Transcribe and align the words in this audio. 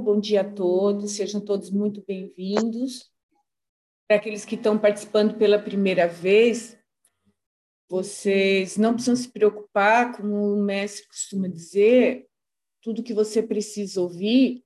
bom 0.00 0.18
dia 0.18 0.40
a 0.40 0.50
todos, 0.50 1.12
sejam 1.12 1.40
todos 1.40 1.70
muito 1.70 2.02
bem-vindos. 2.06 3.10
Para 4.08 4.16
aqueles 4.16 4.46
que 4.46 4.54
estão 4.54 4.78
participando 4.78 5.36
pela 5.36 5.58
primeira 5.58 6.08
vez, 6.08 6.78
vocês 7.88 8.78
não 8.78 8.94
precisam 8.94 9.14
se 9.14 9.30
preocupar, 9.30 10.16
como 10.16 10.54
o 10.54 10.62
mestre 10.62 11.06
costuma 11.06 11.48
dizer, 11.48 12.26
tudo 12.80 13.02
que 13.02 13.12
você 13.12 13.42
precisa 13.42 14.00
ouvir, 14.00 14.64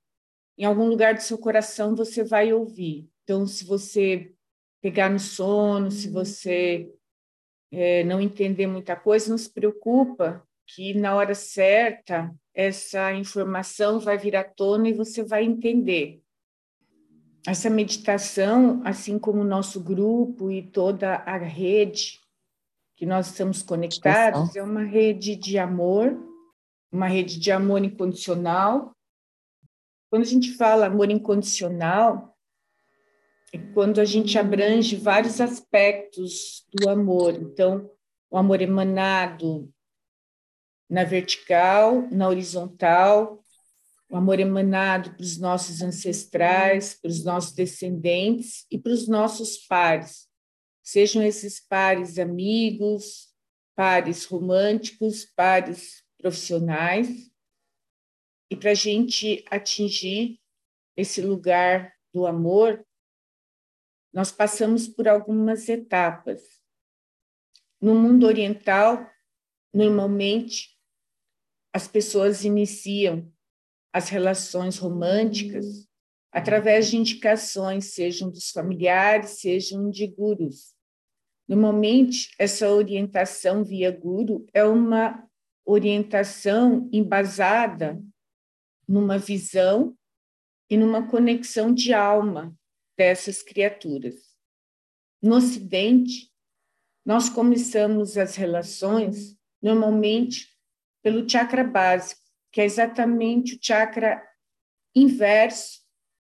em 0.57 0.63
algum 0.63 0.87
lugar 0.87 1.13
do 1.13 1.21
seu 1.21 1.37
coração 1.37 1.95
você 1.95 2.23
vai 2.23 2.53
ouvir. 2.53 3.09
Então, 3.23 3.45
se 3.45 3.65
você 3.65 4.33
pegar 4.81 5.09
no 5.09 5.19
sono, 5.19 5.91
se 5.91 6.09
você 6.09 6.89
é, 7.71 8.05
não 8.05 8.21
entender 8.21 8.67
muita 8.67 8.95
coisa, 8.95 9.29
não 9.29 9.37
se 9.37 9.51
preocupa, 9.51 10.47
que 10.67 10.93
na 10.93 11.15
hora 11.15 11.35
certa 11.35 12.33
essa 12.53 13.13
informação 13.13 13.99
vai 13.99 14.17
vir 14.17 14.35
à 14.35 14.43
tona 14.43 14.89
e 14.89 14.93
você 14.93 15.23
vai 15.23 15.43
entender. 15.43 16.21
Essa 17.45 17.69
meditação, 17.69 18.81
assim 18.83 19.19
como 19.19 19.41
o 19.41 19.45
nosso 19.45 19.79
grupo 19.79 20.49
e 20.49 20.63
toda 20.63 21.15
a 21.15 21.37
rede 21.37 22.19
que 22.95 23.05
nós 23.05 23.27
estamos 23.27 23.61
conectados, 23.61 24.55
é 24.55 24.63
uma 24.63 24.83
rede 24.83 25.35
de 25.35 25.59
amor, 25.59 26.17
uma 26.91 27.07
rede 27.07 27.39
de 27.39 27.51
amor 27.51 27.83
incondicional. 27.83 28.95
Quando 30.09 30.23
a 30.23 30.27
gente 30.27 30.53
fala 30.53 30.87
amor 30.87 31.11
incondicional, 31.11 32.35
é 33.53 33.57
quando 33.73 33.99
a 33.99 34.05
gente 34.05 34.39
abrange 34.39 34.95
vários 34.95 35.39
aspectos 35.39 36.65
do 36.73 36.89
amor. 36.89 37.33
Então, 37.33 37.91
o 38.31 38.37
amor 38.37 38.61
emanado 38.61 39.71
na 40.89 41.03
vertical, 41.03 42.07
na 42.11 42.27
horizontal, 42.27 43.43
o 44.09 44.15
amor 44.15 44.39
emanado 44.39 45.11
para 45.11 45.23
os 45.23 45.37
nossos 45.37 45.81
ancestrais, 45.81 46.93
para 46.93 47.09
os 47.09 47.23
nossos 47.23 47.53
descendentes 47.53 48.65
e 48.71 48.77
para 48.77 48.91
os 48.91 49.07
nossos 49.07 49.57
pares. 49.57 50.27
Sejam 50.83 51.23
esses 51.23 51.59
pares 51.59 52.19
amigos, 52.19 53.33
pares 53.75 54.25
românticos, 54.25 55.25
pares 55.25 56.03
profissionais. 56.17 57.31
E 58.49 58.55
para 58.55 58.71
a 58.71 58.75
gente 58.75 59.43
atingir 59.49 60.39
esse 60.95 61.21
lugar 61.21 61.93
do 62.13 62.25
amor, 62.25 62.85
nós 64.13 64.31
passamos 64.31 64.87
por 64.87 65.07
algumas 65.07 65.67
etapas. 65.67 66.41
No 67.81 67.95
mundo 67.95 68.25
oriental, 68.25 69.05
normalmente, 69.73 70.74
as 71.75 71.89
pessoas 71.89 72.45
iniciam 72.45 73.29
as 73.91 74.07
relações 74.07 74.77
românticas 74.77 75.85
através 76.31 76.89
de 76.89 76.95
indicações, 76.95 77.93
sejam 77.93 78.29
dos 78.31 78.49
familiares, 78.49 79.41
sejam 79.41 79.89
de 79.89 80.07
gurus. 80.07 80.73
Normalmente, 81.45 82.33
essa 82.39 82.69
orientação 82.71 83.61
via 83.61 83.91
guru 83.91 84.47
é 84.53 84.63
uma 84.63 85.21
orientação 85.65 86.89
embasada 86.93 88.01
numa 88.87 89.17
visão 89.17 89.97
e 90.69 90.77
numa 90.77 91.05
conexão 91.09 91.73
de 91.73 91.93
alma 91.93 92.57
dessas 92.97 93.43
criaturas. 93.43 94.15
No 95.21 95.35
Ocidente, 95.35 96.31
nós 97.05 97.27
começamos 97.27 98.17
as 98.17 98.37
relações 98.37 99.37
normalmente 99.61 100.54
pelo 101.05 101.29
chakra 101.29 101.63
básico, 101.63 102.19
que 102.51 102.59
é 102.59 102.65
exatamente 102.65 103.53
o 103.53 103.59
chakra 103.61 104.27
inverso 104.95 105.85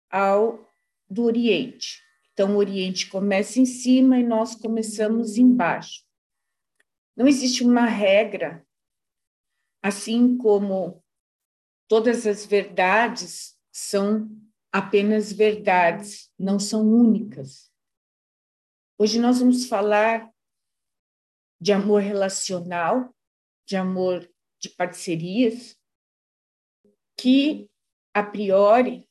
ao 0.09 0.66
do 1.09 1.23
Oriente. 1.23 2.02
Então, 2.31 2.55
o 2.55 2.58
Oriente 2.59 3.09
começa 3.09 3.59
em 3.59 3.66
cima 3.66 4.17
e 4.17 4.23
nós 4.23 4.55
começamos 4.55 5.38
embaixo. 5.38 6.05
Não 7.13 7.28
existe 7.28 7.62
uma 7.62 7.88
regra, 7.88 8.66
assim 9.84 10.38
como 10.38 11.03
todas 11.85 12.25
as 12.25 12.45
verdades 12.45 13.59
são 13.69 14.31
apenas 14.72 15.29
verdades, 15.29 16.31
não 16.39 16.57
são 16.57 16.88
únicas. 16.88 17.69
Hoje 18.97 19.19
nós 19.19 19.39
vamos 19.39 19.66
falar 19.66 20.34
de 21.59 21.73
amor 21.73 22.01
relacional, 22.01 23.13
de 23.68 23.75
amor 23.75 24.25
de 24.59 24.70
parcerias, 24.70 25.78
que, 27.18 27.70
a 28.14 28.24
priori, 28.24 29.09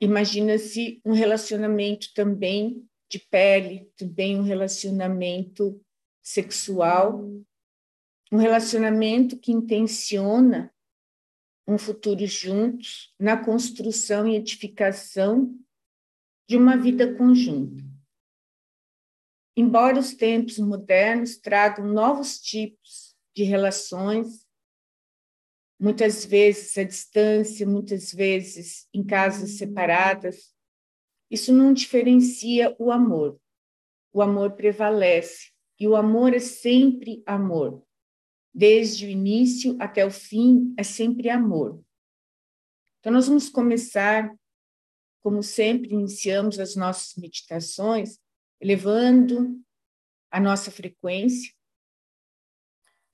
imagina-se 0.00 1.00
um 1.04 1.12
relacionamento 1.12 2.12
também 2.14 2.88
de 3.08 3.18
pele, 3.18 3.90
também 3.96 4.38
um 4.38 4.42
relacionamento 4.42 5.80
sexual, 6.22 7.24
um 8.32 8.36
relacionamento 8.36 9.38
que 9.38 9.52
intenciona 9.52 10.74
um 11.66 11.78
futuro 11.78 12.26
juntos 12.26 13.14
na 13.18 13.42
construção 13.42 14.26
e 14.26 14.36
edificação 14.36 15.58
de 16.48 16.56
uma 16.56 16.76
vida 16.76 17.14
conjunta. 17.16 17.82
Embora 19.56 19.98
os 19.98 20.14
tempos 20.14 20.58
modernos 20.58 21.36
tragam 21.36 21.86
novos 21.86 22.40
tipos 22.40 23.16
de 23.34 23.44
relações, 23.44 24.43
muitas 25.78 26.24
vezes 26.24 26.76
à 26.78 26.84
distância, 26.84 27.66
muitas 27.66 28.12
vezes 28.12 28.88
em 28.92 29.04
casas 29.04 29.52
separadas. 29.52 30.54
Isso 31.30 31.52
não 31.52 31.72
diferencia 31.72 32.74
o 32.78 32.90
amor. 32.90 33.40
O 34.12 34.22
amor 34.22 34.52
prevalece 34.52 35.50
e 35.78 35.88
o 35.88 35.96
amor 35.96 36.32
é 36.34 36.38
sempre 36.38 37.22
amor. 37.26 37.84
Desde 38.52 39.06
o 39.06 39.08
início 39.08 39.76
até 39.80 40.06
o 40.06 40.10
fim 40.10 40.72
é 40.78 40.84
sempre 40.84 41.28
amor. 41.28 41.82
Então, 43.00 43.12
nós 43.12 43.26
vamos 43.26 43.48
começar, 43.48 44.34
como 45.20 45.42
sempre, 45.42 45.92
iniciamos 45.92 46.58
as 46.58 46.76
nossas 46.76 47.16
meditações, 47.16 48.18
elevando 48.60 49.60
a 50.30 50.40
nossa 50.40 50.70
frequência, 50.70 51.52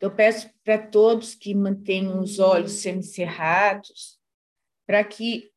eu 0.01 0.11
peço 0.11 0.51
para 0.65 0.79
todos 0.79 1.35
que 1.35 1.55
mantenham 1.55 2.21
os 2.21 2.39
olhos 2.39 2.73
semicerrados, 2.73 4.19
para 4.87 5.05
que 5.05 5.53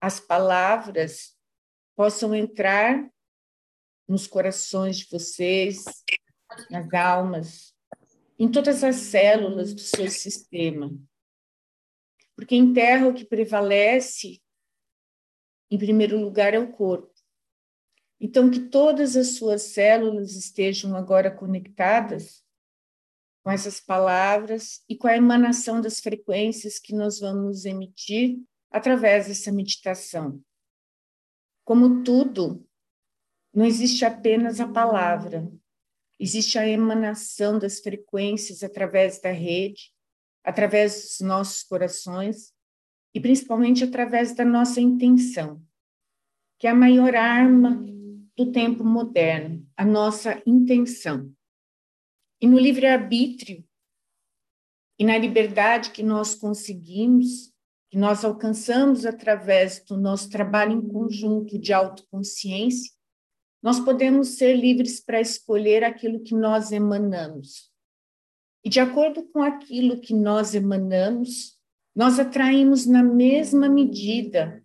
as 0.00 0.18
palavras 0.18 1.36
possam 1.96 2.34
entrar 2.34 3.08
nos 4.06 4.26
corações 4.26 4.98
de 4.98 5.06
vocês, 5.10 5.84
nas 6.68 6.92
almas, 6.92 7.74
em 8.36 8.50
todas 8.50 8.82
as 8.82 8.96
células 8.96 9.72
do 9.72 9.80
seu 9.80 10.10
sistema. 10.10 10.92
Porque 12.34 12.56
em 12.56 12.74
terra 12.74 13.06
o 13.06 13.14
que 13.14 13.24
prevalece, 13.24 14.42
em 15.70 15.78
primeiro 15.78 16.20
lugar, 16.20 16.52
é 16.52 16.58
o 16.58 16.72
corpo. 16.72 17.14
Então, 18.20 18.50
que 18.50 18.58
todas 18.68 19.16
as 19.16 19.36
suas 19.36 19.62
células 19.62 20.32
estejam 20.32 20.96
agora 20.96 21.30
conectadas 21.30 22.43
com 23.44 23.50
essas 23.50 23.78
palavras 23.78 24.82
e 24.88 24.96
com 24.96 25.06
a 25.06 25.16
emanação 25.16 25.78
das 25.78 26.00
frequências 26.00 26.78
que 26.78 26.94
nós 26.94 27.20
vamos 27.20 27.66
emitir 27.66 28.38
através 28.70 29.28
dessa 29.28 29.52
meditação. 29.52 30.42
Como 31.62 32.02
tudo, 32.02 32.66
não 33.54 33.66
existe 33.66 34.02
apenas 34.02 34.60
a 34.60 34.66
palavra, 34.66 35.46
existe 36.18 36.58
a 36.58 36.66
emanação 36.66 37.58
das 37.58 37.80
frequências 37.80 38.64
através 38.64 39.20
da 39.20 39.30
rede, 39.30 39.92
através 40.42 41.02
dos 41.02 41.20
nossos 41.20 41.62
corações 41.62 42.52
e 43.14 43.20
principalmente 43.20 43.84
através 43.84 44.34
da 44.34 44.44
nossa 44.44 44.80
intenção, 44.80 45.62
que 46.58 46.66
é 46.66 46.70
a 46.70 46.74
maior 46.74 47.14
arma 47.14 47.78
do 48.34 48.50
tempo 48.50 48.82
moderno, 48.84 49.66
a 49.76 49.84
nossa 49.84 50.42
intenção. 50.46 51.30
E 52.44 52.46
no 52.46 52.58
livre-arbítrio 52.58 53.64
e 54.98 55.04
na 55.06 55.16
liberdade 55.16 55.92
que 55.92 56.02
nós 56.02 56.34
conseguimos, 56.34 57.50
que 57.90 57.96
nós 57.96 58.22
alcançamos 58.22 59.06
através 59.06 59.82
do 59.82 59.96
nosso 59.96 60.28
trabalho 60.28 60.72
em 60.72 60.86
conjunto 60.86 61.58
de 61.58 61.72
autoconsciência, 61.72 62.92
nós 63.62 63.80
podemos 63.80 64.36
ser 64.36 64.56
livres 64.56 65.00
para 65.00 65.22
escolher 65.22 65.84
aquilo 65.84 66.22
que 66.22 66.34
nós 66.34 66.70
emanamos. 66.70 67.72
E 68.62 68.68
de 68.68 68.78
acordo 68.78 69.26
com 69.30 69.42
aquilo 69.42 69.98
que 69.98 70.12
nós 70.12 70.54
emanamos, 70.54 71.58
nós 71.96 72.18
atraímos 72.18 72.84
na 72.84 73.02
mesma 73.02 73.70
medida 73.70 74.62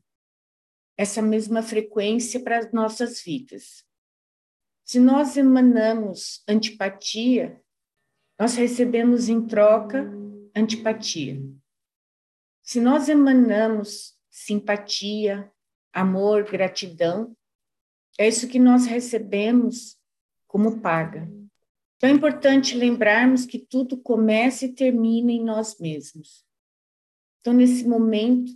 essa 0.97 1.21
mesma 1.21 1.63
frequência 1.63 2.41
para 2.41 2.59
as 2.59 2.73
nossas 2.73 3.21
vidas. 3.21 3.85
Se 4.83 4.99
nós 4.99 5.37
emanamos 5.37 6.43
antipatia, 6.45 7.63
nós 8.39 8.55
recebemos 8.55 9.27
em 9.27 9.45
troca 9.45 10.09
antipatia. 10.55 11.41
Se 12.63 12.79
nós 12.79 13.09
emanamos 13.09 14.17
simpatia, 14.29 15.51
amor, 15.91 16.49
gratidão. 16.49 17.35
É 18.17 18.27
isso 18.27 18.47
que 18.47 18.59
nós 18.59 18.85
recebemos 18.85 19.97
como 20.47 20.79
paga. 20.79 21.29
Então 21.97 22.09
é 22.09 22.13
importante 22.13 22.75
lembrarmos 22.75 23.45
que 23.45 23.59
tudo 23.59 23.97
começa 23.97 24.65
e 24.65 24.73
termina 24.73 25.31
em 25.31 25.43
nós 25.43 25.77
mesmos. 25.79 26.45
Então, 27.41 27.53
nesse 27.53 27.87
momento, 27.87 28.51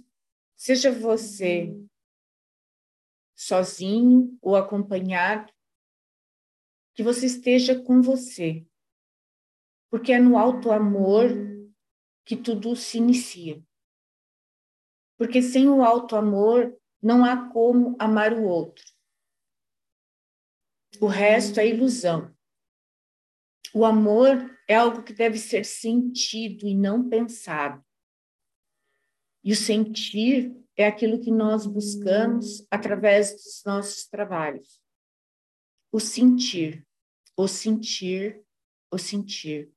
seja 0.56 0.92
você 0.92 1.76
sozinho 3.36 4.38
ou 4.42 4.56
acompanhado, 4.56 5.52
que 6.94 7.04
você 7.04 7.26
esteja 7.26 7.82
com 7.82 8.02
você, 8.02 8.66
porque 9.94 10.12
é 10.12 10.20
no 10.20 10.40
alto 10.40 10.72
amor 10.72 11.30
que 12.26 12.36
tudo 12.36 12.76
se 12.76 12.98
inicia. 12.98 13.64
Porque 15.16 15.40
sem 15.40 15.70
o 15.70 15.84
alto 15.84 16.16
amor 16.16 16.76
não 17.00 17.24
há 17.24 17.48
como 17.52 17.96
amar 18.00 18.34
o 18.34 18.44
outro. 18.44 18.84
O 21.00 21.06
resto 21.06 21.60
é 21.60 21.68
ilusão. 21.68 22.36
O 23.72 23.86
amor 23.86 24.60
é 24.68 24.74
algo 24.74 25.04
que 25.04 25.14
deve 25.14 25.38
ser 25.38 25.64
sentido 25.64 26.68
e 26.68 26.74
não 26.74 27.08
pensado. 27.08 27.86
E 29.44 29.54
o 29.54 29.56
sentir 29.56 30.60
é 30.76 30.88
aquilo 30.88 31.22
que 31.22 31.30
nós 31.30 31.68
buscamos 31.68 32.66
através 32.72 33.32
dos 33.34 33.62
nossos 33.64 34.08
trabalhos. 34.08 34.82
O 35.92 36.00
sentir, 36.00 36.84
o 37.38 37.48
sentir, 37.48 38.44
o 38.92 38.98
sentir. 38.98 39.73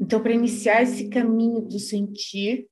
Então, 0.00 0.22
para 0.22 0.32
iniciar 0.32 0.82
esse 0.82 1.08
caminho 1.08 1.60
do 1.60 1.78
sentir, 1.78 2.68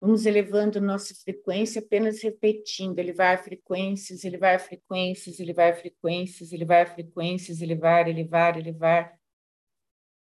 vamos 0.00 0.24
elevando 0.24 0.80
nossa 0.80 1.14
frequência, 1.14 1.80
apenas 1.80 2.22
repetindo, 2.22 2.98
elevar 2.98 3.42
frequências, 3.42 4.24
elevar 4.24 4.58
frequências, 4.58 5.38
elevar 5.38 5.76
frequências, 5.76 6.52
elevar 6.52 6.94
frequências, 6.94 7.60
elevar, 7.60 8.08
elevar, 8.08 8.58
elevar 8.58 9.22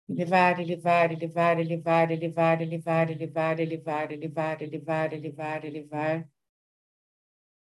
elevar, 0.08 0.60
elevar, 0.60 1.12
elevar, 1.12 1.60
elevar, 1.60 2.10
elevar, 2.10 2.60
elevar, 2.60 3.10
elevar, 3.10 3.60
elevar, 3.60 4.10
elevar, 4.12 4.62
elevar, 4.62 5.12
elevar, 5.12 5.64
elevar. 5.64 6.28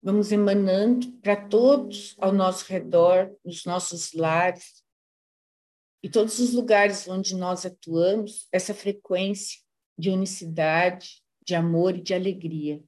Vamos 0.01 0.31
emanando 0.31 1.11
para 1.21 1.35
todos 1.35 2.15
ao 2.19 2.31
nosso 2.31 2.71
redor, 2.71 3.35
nos 3.43 3.65
nossos 3.65 4.13
lares 4.13 4.83
e 6.03 6.09
todos 6.09 6.39
os 6.39 6.53
lugares 6.53 7.07
onde 7.07 7.35
nós 7.35 7.65
atuamos, 7.65 8.47
essa 8.51 8.73
frequência 8.73 9.59
de 9.97 10.09
unicidade, 10.09 11.23
de 11.43 11.55
amor 11.55 11.95
e 11.95 12.01
de 12.01 12.13
alegria, 12.13 12.83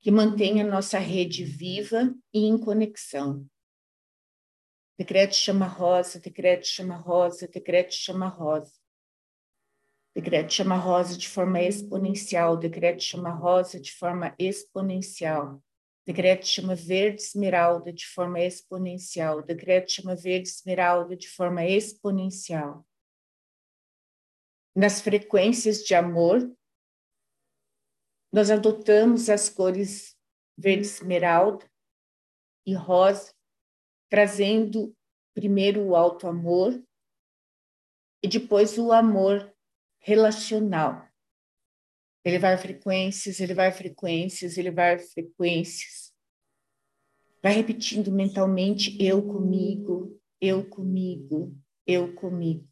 que 0.00 0.10
mantém 0.10 0.60
a 0.60 0.64
nossa 0.64 0.98
rede 0.98 1.44
viva 1.44 2.14
e 2.32 2.46
em 2.46 2.58
conexão. 2.58 3.46
Decreto 4.98 5.34
chama 5.34 5.66
rosa, 5.66 6.20
decreto 6.20 6.66
chama 6.66 6.96
rosa, 6.96 7.48
decreto 7.48 7.94
chama 7.94 8.28
rosa. 8.28 8.72
Decreto 10.14 10.52
chama 10.52 10.76
rosa 10.76 11.16
de 11.16 11.28
forma 11.28 11.62
exponencial, 11.62 12.56
decreto 12.56 13.02
chama 13.02 13.30
rosa 13.30 13.80
de 13.80 13.92
forma 13.92 14.34
exponencial. 14.38 15.62
Decreto 16.06 16.46
chama 16.46 16.74
verde 16.74 17.22
esmeralda 17.22 17.92
de 17.92 18.06
forma 18.06 18.40
exponencial. 18.40 19.42
Decreto 19.42 19.92
chama 19.92 20.16
verde 20.16 20.48
esmeralda 20.48 21.16
de 21.16 21.28
forma 21.28 21.64
exponencial. 21.64 22.86
Nas 24.74 25.00
frequências 25.00 25.84
de 25.84 25.94
amor, 25.94 26.56
nós 28.32 28.50
adotamos 28.50 29.28
as 29.28 29.48
cores 29.48 30.16
verde 30.56 30.86
esmeralda 30.86 31.68
e 32.66 32.74
rosa 32.74 33.34
trazendo 34.08 34.94
primeiro 35.32 35.82
o 35.82 35.96
alto 35.96 36.26
amor 36.26 36.72
e 38.22 38.28
depois 38.28 38.76
o 38.76 38.92
amor 38.92 39.54
relacional. 39.98 41.09
Elevar 42.24 42.58
frequências, 42.58 43.40
elevar 43.40 43.72
frequências, 43.72 44.58
elevar 44.58 44.98
frequências. 44.98 46.12
Vai 47.42 47.54
repetindo 47.54 48.12
mentalmente 48.12 48.96
eu 49.02 49.26
comigo, 49.26 50.20
eu 50.40 50.68
comigo, 50.68 51.56
eu 51.86 52.14
comigo, 52.14 52.68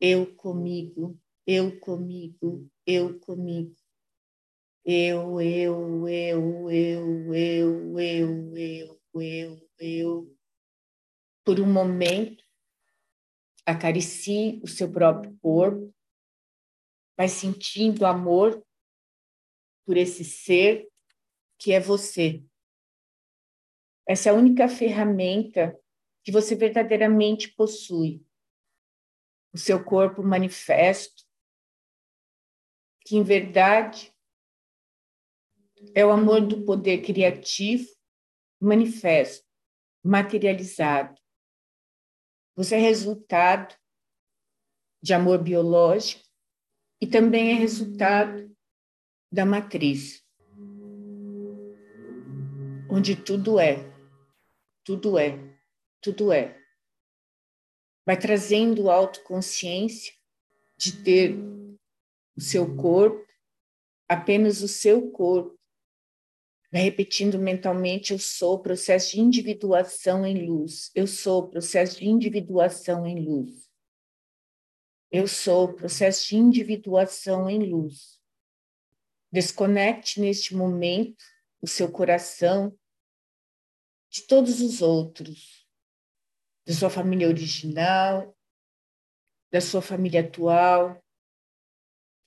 eu 0.00 0.34
comigo, 0.36 1.18
eu 1.46 1.80
comigo, 1.80 2.70
eu 2.86 3.18
comigo. 3.20 3.74
Eu, 4.84 5.40
eu, 5.40 6.08
eu, 6.08 6.70
eu, 6.70 6.70
eu, 6.70 7.98
eu, 7.98 8.58
eu, 8.58 9.08
eu, 9.14 9.68
eu 9.80 10.38
por 11.48 11.58
um 11.60 11.72
momento, 11.72 12.44
acaricie 13.64 14.60
o 14.62 14.68
seu 14.68 14.92
próprio 14.92 15.34
corpo, 15.40 15.94
vai 17.18 17.28
sentindo 17.28 18.06
amor 18.06 18.64
por 19.84 19.96
esse 19.96 20.24
ser 20.24 20.88
que 21.58 21.72
é 21.72 21.80
você. 21.80 22.44
Essa 24.06 24.28
é 24.28 24.32
a 24.32 24.36
única 24.36 24.68
ferramenta 24.68 25.76
que 26.22 26.30
você 26.30 26.54
verdadeiramente 26.54 27.52
possui. 27.56 28.24
O 29.52 29.58
seu 29.58 29.84
corpo 29.84 30.22
manifesto, 30.22 31.24
que 33.04 33.16
em 33.16 33.24
verdade 33.24 34.14
é 35.96 36.06
o 36.06 36.12
amor 36.12 36.46
do 36.46 36.64
poder 36.64 37.02
criativo 37.02 37.88
manifesto, 38.60 39.44
materializado. 40.04 41.20
Você 42.54 42.76
é 42.76 42.78
resultado 42.78 43.76
de 45.02 45.14
amor 45.14 45.42
biológico 45.42 46.27
e 47.00 47.06
também 47.06 47.52
é 47.52 47.54
resultado 47.54 48.50
da 49.30 49.44
matriz, 49.44 50.24
onde 52.90 53.14
tudo 53.14 53.58
é, 53.58 53.76
tudo 54.84 55.18
é, 55.18 55.38
tudo 56.00 56.32
é. 56.32 56.58
Vai 58.06 58.18
trazendo 58.18 58.90
autoconsciência 58.90 60.14
de 60.76 61.02
ter 61.02 61.36
o 62.36 62.40
seu 62.40 62.74
corpo, 62.76 63.26
apenas 64.08 64.62
o 64.62 64.68
seu 64.68 65.10
corpo, 65.10 65.58
Vai 66.70 66.82
repetindo 66.82 67.38
mentalmente: 67.38 68.12
eu 68.12 68.18
sou 68.18 68.60
processo 68.60 69.12
de 69.12 69.20
individuação 69.20 70.26
em 70.26 70.46
luz. 70.46 70.90
Eu 70.94 71.06
sou 71.06 71.48
processo 71.48 71.98
de 71.98 72.06
individuação 72.06 73.06
em 73.06 73.24
luz. 73.24 73.67
Eu 75.10 75.26
sou 75.26 75.72
processo 75.72 76.28
de 76.28 76.36
individuação 76.36 77.48
em 77.48 77.70
luz. 77.70 78.20
Desconecte 79.32 80.20
neste 80.20 80.54
momento 80.54 81.24
o 81.60 81.66
seu 81.66 81.90
coração 81.90 82.78
de 84.10 84.26
todos 84.26 84.60
os 84.60 84.80
outros, 84.80 85.66
da 86.66 86.74
sua 86.74 86.90
família 86.90 87.28
original, 87.28 88.36
da 89.50 89.60
sua 89.60 89.82
família 89.82 90.20
atual 90.20 91.02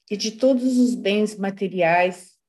e 0.10 0.18
de 0.18 0.32
todos 0.32 0.78
os 0.78 0.96
bens 0.96 1.38
materiais 1.38 2.40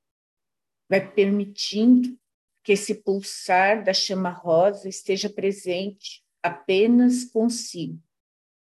vai 0.88 1.12
permitindo 1.12 2.18
que 2.62 2.72
esse 2.72 2.94
pulsar 2.94 3.84
da 3.84 3.92
chama 3.92 4.30
rosa 4.30 4.88
esteja 4.88 5.28
presente 5.28 6.24
apenas 6.42 7.24
consigo, 7.24 8.02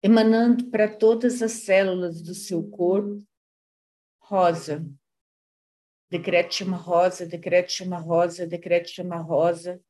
emanando 0.04 0.70
para 0.70 0.94
todas 0.94 1.42
as 1.42 1.54
células 1.54 2.22
do 2.22 2.36
seu 2.36 2.62
corpo 2.70 3.26
rosa. 4.20 4.86
Decreto 6.10 6.54
chama 6.54 6.76
rosa, 6.76 7.26
decreto 7.26 7.72
chama 7.72 7.98
rosa, 7.98 8.46
decreto 8.46 8.90
chama 8.90 9.16
rosa. 9.18 9.82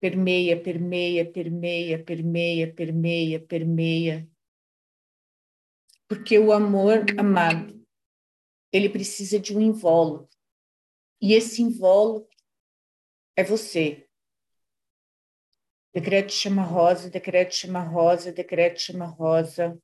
Permeia, 0.00 0.60
permeia, 0.60 1.30
permeia, 1.30 2.02
permeia, 2.02 2.72
permeia, 2.72 3.40
permeia. 3.40 4.28
Porque 6.08 6.38
o 6.38 6.50
amor 6.50 7.04
amado, 7.18 7.86
ele 8.72 8.88
precisa 8.88 9.38
de 9.38 9.54
um 9.54 9.60
invólucro. 9.60 10.28
E 11.20 11.34
esse 11.34 11.60
invólucro 11.62 12.34
é 13.36 13.44
você. 13.44 14.07
Decreto 15.98 16.32
chama 16.32 16.62
rosa, 16.62 17.10
decreto 17.10 17.56
chama 17.56 17.80
rosa, 17.80 18.30
decreto 18.30 18.78
chama 18.78 19.04
rosa. 19.04 19.76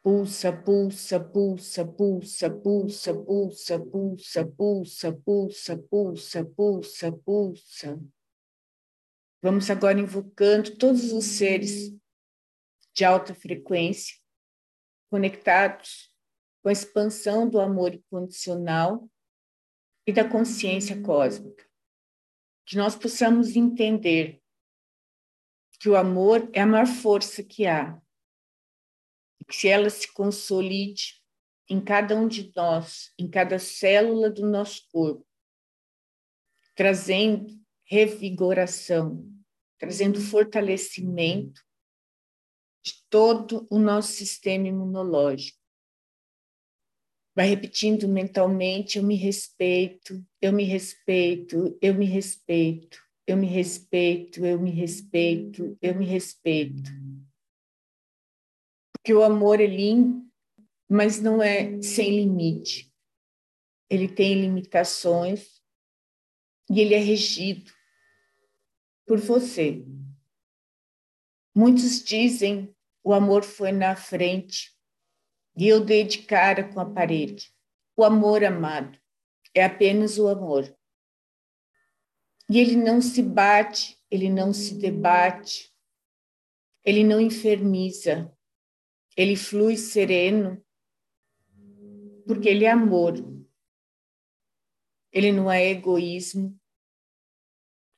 Pulsa, 0.00 0.52
pulsa, 0.52 1.18
pulsa, 1.18 1.84
pulsa, 1.84 2.48
pulsa, 2.48 3.12
pulsa, 3.12 3.78
pulsa, 3.80 4.46
pulsa, 4.46 5.12
pulsa, 5.12 5.76
pulsa, 5.76 6.44
pulsa, 6.44 7.12
pulsa. 7.12 8.00
Vamos 9.42 9.68
agora 9.70 9.98
invocando 9.98 10.78
todos 10.78 11.10
os 11.10 11.24
seres 11.24 11.92
de 12.94 13.04
alta 13.04 13.34
frequência 13.34 14.18
conectados 15.10 16.14
com 16.62 16.68
a 16.68 16.72
expansão 16.72 17.50
do 17.50 17.58
amor 17.58 17.92
incondicional 17.92 19.10
e 20.06 20.12
da 20.12 20.22
consciência 20.22 21.02
cósmica. 21.02 21.67
Que 22.68 22.76
nós 22.76 22.94
possamos 22.94 23.56
entender 23.56 24.42
que 25.80 25.88
o 25.88 25.96
amor 25.96 26.50
é 26.52 26.60
a 26.60 26.66
maior 26.66 26.86
força 26.86 27.42
que 27.42 27.66
há. 27.66 27.98
Que 29.48 29.68
ela 29.68 29.88
se 29.88 30.12
consolide 30.12 31.22
em 31.66 31.82
cada 31.82 32.14
um 32.14 32.28
de 32.28 32.52
nós, 32.54 33.10
em 33.18 33.26
cada 33.26 33.58
célula 33.58 34.28
do 34.28 34.46
nosso 34.46 34.86
corpo, 34.92 35.26
trazendo 36.74 37.58
revigoração, 37.84 39.26
trazendo 39.78 40.20
fortalecimento 40.20 41.62
de 42.82 43.02
todo 43.08 43.66
o 43.70 43.78
nosso 43.78 44.12
sistema 44.12 44.68
imunológico. 44.68 45.58
Vai 47.38 47.46
repetindo 47.46 48.08
mentalmente: 48.08 48.98
eu 48.98 49.04
me 49.04 49.14
respeito, 49.14 50.26
eu 50.42 50.52
me 50.52 50.64
respeito, 50.64 51.78
eu 51.80 51.94
me 51.94 52.04
respeito, 52.04 53.00
eu 53.28 53.36
me 53.36 53.46
respeito, 53.46 54.44
eu 54.44 54.60
me 54.60 54.72
respeito, 54.72 55.78
eu 55.80 55.94
me 55.94 56.04
respeito. 56.04 56.90
Porque 58.92 59.14
o 59.14 59.22
amor 59.22 59.60
é 59.60 59.66
lindo, 59.66 60.28
mas 60.90 61.22
não 61.22 61.40
é 61.40 61.80
sem 61.80 62.10
limite. 62.16 62.92
Ele 63.88 64.08
tem 64.08 64.34
limitações 64.34 65.62
e 66.68 66.80
ele 66.80 66.94
é 66.94 66.98
regido 66.98 67.70
por 69.06 69.20
você. 69.20 69.86
Muitos 71.54 72.02
dizem 72.02 72.74
o 73.04 73.12
amor 73.12 73.44
foi 73.44 73.70
na 73.70 73.94
frente 73.94 74.76
e 75.58 75.66
eu 75.66 75.84
dei 75.84 76.04
de 76.04 76.22
cara 76.22 76.72
com 76.72 76.78
a 76.78 76.88
parede. 76.88 77.52
O 77.96 78.04
amor 78.04 78.44
amado 78.44 78.96
é 79.52 79.64
apenas 79.64 80.16
o 80.16 80.28
amor. 80.28 80.72
E 82.48 82.60
ele 82.60 82.76
não 82.76 83.00
se 83.00 83.20
bate, 83.20 84.00
ele 84.08 84.30
não 84.30 84.52
se 84.52 84.76
debate, 84.76 85.74
ele 86.84 87.02
não 87.02 87.20
enfermiza, 87.20 88.32
ele 89.16 89.34
flui 89.34 89.76
sereno, 89.76 90.64
porque 92.24 92.48
ele 92.48 92.64
é 92.64 92.70
amor. 92.70 93.16
Ele 95.10 95.32
não 95.32 95.50
é 95.50 95.66
egoísmo, 95.70 96.56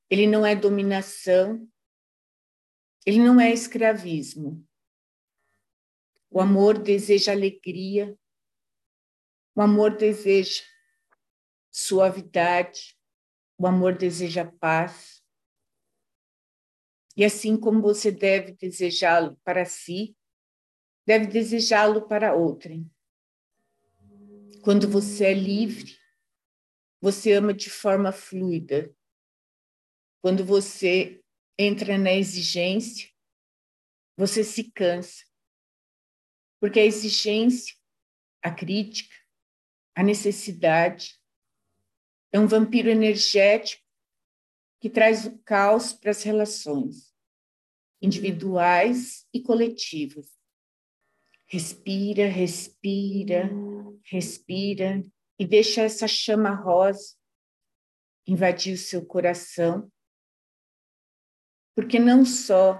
ele 0.09 0.27
não 0.27 0.47
é 0.47 0.57
dominação, 0.57 1.69
ele 3.05 3.19
não 3.19 3.39
é 3.39 3.53
escravismo. 3.53 4.67
O 6.31 6.41
amor 6.41 6.79
deseja 6.79 7.33
alegria, 7.33 8.17
o 9.55 9.61
amor 9.61 9.97
deseja 9.97 10.63
suavidade, 11.71 12.97
o 13.59 13.67
amor 13.67 13.97
deseja 13.97 14.51
paz. 14.61 15.23
E 17.17 17.25
assim 17.25 17.59
como 17.59 17.83
você 17.83 18.11
deve 18.13 18.53
desejá-lo 18.53 19.37
para 19.43 19.65
si, 19.65 20.17
deve 21.05 21.27
desejá-lo 21.27 22.07
para 22.07 22.35
outrem. 22.35 22.89
Quando 24.63 24.89
você 24.89 25.27
é 25.27 25.35
livre, 25.35 25.99
você 27.01 27.33
ama 27.33 27.53
de 27.53 27.69
forma 27.69 28.13
fluida. 28.13 28.95
Quando 30.23 30.45
você 30.45 31.23
entra 31.59 31.99
na 31.99 32.13
exigência, 32.13 33.11
você 34.17 34.45
se 34.45 34.71
cansa. 34.71 35.30
Porque 36.61 36.79
a 36.79 36.85
exigência, 36.85 37.75
a 38.43 38.51
crítica, 38.51 39.15
a 39.97 40.03
necessidade 40.03 41.19
é 42.33 42.39
um 42.39 42.47
vampiro 42.47 42.89
energético 42.89 43.83
que 44.79 44.89
traz 44.89 45.27
o 45.27 45.39
caos 45.41 45.93
para 45.93 46.11
as 46.11 46.23
relações 46.23 47.13
individuais 48.01 49.27
e 49.33 49.43
coletivas. 49.43 50.39
Respira, 51.47 52.29
respira, 52.29 53.51
respira 54.05 55.05
e 55.39 55.47
deixa 55.47 55.83
essa 55.83 56.07
chama 56.07 56.51
rosa 56.51 57.17
invadir 58.27 58.75
o 58.75 58.79
seu 58.79 59.05
coração, 59.05 59.91
porque 61.75 61.99
não 61.99 62.25
só 62.25 62.79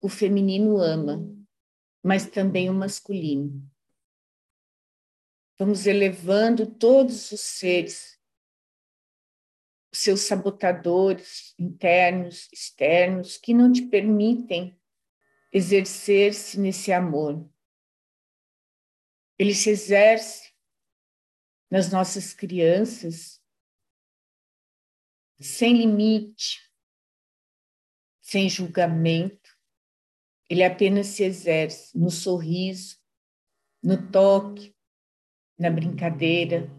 o 0.00 0.08
feminino 0.08 0.78
ama, 0.78 1.33
mas 2.04 2.26
também 2.26 2.68
o 2.68 2.74
masculino. 2.74 3.68
Vamos 5.58 5.86
elevando 5.86 6.66
todos 6.66 7.32
os 7.32 7.40
seres, 7.40 8.20
seus 9.92 10.20
sabotadores 10.20 11.54
internos, 11.58 12.48
externos, 12.52 13.36
que 13.38 13.54
não 13.54 13.72
te 13.72 13.82
permitem 13.82 14.78
exercer-se 15.52 16.60
nesse 16.60 16.92
amor 16.92 17.48
ele 19.38 19.54
se 19.54 19.70
exerce 19.70 20.52
nas 21.70 21.90
nossas 21.90 22.32
crianças 22.32 23.42
sem 25.40 25.76
limite, 25.76 26.60
sem 28.20 28.48
julgamento. 28.48 29.43
Ele 30.48 30.62
apenas 30.62 31.08
se 31.08 31.24
exerce 31.24 31.96
no 31.98 32.10
sorriso, 32.10 32.98
no 33.82 34.10
toque, 34.10 34.76
na 35.58 35.70
brincadeira. 35.70 36.70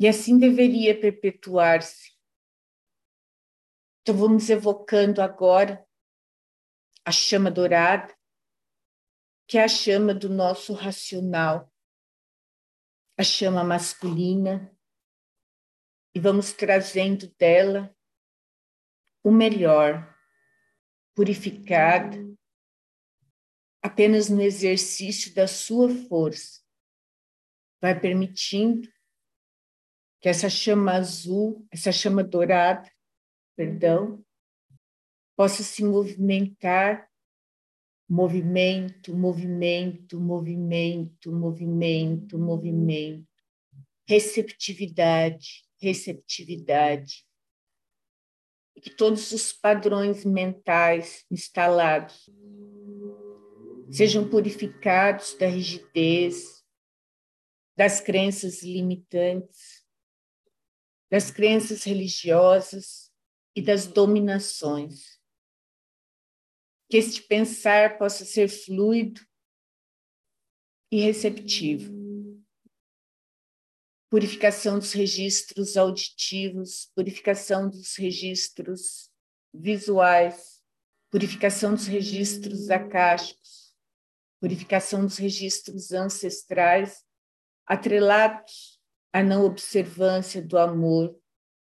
E 0.00 0.06
assim 0.06 0.38
deveria 0.38 0.98
perpetuar-se. 0.98 2.16
Então 4.02 4.16
vamos 4.16 4.48
evocando 4.48 5.20
agora 5.20 5.86
a 7.04 7.12
chama 7.12 7.50
dourada 7.50 8.18
que 9.48 9.56
é 9.56 9.64
a 9.64 9.68
chama 9.68 10.12
do 10.12 10.28
nosso 10.28 10.74
racional, 10.74 11.72
a 13.16 13.24
chama 13.24 13.64
masculina, 13.64 14.70
e 16.14 16.20
vamos 16.20 16.52
trazendo 16.52 17.26
dela 17.38 17.96
o 19.24 19.32
melhor, 19.32 20.14
purificada, 21.18 22.16
apenas 23.82 24.28
no 24.28 24.40
exercício 24.40 25.34
da 25.34 25.48
sua 25.48 25.88
força. 26.06 26.62
Vai 27.82 27.98
permitindo 27.98 28.88
que 30.20 30.28
essa 30.28 30.48
chama 30.48 30.92
azul, 30.92 31.66
essa 31.72 31.90
chama 31.90 32.22
dourada, 32.22 32.88
perdão, 33.56 34.24
possa 35.36 35.64
se 35.64 35.82
movimentar 35.82 37.10
movimento, 38.08 39.12
movimento, 39.12 40.20
movimento, 40.20 41.32
movimento, 41.32 42.38
movimento, 42.38 43.28
receptividade, 44.08 45.64
receptividade. 45.82 47.27
E 48.78 48.80
que 48.80 48.90
todos 48.90 49.32
os 49.32 49.52
padrões 49.52 50.24
mentais 50.24 51.26
instalados 51.28 52.30
sejam 53.90 54.30
purificados 54.30 55.34
da 55.34 55.48
rigidez, 55.48 56.64
das 57.76 58.00
crenças 58.00 58.62
limitantes, 58.62 59.84
das 61.10 61.28
crenças 61.28 61.82
religiosas 61.82 63.10
e 63.56 63.60
das 63.60 63.84
dominações 63.84 65.18
que 66.88 66.98
este 66.98 67.20
pensar 67.20 67.98
possa 67.98 68.24
ser 68.24 68.48
fluido 68.48 69.20
e 70.88 71.00
receptivo. 71.00 72.07
Purificação 74.10 74.78
dos 74.78 74.92
registros 74.92 75.76
auditivos, 75.76 76.90
purificação 76.94 77.68
dos 77.68 77.96
registros 77.96 79.10
visuais, 79.52 80.62
purificação 81.10 81.74
dos 81.74 81.86
registros 81.86 82.70
acásticos, 82.70 83.74
purificação 84.40 85.04
dos 85.04 85.18
registros 85.18 85.92
ancestrais, 85.92 87.04
atrelados 87.66 88.80
à 89.12 89.22
não 89.22 89.44
observância 89.44 90.40
do 90.40 90.56
amor, 90.56 91.18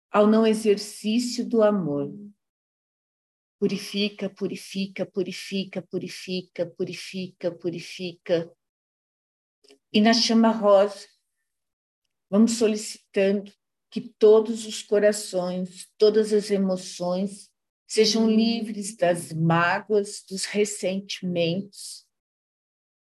ao 0.09 0.27
não 0.27 0.47
exercício 0.47 1.45
do 1.47 1.61
amor 1.61 2.13
Purifica, 3.61 4.27
purifica, 4.27 5.05
purifica, 5.05 5.83
purifica, 5.83 6.65
purifica, 6.65 7.51
purifica. 7.51 8.51
E 9.93 10.01
na 10.01 10.15
chama 10.15 10.49
rosa, 10.49 11.07
vamos 12.31 12.53
solicitando 12.53 13.51
que 13.91 13.99
todos 13.99 14.65
os 14.65 14.81
corações, 14.81 15.91
todas 15.97 16.31
as 16.31 16.49
emoções 16.49 17.51
sejam 17.85 18.31
livres 18.31 18.95
das 18.95 19.33
mágoas, 19.33 20.23
dos 20.29 20.45
ressentimentos, 20.45 22.07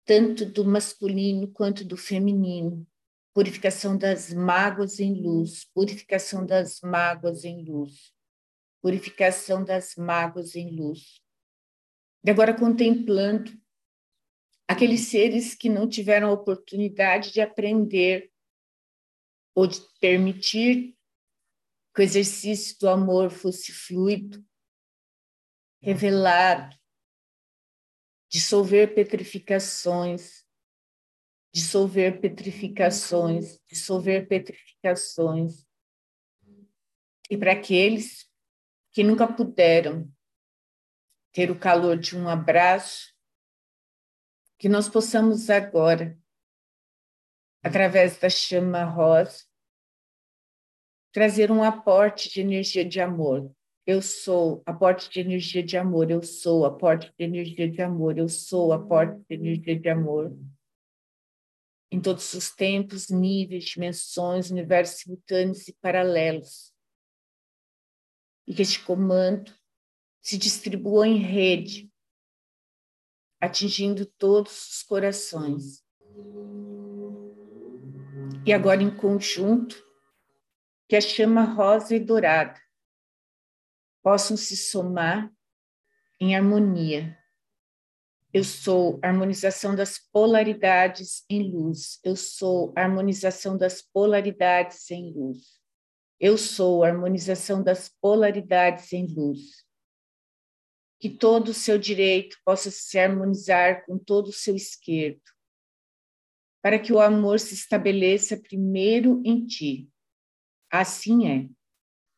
tanto 0.05 0.45
do 0.45 0.63
masculino 0.63 1.49
quanto 1.49 1.87
do 1.87 1.97
feminino, 1.97 2.87
purificação 3.33 3.97
das 3.97 4.31
mágoas 4.31 5.01
em 5.01 5.15
luz, 5.15 5.65
purificação 5.73 6.45
das 6.45 6.83
mágoas 6.83 7.47
em 7.47 7.65
luz, 7.65 8.13
purificação 8.83 9.65
das 9.65 9.97
mágoas 9.97 10.55
em 10.55 10.77
luz. 10.77 11.23
E 12.23 12.31
agora 12.31 12.53
contemplando 12.53 13.51
aqueles 14.69 15.09
seres 15.09 15.55
que 15.55 15.71
não 15.71 15.89
tiveram 15.89 16.29
a 16.29 16.33
oportunidade 16.33 17.33
de 17.33 17.41
aprender 17.41 18.34
ou 19.55 19.67
de 19.67 19.81
permitir 20.01 20.97
que 21.95 22.01
o 22.01 22.03
exercício 22.03 22.77
do 22.81 22.89
amor 22.89 23.31
fosse 23.31 23.73
fluido, 23.73 24.45
revelado, 25.81 26.77
dissolver 28.29 28.95
petrificações, 28.95 30.45
dissolver 31.53 32.21
petrificações, 32.21 33.61
dissolver 33.69 34.27
petrificações. 34.27 35.65
E 37.31 37.39
para 37.39 37.53
aqueles 37.53 38.29
que 38.91 39.05
nunca 39.05 39.33
puderam 39.33 40.13
ter 41.33 41.51
o 41.51 41.59
calor 41.59 41.97
de 41.97 42.17
um 42.17 42.29
abraço, 42.29 43.15
que 44.59 44.69
nós 44.69 44.89
possamos 44.89 45.51
agora, 45.51 46.19
através 47.65 48.19
da 48.19 48.29
chama 48.29 48.85
rosa, 48.85 49.43
trazer 51.11 51.51
um 51.51 51.63
aporte 51.63 52.29
de 52.29 52.43
energia 52.43 52.85
de 52.85 53.01
amor. 53.01 53.51
Eu 53.87 54.03
sou 54.03 54.63
aporte 54.67 55.09
de 55.11 55.21
energia 55.21 55.63
de 55.63 55.77
amor, 55.77 56.11
eu 56.11 56.23
sou 56.23 56.67
aporte 56.67 57.13
de 57.19 57.25
energia 57.25 57.71
de 57.71 57.81
amor, 57.81 58.19
eu 58.19 58.29
sou 58.29 58.73
aporte 58.73 59.19
de 59.29 59.35
energia 59.35 59.79
de 59.79 59.89
amor. 59.89 60.37
Em 61.91 62.01
todos 62.01 62.35
os 62.35 62.51
tempos, 62.51 63.09
níveis, 63.09 63.65
dimensões, 63.65 64.51
universos 64.51 65.01
simultâneos 65.01 65.67
e 65.67 65.73
paralelos. 65.75 66.73
E 68.47 68.55
que 68.55 68.63
este 68.63 68.85
comando 68.85 69.55
se 70.21 70.37
distribua 70.37 71.07
em 71.07 71.19
rede, 71.19 71.91
atingindo 73.41 74.05
todos 74.05 74.71
os 74.71 74.83
corações. 74.83 75.85
E 78.47 78.53
agora 78.53 78.83
em 78.83 78.95
conjunto, 78.95 79.83
que 80.87 80.95
a 80.95 81.01
chama 81.01 81.45
rosa 81.45 81.97
e 81.97 81.99
dourada 81.99 82.61
possam 84.03 84.37
se 84.37 84.55
somar 84.55 85.33
em 86.21 86.37
harmonia. 86.37 87.19
Eu 88.35 88.45
sou 88.45 89.01
harmonização 89.03 89.75
das 89.75 89.99
polaridades 89.99 91.25
em 91.31 91.51
luz. 91.51 91.99
Eu 92.05 92.17
sou 92.17 92.75
harmonização 92.77 93.57
das 93.57 93.81
polaridades 93.81 94.91
em 94.91 95.11
luz. 95.11 95.59
Eu 96.21 96.37
sou 96.37 96.85
harmonização 96.85 97.63
das 97.63 97.89
polaridades 97.89 98.93
em 98.93 99.07
luz. 99.07 99.65
Que 101.01 101.09
todo 101.09 101.49
o 101.49 101.55
seu 101.55 101.79
direito 101.79 102.37
possa 102.45 102.71
se 102.71 102.99
harmonizar 102.99 103.87
com 103.87 103.99
todo 103.99 104.29
o 104.29 104.33
seu 104.33 104.55
esquerdo, 104.55 105.23
para 106.65 106.79
que 106.79 106.95
o 106.95 106.99
amor 106.99 107.39
se 107.39 107.53
estabeleça 107.53 108.39
primeiro 108.39 109.21
em 109.23 109.45
ti 109.45 109.91
Assim 110.75 111.29
é, 111.29 111.49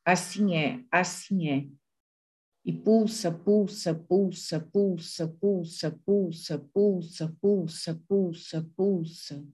assim 0.03 0.57
é, 0.57 0.83
assim 0.91 1.50
é. 1.50 1.69
E 2.65 2.73
pulsa, 2.73 3.31
pulsa, 3.31 3.95
pulsa, 3.95 4.61
pulsa, 4.61 5.29
pulsa, 5.29 5.91
pulsa, 5.91 6.59
pulsa, 6.73 7.37
pulsa, 7.38 8.03
pulsa, 8.09 8.71
pulsa. 8.75 9.45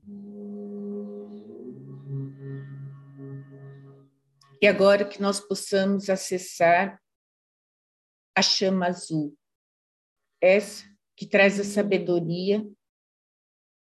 E 4.61 4.67
agora 4.69 5.05
que 5.05 5.21
nós 5.21 5.41
possamos 5.41 6.09
acessar 6.09 7.03
a 8.37 8.41
chama 8.41 8.87
azul, 8.87 9.37
essa 10.41 10.85
que 11.17 11.27
traz 11.27 11.59
a 11.59 11.65
sabedoria 11.65 12.65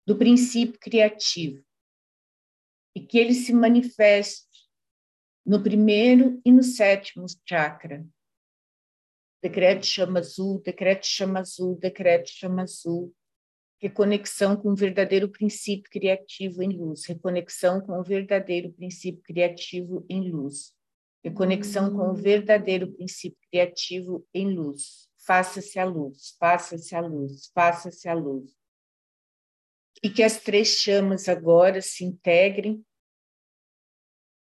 do 0.06 0.16
princípio 0.16 0.78
criativo, 0.80 1.64
e 2.94 3.00
que 3.00 3.18
ele 3.18 3.34
se 3.34 3.52
manifeste 3.52 4.48
no 5.44 5.62
primeiro 5.62 6.40
e 6.44 6.52
no 6.52 6.62
sétimo 6.62 7.26
chakra. 7.46 8.06
Decreto 9.42 9.86
chama 9.86 10.18
azul, 10.20 10.60
decreto 10.60 11.06
chama 11.06 11.40
azul, 11.40 11.78
decreto 11.78 12.28
chama 12.30 12.62
azul. 12.62 13.14
Reconexão 13.80 14.54
com 14.54 14.72
o 14.72 14.76
verdadeiro 14.76 15.30
princípio 15.30 15.90
criativo 15.90 16.62
em 16.62 16.76
luz. 16.76 17.06
Reconexão 17.06 17.80
com 17.80 17.98
o 17.98 18.04
verdadeiro 18.04 18.70
princípio 18.72 19.22
criativo 19.22 20.04
em 20.10 20.30
luz. 20.30 20.74
Reconexão 21.24 21.90
com 21.90 22.10
o 22.10 22.14
verdadeiro 22.14 22.92
princípio 22.92 23.38
criativo 23.50 24.26
em 24.34 24.54
luz. 24.54 25.08
Faça-se 25.26 25.78
a 25.78 25.84
luz, 25.84 26.36
faça-se 26.38 26.94
a 26.94 27.00
luz, 27.00 27.50
faça-se 27.54 28.08
a 28.08 28.14
luz. 28.14 28.59
E 30.02 30.08
que 30.08 30.22
as 30.22 30.40
três 30.40 30.68
chamas 30.68 31.28
agora 31.28 31.82
se 31.82 32.04
integrem 32.04 32.84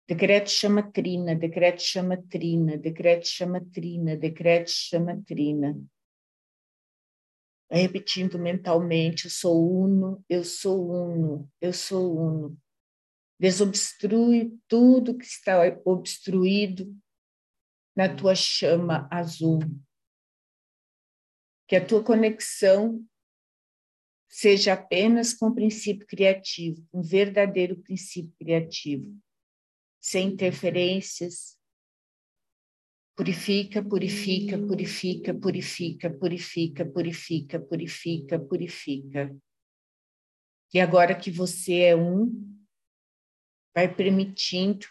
Decreto 0.08 0.48
chama 0.50 0.88
trina, 0.92 1.34
decreto 1.34 1.82
chama 1.82 2.16
trina, 2.16 2.78
decreto 2.78 3.26
chama 3.26 3.60
trina, 3.60 4.16
decreto 4.16 4.70
chama 4.70 5.20
trina. 5.26 5.76
Repetindo 7.68 8.38
mentalmente, 8.38 9.24
eu 9.24 9.30
sou 9.32 9.68
uno, 9.68 10.24
eu 10.28 10.44
sou 10.44 10.88
uno, 10.92 11.52
eu 11.60 11.72
sou 11.72 12.16
uno. 12.16 12.56
Desobstrui 13.36 14.56
tudo 14.68 15.18
que 15.18 15.24
está 15.24 15.58
obstruído 15.84 16.96
na 17.96 18.14
tua 18.14 18.36
chama 18.36 19.08
azul. 19.10 19.58
Que 21.66 21.74
a 21.74 21.84
tua 21.84 22.04
conexão 22.04 23.04
seja 24.36 24.74
apenas 24.74 25.32
com 25.32 25.46
o 25.46 25.54
princípio 25.54 26.06
criativo, 26.06 26.86
um 26.92 27.00
verdadeiro 27.00 27.74
princípio 27.78 28.34
criativo 28.38 29.18
sem 29.98 30.28
interferências. 30.28 31.58
Purifica, 33.16 33.82
purifica, 33.82 34.58
purifica, 34.58 35.32
purifica, 35.32 36.10
purifica, 36.10 36.84
purifica, 36.84 37.58
purifica, 37.58 38.38
purifica. 38.38 39.36
E 40.74 40.80
agora 40.80 41.18
que 41.18 41.30
você 41.30 41.80
é 41.84 41.96
um, 41.96 42.62
vai 43.74 43.92
permitindo 43.92 44.86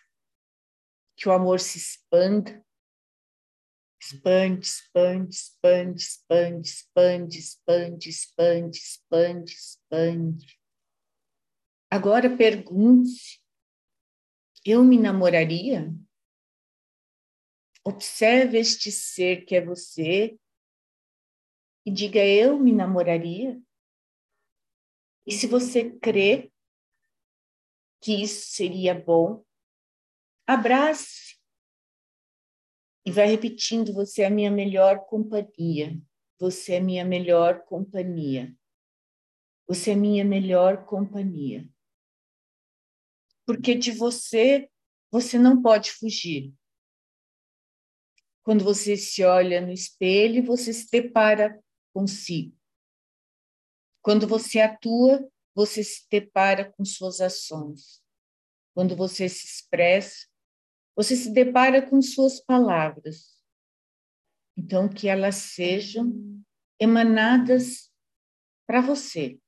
que 1.15 1.29
o 1.29 1.31
amor 1.31 1.60
se 1.60 1.77
expanda, 1.77 2.64
expande, 4.05 4.67
expande, 4.67 5.35
expande, 5.35 6.01
expande, 6.01 6.67
expande, 6.67 7.37
expande, 7.39 8.09
expande, 8.09 8.77
expande, 8.77 9.51
expande. 9.53 10.59
Agora 11.89 12.35
pergunte 12.37 13.41
eu 14.63 14.83
me 14.83 14.97
namoraria? 14.97 15.93
Observe 17.83 18.57
este 18.57 18.91
ser 18.91 19.45
que 19.45 19.55
é 19.55 19.61
você 19.63 20.39
e 21.85 21.91
diga: 21.91 22.23
Eu 22.25 22.59
me 22.59 22.71
namoraria? 22.71 23.61
E 25.25 25.31
se 25.31 25.47
você 25.47 25.91
crê 25.99 26.51
que 28.01 28.21
isso 28.21 28.51
seria 28.51 28.93
bom, 28.93 29.43
abrace 30.45 31.35
e 33.05 33.11
vai 33.11 33.27
repetindo: 33.27 33.93
Você 33.93 34.23
é 34.23 34.25
a 34.25 34.29
minha 34.29 34.51
melhor 34.51 35.05
companhia. 35.05 35.99
Você 36.39 36.73
é 36.73 36.79
minha 36.79 37.05
melhor 37.05 37.63
companhia. 37.65 38.53
Você 39.67 39.91
é 39.91 39.95
minha 39.95 40.25
melhor 40.25 40.85
companhia 40.85 41.67
porque 43.45 43.75
de 43.75 43.91
você 43.91 44.69
você 45.11 45.37
não 45.37 45.61
pode 45.61 45.91
fugir. 45.91 46.53
Quando 48.43 48.63
você 48.63 48.97
se 48.97 49.23
olha 49.23 49.61
no 49.61 49.71
espelho, 49.71 50.43
você 50.43 50.73
se 50.73 50.89
depara 50.89 51.63
consigo. 51.93 52.55
Quando 54.01 54.27
você 54.27 54.59
atua, 54.59 55.27
você 55.53 55.83
se 55.83 56.05
depara 56.09 56.71
com 56.73 56.83
suas 56.83 57.21
ações. 57.21 58.03
Quando 58.73 58.95
você 58.95 59.29
se 59.29 59.45
expressa, 59.45 60.27
você 60.95 61.15
se 61.15 61.34
depara 61.34 61.81
com 61.81 62.01
suas 62.01 62.39
palavras. 62.39 63.36
Então, 64.58 64.88
que 64.88 65.08
elas 65.08 65.36
sejam 65.36 66.13
emanadas 66.79 67.91
para 68.65 68.81
você. 68.81 69.39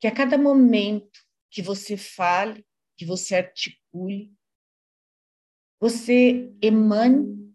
Que 0.00 0.06
a 0.06 0.14
cada 0.14 0.38
momento 0.38 1.20
que 1.50 1.60
você 1.60 1.96
fale, 1.96 2.66
que 2.96 3.04
você 3.04 3.36
articule, 3.36 4.34
você 5.78 6.54
emane 6.62 7.54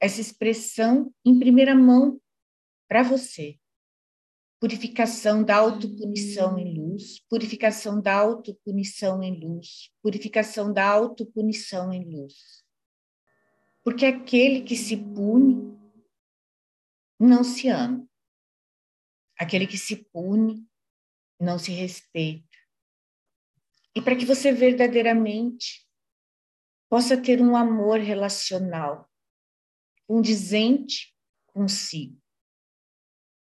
essa 0.00 0.20
expressão 0.20 1.14
em 1.24 1.38
primeira 1.38 1.74
mão 1.74 2.20
para 2.88 3.02
você. 3.02 3.58
Purificação 4.60 5.44
da 5.44 5.56
autopunição 5.56 6.58
em 6.58 6.74
luz 6.74 6.83
luz, 6.94 7.20
purificação 7.28 8.00
da 8.00 8.14
autopunição 8.14 9.22
em 9.22 9.38
luz, 9.38 9.90
purificação 10.00 10.72
da 10.72 10.86
autopunição 10.88 11.92
em 11.92 12.04
luz. 12.04 12.64
Porque 13.82 14.06
aquele 14.06 14.62
que 14.62 14.76
se 14.76 14.96
pune 14.96 15.76
não 17.18 17.44
se 17.44 17.68
ama. 17.68 18.08
Aquele 19.38 19.66
que 19.66 19.76
se 19.76 19.96
pune 19.96 20.66
não 21.38 21.58
se 21.58 21.72
respeita. 21.72 22.48
E 23.94 24.00
para 24.00 24.16
que 24.16 24.24
você 24.24 24.52
verdadeiramente 24.52 25.86
possa 26.88 27.20
ter 27.20 27.40
um 27.42 27.56
amor 27.56 27.98
relacional, 27.98 29.10
condizente 30.06 31.14
consigo, 31.46 32.20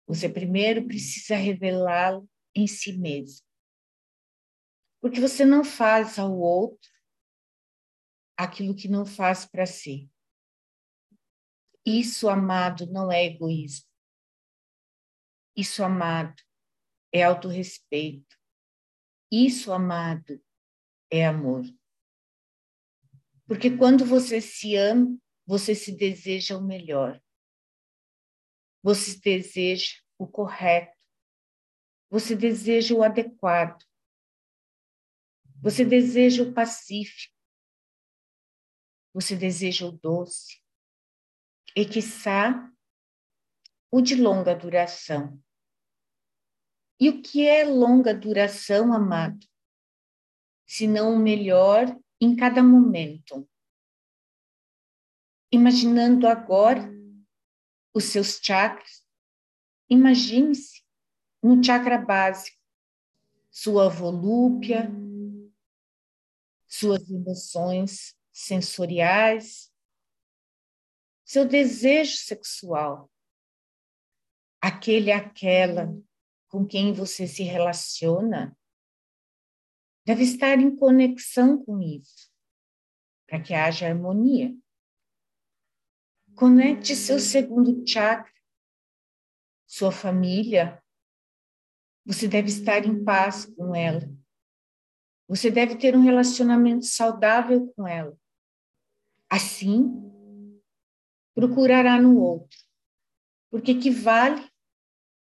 você 0.07 0.29
primeiro 0.29 0.87
precisa 0.87 1.37
revelá-lo 1.37 2.29
em 2.57 2.67
si 2.67 2.97
mesmo. 2.97 3.47
Porque 5.01 5.21
você 5.21 5.45
não 5.45 5.63
faz 5.63 6.19
ao 6.19 6.37
outro 6.37 6.91
aquilo 8.37 8.75
que 8.75 8.89
não 8.89 9.05
faz 9.05 9.45
para 9.45 9.67
si. 9.67 10.11
Isso, 11.85 12.29
amado, 12.29 12.87
não 12.87 13.13
é 13.13 13.25
egoísmo. 13.27 13.87
Isso, 15.55 15.85
amado, 15.85 16.43
é 17.13 17.23
autorrespeito. 17.23 18.37
Isso, 19.31 19.73
amado, 19.73 20.43
é 21.11 21.27
amor. 21.27 21.65
Porque 23.47 23.77
quando 23.77 24.05
você 24.05 24.41
se 24.41 24.75
ama, 24.75 25.17
você 25.47 25.75
se 25.75 25.93
deseja 25.93 26.59
o 26.59 26.65
melhor. 26.65 27.23
Você 28.83 29.19
deseja 29.21 29.95
o 30.19 30.27
correto. 30.27 30.96
Você 32.17 32.35
deseja 32.35 32.95
o 32.95 33.03
adequado. 33.03 33.85
Você 35.61 35.85
deseja 35.85 36.43
o 36.43 36.55
pacífico. 36.55 37.37
Você 39.13 39.37
deseja 39.37 39.85
o 39.85 39.93
doce. 39.93 40.63
E, 41.77 41.85
quiçá, 41.85 42.73
o 43.91 44.01
de 44.01 44.15
longa 44.15 44.55
duração. 44.55 45.39
E 46.99 47.11
o 47.11 47.21
que 47.21 47.47
é 47.47 47.65
longa 47.65 48.15
duração, 48.15 48.95
amado? 48.95 49.47
Se 50.67 50.87
não 50.87 51.17
o 51.17 51.19
melhor 51.19 51.85
em 52.19 52.35
cada 52.35 52.63
momento. 52.63 53.47
Imaginando 55.53 56.27
agora 56.27 56.91
os 57.93 58.05
seus 58.05 58.41
chakras. 58.43 59.07
Imagine-se 59.91 60.86
no 61.47 61.63
chakra 61.63 61.97
básico, 61.97 62.59
sua 63.49 63.89
volúpia, 63.89 64.91
suas 66.67 67.09
emoções 67.09 68.17
sensoriais, 68.33 69.73
seu 71.25 71.47
desejo 71.47 72.17
sexual, 72.17 73.11
aquele 74.61 75.13
aquela 75.13 75.97
com 76.49 76.67
quem 76.67 76.93
você 76.93 77.29
se 77.29 77.45
relaciona 77.45 78.57
deve 80.05 80.25
estar 80.25 80.59
em 80.59 80.75
conexão 80.75 81.65
com 81.65 81.81
isso, 81.81 82.31
para 83.27 83.41
que 83.41 83.55
haja 83.55 83.89
harmonia. 83.89 84.57
Conecte 86.35 86.95
seu 86.95 87.19
segundo 87.19 87.87
chakra, 87.87 88.33
sua 89.67 89.91
família. 89.91 90.83
Você 92.07 92.29
deve 92.29 92.49
estar 92.49 92.87
em 92.87 93.03
paz 93.03 93.45
com 93.45 93.75
ela. 93.75 94.09
Você 95.29 95.51
deve 95.51 95.75
ter 95.75 95.97
um 95.97 96.03
relacionamento 96.03 96.87
saudável 96.87 97.73
com 97.75 97.87
ela. 97.87 98.17
Assim, 99.29 99.91
procurará 101.35 102.01
no 102.01 102.17
outro. 102.21 102.57
Porque 103.51 103.75
que 103.75 103.91
vale 103.91 104.49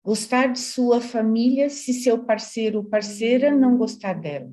gostar 0.01 0.47
de 0.47 0.59
sua 0.59 1.01
família 1.01 1.69
se 1.69 1.93
seu 1.93 2.23
parceiro 2.23 2.79
ou 2.79 2.85
parceira 2.85 3.53
não 3.53 3.77
gostar 3.77 4.13
dela? 4.13 4.49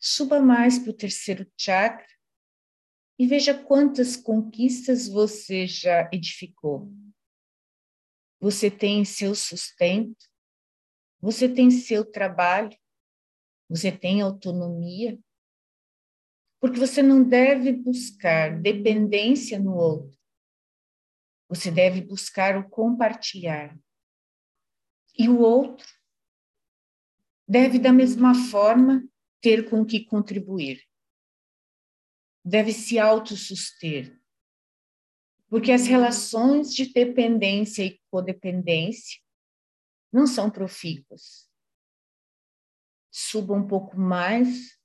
Suba 0.00 0.40
mais 0.40 0.78
para 0.78 0.90
o 0.90 0.96
terceiro 0.96 1.46
chakra 1.56 2.06
e 3.18 3.26
veja 3.26 3.52
quantas 3.52 4.16
conquistas 4.16 5.06
você 5.06 5.66
já 5.66 6.08
edificou. 6.10 6.90
Você 8.40 8.70
tem 8.70 9.04
seu 9.04 9.34
sustento, 9.34 10.31
você 11.22 11.48
tem 11.48 11.70
seu 11.70 12.04
trabalho, 12.04 12.76
você 13.68 13.90
tem 13.90 14.20
autonomia, 14.20 15.18
porque 16.60 16.78
você 16.78 17.02
não 17.02 17.22
deve 17.22 17.72
buscar 17.72 18.60
dependência 18.60 19.58
no 19.58 19.74
outro. 19.74 20.18
Você 21.48 21.70
deve 21.70 22.00
buscar 22.00 22.58
o 22.58 22.68
compartilhar. 22.68 23.78
E 25.16 25.28
o 25.28 25.38
outro 25.38 25.86
deve, 27.46 27.78
da 27.78 27.92
mesma 27.92 28.34
forma, 28.34 29.06
ter 29.40 29.70
com 29.70 29.84
que 29.84 30.04
contribuir 30.04 30.82
deve 32.44 32.72
se 32.72 32.98
autossuster. 32.98 34.18
Porque 35.48 35.70
as 35.70 35.86
relações 35.86 36.74
de 36.74 36.92
dependência 36.92 37.84
e 37.84 38.00
codependência 38.10 39.21
não 40.12 40.26
são 40.26 40.50
profícuas. 40.50 41.50
Suba 43.10 43.54
um 43.54 43.66
pouco 43.66 43.98
mais 43.98 44.78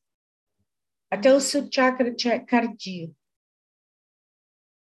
até 1.09 1.33
o 1.33 1.39
seu 1.39 1.69
chakra 1.71 2.13
cardíaco 2.45 3.15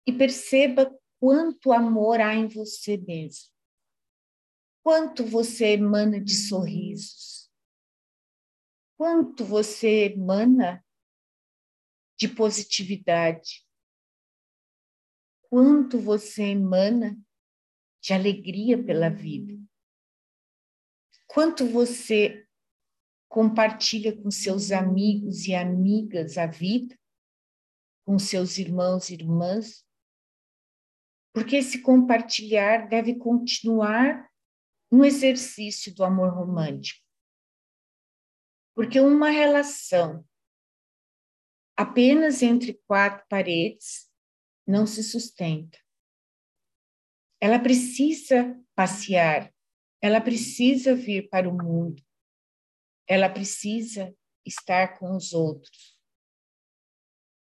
e 0.06 0.12
perceba 0.12 0.96
quanto 1.18 1.72
amor 1.72 2.20
há 2.20 2.34
em 2.34 2.46
você 2.46 2.96
mesmo. 2.96 3.52
Quanto 4.82 5.24
você 5.24 5.72
emana 5.72 6.20
de 6.20 6.36
sorrisos. 6.36 7.50
Quanto 8.96 9.44
você 9.44 10.12
emana 10.12 10.84
de 12.18 12.28
positividade. 12.28 13.66
Quanto 15.48 15.98
você 15.98 16.42
emana 16.42 17.18
de 18.00 18.12
alegria 18.12 18.82
pela 18.82 19.08
vida. 19.08 19.58
Quanto 21.34 21.66
você 21.66 22.46
compartilha 23.28 24.16
com 24.16 24.30
seus 24.30 24.70
amigos 24.70 25.48
e 25.48 25.54
amigas 25.56 26.38
a 26.38 26.46
vida, 26.46 26.96
com 28.06 28.16
seus 28.16 28.58
irmãos 28.58 29.10
e 29.10 29.14
irmãs. 29.14 29.84
Porque 31.34 31.56
esse 31.56 31.82
compartilhar 31.82 32.88
deve 32.88 33.16
continuar 33.16 34.30
no 34.90 35.04
exercício 35.04 35.92
do 35.92 36.04
amor 36.04 36.32
romântico. 36.32 37.04
Porque 38.72 39.00
uma 39.00 39.30
relação 39.30 40.24
apenas 41.76 42.42
entre 42.42 42.80
quatro 42.86 43.26
paredes 43.28 44.08
não 44.64 44.86
se 44.86 45.02
sustenta. 45.02 45.78
Ela 47.40 47.58
precisa 47.58 48.56
passear, 48.74 49.52
ela 50.04 50.20
precisa 50.20 50.94
vir 50.94 51.30
para 51.30 51.48
o 51.48 51.56
mundo, 51.56 52.04
ela 53.08 53.26
precisa 53.26 54.14
estar 54.44 54.98
com 54.98 55.16
os 55.16 55.32
outros, 55.32 55.98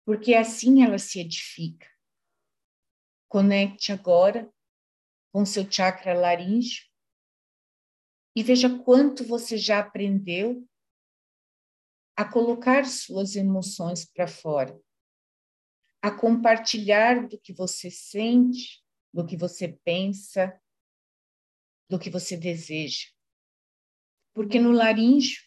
porque 0.06 0.36
assim 0.36 0.84
ela 0.84 1.00
se 1.00 1.19
edifica. 1.19 1.89
Conecte 3.28 3.91
agora 3.91 4.47
com 5.34 5.43
seu 5.43 5.65
chakra 5.71 6.13
laríngeo 6.13 6.86
e 8.36 8.43
veja 8.43 8.78
quanto 8.84 9.24
você 9.24 9.58
já 9.58 9.80
aprendeu 9.80 10.63
a 12.15 12.24
colocar 12.24 12.86
suas 12.86 13.36
emoções 13.36 14.06
para 14.06 14.28
fora, 14.28 14.80
a 16.00 16.12
compartilhar 16.12 17.28
do 17.28 17.39
que 17.39 17.54
você 17.54 17.89
sente, 17.89 18.86
do 19.12 19.26
que 19.26 19.36
você 19.36 19.67
pensa, 19.84 20.62
do 21.91 21.99
que 21.99 22.10
você 22.10 22.38
deseja. 22.38 23.10
Porque 24.34 24.58
no 24.58 24.71
laríngeo 24.71 25.43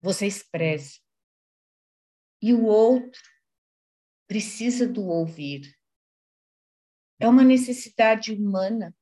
você 0.00 0.26
expressa 0.26 1.00
e 2.42 2.52
o 2.52 2.64
outro 2.64 3.22
precisa 4.26 4.84
do 4.84 5.06
ouvir. 5.06 5.78
É 7.20 7.28
uma 7.28 7.44
necessidade 7.44 8.32
humana 8.32 8.96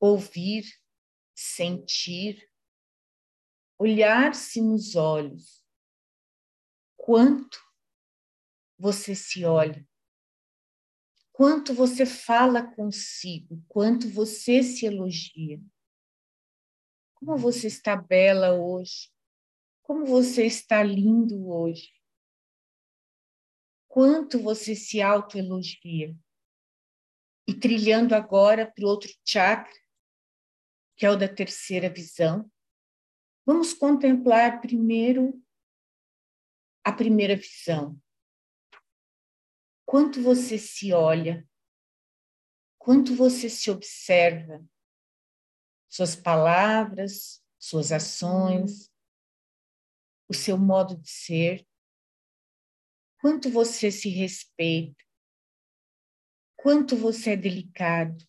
ouvir, 0.00 0.64
sentir, 1.34 2.50
olhar-se 3.78 4.62
nos 4.62 4.96
olhos. 4.96 5.62
Quanto 6.96 7.62
você 8.78 9.14
se 9.14 9.44
olha, 9.44 9.86
quanto 11.34 11.74
você 11.74 12.06
fala 12.06 12.62
consigo, 12.62 13.60
quanto 13.66 14.08
você 14.08 14.62
se 14.62 14.86
elogia. 14.86 15.60
Como 17.14 17.36
você 17.36 17.66
está 17.66 17.96
bela 17.96 18.54
hoje. 18.54 19.10
Como 19.82 20.06
você 20.06 20.46
está 20.46 20.80
lindo 20.84 21.48
hoje. 21.48 21.92
Quanto 23.88 24.40
você 24.40 24.76
se 24.76 25.02
autoelogia. 25.02 26.16
E 27.48 27.52
trilhando 27.52 28.14
agora 28.14 28.70
para 28.70 28.84
o 28.84 28.88
outro 28.88 29.12
chakra, 29.24 29.74
que 30.96 31.04
é 31.04 31.10
o 31.10 31.16
da 31.16 31.28
terceira 31.28 31.90
visão, 31.90 32.48
vamos 33.44 33.74
contemplar 33.74 34.60
primeiro 34.60 35.42
a 36.84 36.92
primeira 36.92 37.34
visão. 37.34 38.00
Quanto 39.94 40.20
você 40.20 40.58
se 40.58 40.92
olha, 40.92 41.48
quanto 42.76 43.14
você 43.14 43.48
se 43.48 43.70
observa, 43.70 44.60
suas 45.88 46.16
palavras, 46.16 47.40
suas 47.60 47.92
ações, 47.92 48.92
o 50.28 50.34
seu 50.34 50.58
modo 50.58 50.96
de 50.96 51.08
ser, 51.08 51.64
quanto 53.20 53.48
você 53.48 53.92
se 53.92 54.08
respeita, 54.08 55.00
quanto 56.56 56.96
você 56.96 57.34
é 57.34 57.36
delicado, 57.36 58.28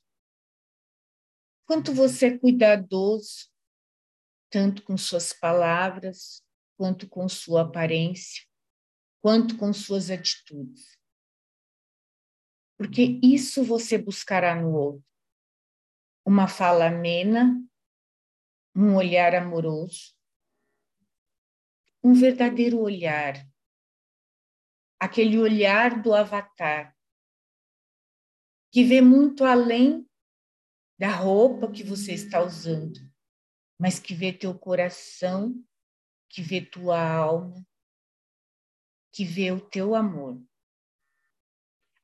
quanto 1.66 1.92
você 1.96 2.28
é 2.28 2.38
cuidadoso, 2.38 3.50
tanto 4.52 4.84
com 4.84 4.96
suas 4.96 5.34
palavras, 5.34 6.46
quanto 6.78 7.10
com 7.10 7.28
sua 7.28 7.64
aparência, 7.64 8.46
quanto 9.20 9.58
com 9.58 9.74
suas 9.74 10.12
atitudes. 10.12 11.04
Porque 12.78 13.20
isso 13.24 13.64
você 13.64 13.98
buscará 13.98 14.56
no 14.56 14.74
outro. 14.74 15.04
Uma 16.26 16.48
fala 16.48 16.88
amena, 16.88 17.62
um 18.76 18.96
olhar 18.96 19.34
amoroso, 19.36 20.14
um 22.04 22.14
verdadeiro 22.14 22.80
olhar, 22.80 23.48
aquele 25.00 25.38
olhar 25.38 26.02
do 26.02 26.14
avatar, 26.14 26.96
que 28.72 28.84
vê 28.84 29.02
muito 29.02 29.46
além 29.46 30.06
da 30.98 31.10
roupa 31.16 31.72
que 31.72 31.84
você 31.84 32.14
está 32.14 32.44
usando, 32.44 33.00
mas 33.80 34.00
que 34.00 34.14
vê 34.14 34.34
teu 34.34 34.58
coração 34.58 35.64
que 36.36 36.42
vê 36.42 36.60
tua 36.60 37.02
alma, 37.02 37.66
que 39.14 39.24
vê 39.24 39.54
o 39.54 39.62
teu 39.62 39.96
amor. 39.96 40.44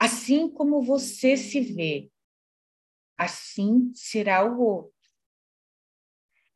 Assim 0.02 0.50
como 0.50 0.82
você 0.82 1.38
se 1.38 1.62
vê, 1.62 2.12
assim 3.16 3.94
será 3.94 4.44
o 4.44 4.60
outro. 4.60 4.98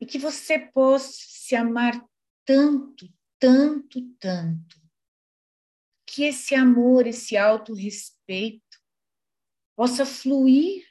E 0.00 0.04
que 0.04 0.18
você 0.18 0.58
possa 0.58 1.12
se 1.12 1.54
amar 1.54 2.04
tanto, 2.44 3.08
tanto, 3.38 4.02
tanto, 4.18 4.82
que 6.04 6.24
esse 6.24 6.56
amor, 6.56 7.06
esse 7.06 7.36
autorrespeito 7.36 8.82
possa 9.76 10.04
fluir 10.04 10.84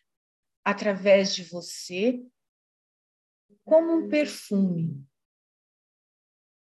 através 0.64 1.36
de 1.36 1.44
você 1.44 2.26
como 3.66 3.98
um 3.98 4.08
perfume 4.08 5.06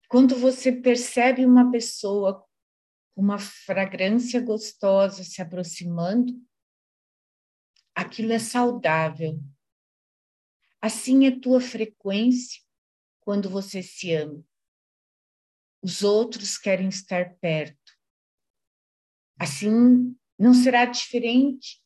quando 0.09 0.37
você 0.37 0.71
percebe 0.71 1.45
uma 1.45 1.69
pessoa 1.73 2.49
uma 3.21 3.39
fragrância 3.39 4.41
gostosa 4.41 5.23
se 5.23 5.43
aproximando, 5.43 6.33
aquilo 7.95 8.33
é 8.33 8.39
saudável. 8.39 9.39
Assim 10.81 11.27
é 11.27 11.39
tua 11.39 11.61
frequência 11.61 12.63
quando 13.21 13.51
você 13.51 13.83
se 13.83 14.15
ama. 14.15 14.43
Os 15.83 16.03
outros 16.03 16.57
querem 16.57 16.89
estar 16.89 17.37
perto. 17.37 17.93
Assim 19.39 20.17
não 20.39 20.55
será 20.55 20.87
diferente 20.87 21.85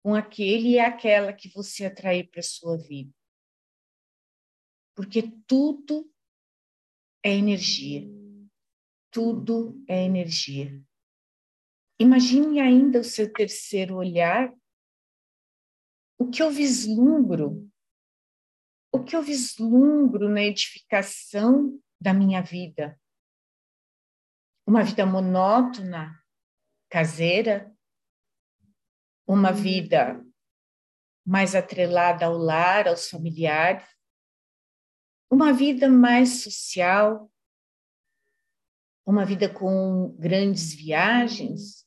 com 0.00 0.14
aquele 0.14 0.70
e 0.70 0.78
aquela 0.78 1.32
que 1.32 1.48
você 1.48 1.86
atrair 1.86 2.30
para 2.30 2.42
sua 2.42 2.78
vida. 2.78 3.12
Porque 4.94 5.22
tudo 5.44 6.08
é 7.24 7.30
energia. 7.30 8.21
Tudo 9.12 9.80
é 9.86 10.04
energia. 10.04 10.82
Imagine 12.00 12.60
ainda 12.60 12.98
o 12.98 13.04
seu 13.04 13.32
terceiro 13.32 13.94
olhar. 13.94 14.52
O 16.18 16.28
que 16.28 16.42
eu 16.42 16.50
vislumbro? 16.50 17.70
O 18.90 19.04
que 19.04 19.14
eu 19.14 19.22
vislumbro 19.22 20.28
na 20.28 20.42
edificação 20.42 21.80
da 22.00 22.12
minha 22.12 22.42
vida? 22.42 23.00
Uma 24.66 24.82
vida 24.82 25.06
monótona, 25.06 26.20
caseira? 26.90 27.72
Uma 29.24 29.52
vida 29.52 30.24
mais 31.24 31.54
atrelada 31.54 32.26
ao 32.26 32.36
lar, 32.36 32.88
aos 32.88 33.08
familiares? 33.08 33.86
uma 35.32 35.50
vida 35.50 35.88
mais 35.88 36.42
social, 36.42 37.31
uma 39.04 39.24
vida 39.24 39.52
com 39.52 40.14
grandes 40.18 40.72
viagens, 40.72 41.86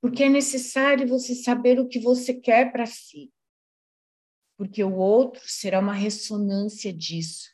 porque 0.00 0.24
é 0.24 0.28
necessário 0.28 1.06
você 1.06 1.34
saber 1.34 1.78
o 1.78 1.88
que 1.88 1.98
você 1.98 2.32
quer 2.32 2.72
para 2.72 2.86
si, 2.86 3.32
porque 4.56 4.82
o 4.82 4.94
outro 4.94 5.42
será 5.44 5.80
uma 5.80 5.92
ressonância 5.92 6.92
disso, 6.92 7.50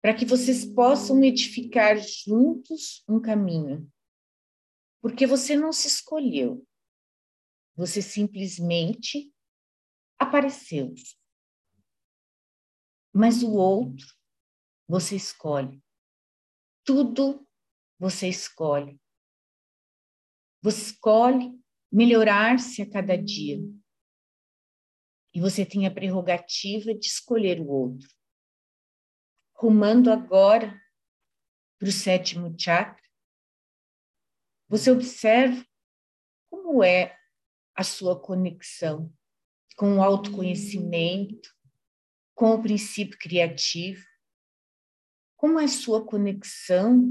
para 0.00 0.14
que 0.14 0.24
vocês 0.24 0.64
possam 0.64 1.22
edificar 1.22 1.96
juntos 1.98 3.04
um 3.08 3.20
caminho, 3.20 3.90
porque 5.00 5.26
você 5.26 5.56
não 5.56 5.72
se 5.72 5.88
escolheu, 5.88 6.66
você 7.76 8.00
simplesmente 8.00 9.32
apareceu 10.18 10.94
mas 13.14 13.44
o 13.44 13.52
outro 13.52 14.12
você 14.88 15.14
escolhe. 15.14 15.80
Tudo 16.84 17.46
você 17.98 18.28
escolhe. 18.28 19.00
Você 20.62 20.92
escolhe 20.92 21.58
melhorar-se 21.90 22.82
a 22.82 22.90
cada 22.90 23.16
dia. 23.16 23.58
E 25.32 25.40
você 25.40 25.64
tem 25.64 25.86
a 25.86 25.90
prerrogativa 25.90 26.94
de 26.94 27.06
escolher 27.06 27.60
o 27.60 27.68
outro. 27.68 28.08
Rumando 29.56 30.10
agora 30.10 30.80
para 31.78 31.88
o 31.88 31.92
sétimo 31.92 32.54
chakra, 32.58 33.02
você 34.68 34.90
observa 34.90 35.64
como 36.50 36.82
é 36.82 37.18
a 37.74 37.82
sua 37.82 38.20
conexão 38.20 39.12
com 39.76 39.98
o 39.98 40.02
autoconhecimento, 40.02 41.48
com 42.34 42.50
o 42.54 42.62
princípio 42.62 43.18
criativo? 43.18 44.04
Como 45.44 45.60
é 45.60 45.68
sua 45.68 46.02
conexão 46.02 47.06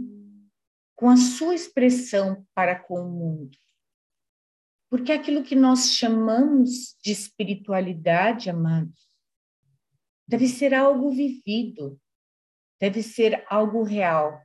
com 0.96 1.08
a 1.08 1.16
sua 1.16 1.54
expressão 1.54 2.44
para 2.56 2.80
com 2.80 2.96
o 2.96 3.08
mundo? 3.08 3.56
Porque 4.90 5.12
aquilo 5.12 5.44
que 5.44 5.54
nós 5.56 5.92
chamamos 5.92 6.98
de 7.04 7.12
espiritualidade, 7.12 8.50
amados, 8.50 9.08
deve 10.28 10.48
ser 10.48 10.74
algo 10.74 11.12
vivido, 11.12 12.02
deve 12.82 13.04
ser 13.04 13.46
algo 13.48 13.84
real. 13.84 14.42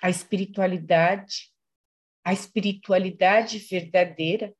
A 0.00 0.08
espiritualidade, 0.08 1.52
a 2.24 2.32
espiritualidade 2.32 3.58
verdadeira 3.58 4.56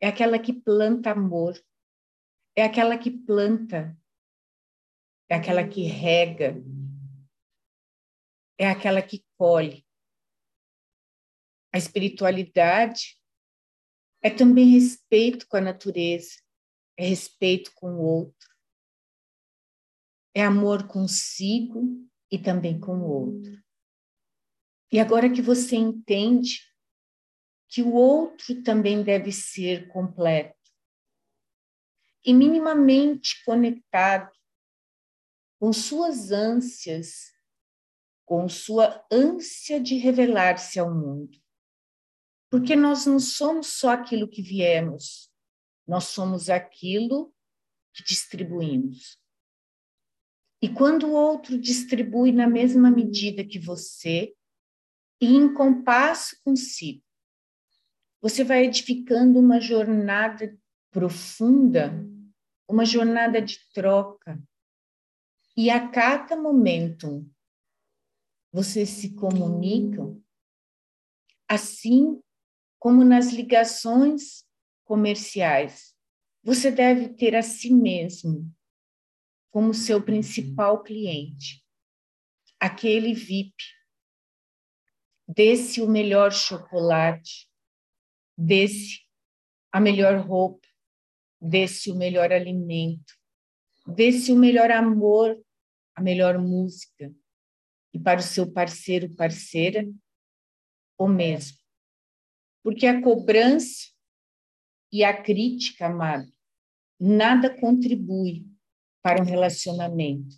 é 0.00 0.08
aquela 0.08 0.38
que 0.38 0.54
planta 0.54 1.10
amor, 1.10 1.62
é 2.56 2.62
aquela 2.62 2.96
que 2.96 3.10
planta, 3.10 3.94
é 5.28 5.34
aquela 5.34 5.66
que 5.66 5.82
rega, 5.82 6.54
é 8.58 8.68
aquela 8.68 9.02
que 9.02 9.24
colhe. 9.36 9.86
A 11.72 11.78
espiritualidade 11.78 13.18
é 14.22 14.30
também 14.30 14.70
respeito 14.70 15.46
com 15.48 15.56
a 15.56 15.60
natureza, 15.60 16.40
é 16.96 17.04
respeito 17.04 17.72
com 17.74 17.94
o 17.94 18.00
outro, 18.00 18.48
é 20.34 20.42
amor 20.42 20.86
consigo 20.86 22.08
e 22.30 22.38
também 22.38 22.78
com 22.78 22.98
o 22.98 23.08
outro. 23.08 23.62
E 24.92 25.00
agora 25.00 25.30
que 25.30 25.42
você 25.42 25.76
entende 25.76 26.60
que 27.68 27.82
o 27.82 27.92
outro 27.92 28.62
também 28.62 29.02
deve 29.02 29.32
ser 29.32 29.88
completo, 29.88 30.54
e 32.24 32.32
minimamente 32.32 33.44
conectado 33.44 34.32
com 35.64 35.72
suas 35.72 36.30
ânsias, 36.30 37.32
com 38.26 38.46
sua 38.50 39.02
ânsia 39.10 39.80
de 39.80 39.96
revelar-se 39.96 40.78
ao 40.78 40.94
mundo. 40.94 41.42
Porque 42.50 42.76
nós 42.76 43.06
não 43.06 43.18
somos 43.18 43.68
só 43.68 43.92
aquilo 43.92 44.28
que 44.28 44.42
viemos, 44.42 45.32
nós 45.88 46.04
somos 46.04 46.50
aquilo 46.50 47.34
que 47.94 48.04
distribuímos. 48.04 49.18
E 50.60 50.68
quando 50.68 51.06
o 51.06 51.14
outro 51.14 51.58
distribui 51.58 52.30
na 52.30 52.46
mesma 52.46 52.90
medida 52.90 53.42
que 53.42 53.58
você, 53.58 54.36
e 55.18 55.28
em 55.28 55.54
compasso 55.54 56.36
consigo, 56.44 57.02
você 58.20 58.44
vai 58.44 58.66
edificando 58.66 59.38
uma 59.38 59.58
jornada 59.58 60.54
profunda, 60.90 61.90
uma 62.68 62.84
jornada 62.84 63.40
de 63.40 63.58
troca. 63.72 64.38
E 65.56 65.70
a 65.70 65.88
cada 65.88 66.36
momento 66.36 67.28
vocês 68.52 68.88
se 68.88 69.14
comunicam, 69.14 70.22
assim 71.48 72.20
como 72.78 73.04
nas 73.04 73.32
ligações 73.32 74.44
comerciais. 74.84 75.94
Você 76.42 76.70
deve 76.70 77.08
ter 77.08 77.34
a 77.34 77.42
si 77.42 77.72
mesmo 77.72 78.52
como 79.50 79.72
seu 79.72 80.02
principal 80.02 80.82
cliente, 80.82 81.64
aquele 82.58 83.14
VIP. 83.14 83.54
Desse 85.26 85.80
o 85.80 85.88
melhor 85.88 86.32
chocolate, 86.32 87.48
desse 88.36 89.00
a 89.72 89.80
melhor 89.80 90.18
roupa, 90.18 90.68
desse 91.40 91.90
o 91.90 91.96
melhor 91.96 92.32
alimento, 92.32 93.14
desse 93.86 94.32
o 94.32 94.36
melhor 94.36 94.70
amor, 94.70 95.43
a 95.94 96.02
melhor 96.02 96.38
música. 96.38 97.14
E 97.92 97.98
para 97.98 98.20
o 98.20 98.22
seu 98.22 98.50
parceiro, 98.50 99.14
parceira, 99.14 99.86
o 100.98 101.08
mesmo. 101.08 101.58
Porque 102.62 102.86
a 102.86 103.00
cobrança 103.00 103.92
e 104.92 105.04
a 105.04 105.22
crítica, 105.22 105.86
amado, 105.86 106.32
nada 106.98 107.54
contribui 107.60 108.46
para 109.02 109.20
um 109.20 109.24
relacionamento, 109.24 110.36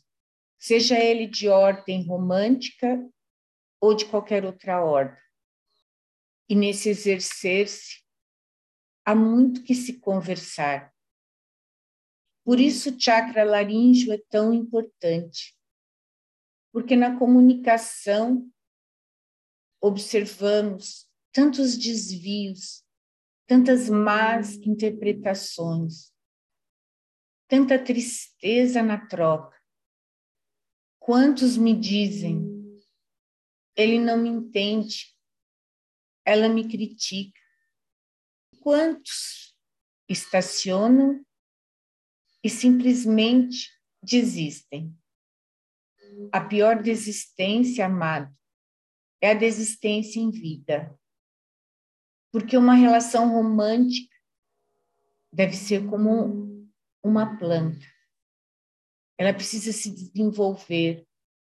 seja 0.59 0.99
ele 0.99 1.27
de 1.27 1.49
ordem 1.49 2.07
romântica 2.07 2.99
ou 3.81 3.95
de 3.95 4.07
qualquer 4.07 4.45
outra 4.45 4.85
ordem. 4.85 5.21
E 6.49 6.55
nesse 6.55 6.89
exercer-se, 6.89 8.03
há 9.05 9.15
muito 9.15 9.63
que 9.63 9.75
se 9.75 10.01
conversar. 10.01 10.93
Por 12.47 12.61
isso, 12.61 12.91
o 12.91 13.01
chakra 13.01 13.43
laríngeo 13.43 14.13
é 14.13 14.19
tão 14.31 14.55
importante, 14.55 15.59
porque 16.73 16.95
na 16.95 17.19
comunicação 17.19 18.49
observamos 19.81 21.11
tantos 21.33 21.77
desvios, 21.77 22.87
tantas 23.49 23.89
más 23.91 24.55
interpretações, 24.59 26.15
tanta 27.49 27.83
tristeza 27.83 28.81
na 28.81 29.05
troca. 29.09 29.61
Quantos 31.01 31.57
me 31.57 31.77
dizem, 31.77 32.47
ele 33.75 33.99
não 33.99 34.19
me 34.19 34.29
entende, 34.29 35.13
ela 36.25 36.49
me 36.49 36.69
critica. 36.69 37.41
Quantos 38.61 39.53
estacionam 40.09 41.26
e 42.47 42.49
simplesmente 42.49 43.73
desistem? 44.01 44.97
A 46.31 46.41
pior 46.41 46.81
desistência, 46.81 47.85
amado, 47.85 48.33
é 49.21 49.33
a 49.33 49.35
desistência 49.35 50.21
em 50.21 50.31
vida. 50.31 50.97
Porque 52.31 52.57
uma 52.57 52.75
relação 52.75 53.33
romântica 53.33 54.15
deve 55.33 55.57
ser 55.57 55.89
como 55.89 56.71
uma 57.03 57.37
planta. 57.37 57.85
Ela 59.19 59.35
precisa 59.35 59.73
se 59.73 59.91
desenvolver, 59.91 61.05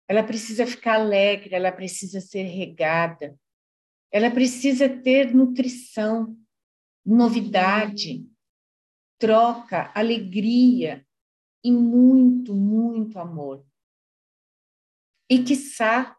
ela 0.09 0.23
precisa 0.23 0.67
ficar 0.67 0.95
alegre, 0.95 1.55
ela 1.55 1.71
precisa 1.71 2.19
ser 2.19 2.43
regada, 2.43 3.39
ela 4.11 4.29
precisa 4.29 4.89
ter 4.89 5.33
nutrição, 5.33 6.37
novidade, 7.05 8.29
troca, 9.21 9.91
alegria 9.93 11.05
e 11.63 11.71
muito, 11.71 12.55
muito 12.55 13.19
amor. 13.19 13.63
E, 15.29 15.43
quiçá, 15.43 16.17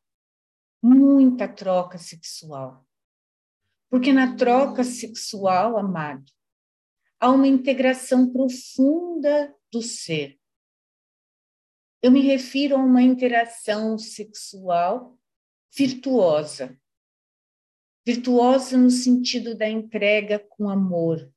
muita 0.80 1.48
troca 1.48 1.98
sexual. 1.98 2.86
Porque 3.90 4.12
na 4.12 4.36
troca 4.36 4.84
sexual, 4.84 5.76
amado, 5.76 6.30
a 7.18 7.28
uma 7.28 7.48
integração 7.48 8.32
profunda 8.32 9.52
do 9.70 9.82
ser. 9.82 10.40
Eu 12.00 12.12
me 12.12 12.20
refiro 12.20 12.76
a 12.76 12.78
uma 12.78 13.02
interação 13.02 13.98
sexual 13.98 15.18
virtuosa. 15.76 16.78
Virtuosa 18.06 18.78
no 18.78 18.90
sentido 18.90 19.56
da 19.56 19.68
entrega 19.68 20.38
com 20.38 20.68
amor, 20.68 21.32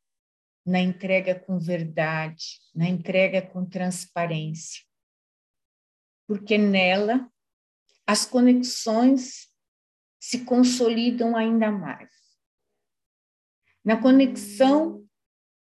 na 0.65 0.79
entrega 0.79 1.39
com 1.39 1.59
verdade, 1.59 2.59
na 2.73 2.87
entrega 2.89 3.41
com 3.41 3.65
transparência. 3.65 4.83
Porque 6.27 6.57
nela 6.57 7.31
as 8.07 8.25
conexões 8.25 9.47
se 10.19 10.43
consolidam 10.43 11.35
ainda 11.35 11.71
mais. 11.71 12.09
Na 13.83 14.01
conexão 14.01 15.07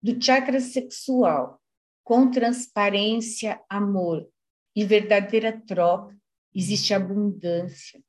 do 0.02 0.20
chakra 0.20 0.60
sexual, 0.60 1.62
com 2.02 2.30
transparência, 2.30 3.60
amor 3.68 4.28
e 4.74 4.84
verdadeira 4.84 5.60
troca, 5.60 6.18
existe 6.54 6.94
abundância, 6.94 8.02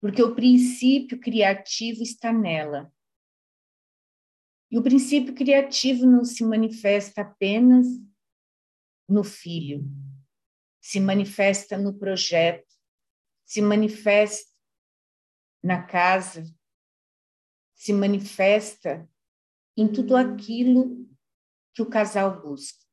porque 0.00 0.22
o 0.22 0.34
princípio 0.34 1.20
criativo 1.20 2.02
está 2.02 2.32
nela. 2.32 2.92
E 4.70 4.78
o 4.78 4.82
princípio 4.82 5.34
criativo 5.34 6.06
não 6.06 6.24
se 6.24 6.44
manifesta 6.44 7.22
apenas 7.22 7.86
no 9.08 9.22
filho, 9.22 9.84
se 10.80 10.98
manifesta 10.98 11.78
no 11.78 11.96
projeto, 11.96 12.66
se 13.44 13.62
manifesta 13.62 14.52
na 15.62 15.82
casa, 15.82 16.44
se 17.74 17.92
manifesta 17.92 19.08
em 19.76 19.90
tudo 19.90 20.16
aquilo 20.16 21.08
que 21.72 21.82
o 21.82 21.86
casal 21.88 22.42
busca. 22.42 22.84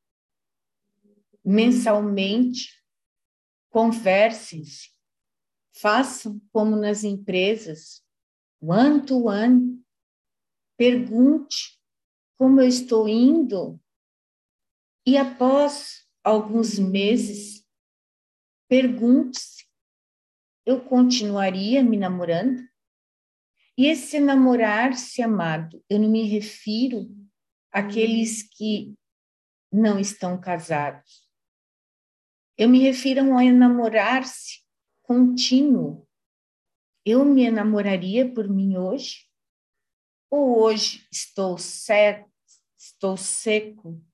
Mensalmente, 1.44 2.84
conversem-se, 3.70 4.90
façam 5.74 6.40
como 6.52 6.76
nas 6.76 7.02
empresas, 7.02 8.04
one 8.60 9.04
to 9.04 9.26
one, 9.26 9.83
pergunte 10.76 11.78
como 12.36 12.60
eu 12.60 12.68
estou 12.68 13.08
indo 13.08 13.80
e 15.06 15.18
após 15.18 16.06
alguns 16.22 16.78
meses, 16.78 17.62
pergunte-se, 18.68 19.66
eu 20.64 20.80
continuaria 20.80 21.82
me 21.82 21.98
namorando? 21.98 22.66
E 23.76 23.86
esse 23.86 24.18
namorar-se 24.18 25.20
amado, 25.20 25.84
eu 25.90 25.98
não 25.98 26.08
me 26.08 26.22
refiro 26.22 27.14
aqueles 27.70 28.42
que 28.42 28.94
não 29.70 29.98
estão 29.98 30.40
casados. 30.40 31.28
Eu 32.56 32.68
me 32.68 32.78
refiro 32.78 33.36
a 33.36 33.44
enamorar-se 33.44 34.64
contínuo. 35.02 36.08
Eu 37.04 37.24
me 37.24 37.42
enamoraria 37.42 38.32
por 38.32 38.48
mim 38.48 38.76
hoje? 38.78 39.23
Ou 40.36 40.60
hoje 40.60 41.06
estou 41.12 41.56
certo, 41.56 42.28
estou 42.76 43.16
seco, 43.16 44.04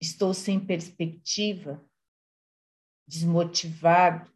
estou 0.00 0.34
sem 0.34 0.58
perspectiva, 0.58 1.80
desmotivado? 3.06 4.28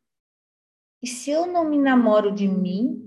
E 1.02 1.08
se 1.08 1.28
eu 1.28 1.44
não 1.44 1.68
me 1.68 1.76
namoro 1.76 2.32
de 2.32 2.46
mim, 2.46 3.02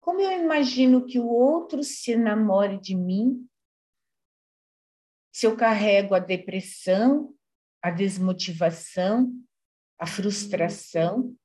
como 0.00 0.22
eu 0.22 0.32
imagino 0.42 1.04
que 1.04 1.18
o 1.18 1.28
outro 1.28 1.84
se 1.84 2.16
namore 2.16 2.80
de 2.80 2.96
mim? 2.96 3.46
Se 5.30 5.46
eu 5.46 5.54
carrego 5.54 6.14
a 6.14 6.18
depressão, 6.18 7.36
a 7.82 7.90
desmotivação, 7.90 9.30
a 9.98 10.06
frustração. 10.06 11.36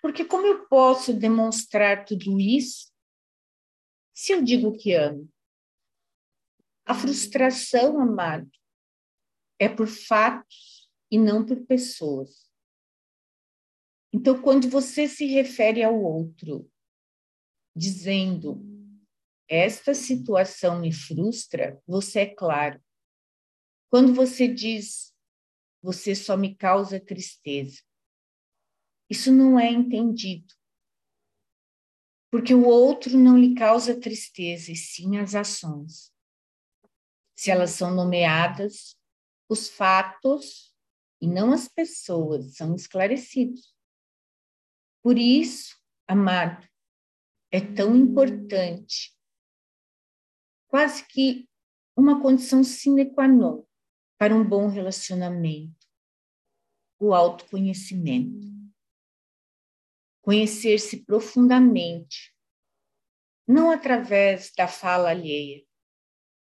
Porque 0.00 0.24
como 0.24 0.46
eu 0.46 0.68
posso 0.68 1.12
demonstrar 1.12 2.04
tudo 2.04 2.38
isso 2.38 2.89
se 4.20 4.32
eu 4.32 4.42
digo 4.42 4.76
que 4.76 4.92
amo? 4.92 5.32
A 6.84 6.94
frustração, 6.94 7.98
amado, 7.98 8.50
é 9.58 9.66
por 9.66 9.86
fatos 9.86 10.92
e 11.10 11.18
não 11.18 11.46
por 11.46 11.64
pessoas. 11.64 12.46
Então, 14.12 14.42
quando 14.42 14.68
você 14.68 15.08
se 15.08 15.24
refere 15.24 15.82
ao 15.82 15.98
outro, 15.98 16.70
dizendo 17.74 18.60
esta 19.48 19.94
situação 19.94 20.80
me 20.80 20.92
frustra, 20.92 21.82
você 21.86 22.20
é 22.20 22.34
claro. 22.34 22.78
Quando 23.88 24.12
você 24.12 24.46
diz 24.46 25.16
você 25.82 26.14
só 26.14 26.36
me 26.36 26.54
causa 26.54 27.00
tristeza. 27.00 27.80
Isso 29.08 29.32
não 29.32 29.58
é 29.58 29.70
entendido. 29.70 30.59
Porque 32.30 32.54
o 32.54 32.64
outro 32.64 33.18
não 33.18 33.36
lhe 33.36 33.54
causa 33.54 33.98
tristeza, 33.98 34.70
e 34.70 34.76
sim 34.76 35.18
as 35.18 35.34
ações. 35.34 36.12
Se 37.36 37.50
elas 37.50 37.70
são 37.70 37.94
nomeadas, 37.94 38.96
os 39.48 39.68
fatos 39.68 40.74
e 41.20 41.26
não 41.26 41.52
as 41.52 41.66
pessoas 41.68 42.54
são 42.54 42.74
esclarecidos. 42.74 43.74
Por 45.02 45.18
isso, 45.18 45.76
amado, 46.06 46.68
é 47.50 47.60
tão 47.60 47.96
importante, 47.96 49.16
quase 50.68 51.04
que 51.06 51.48
uma 51.96 52.22
condição 52.22 52.62
sine 52.62 53.12
qua 53.12 53.26
non 53.26 53.64
para 54.16 54.34
um 54.34 54.46
bom 54.46 54.68
relacionamento, 54.68 55.86
o 56.98 57.12
autoconhecimento. 57.12 58.59
Conhecer-se 60.30 61.04
profundamente, 61.04 62.32
não 63.48 63.68
através 63.68 64.52
da 64.56 64.68
fala 64.68 65.10
alheia, 65.10 65.66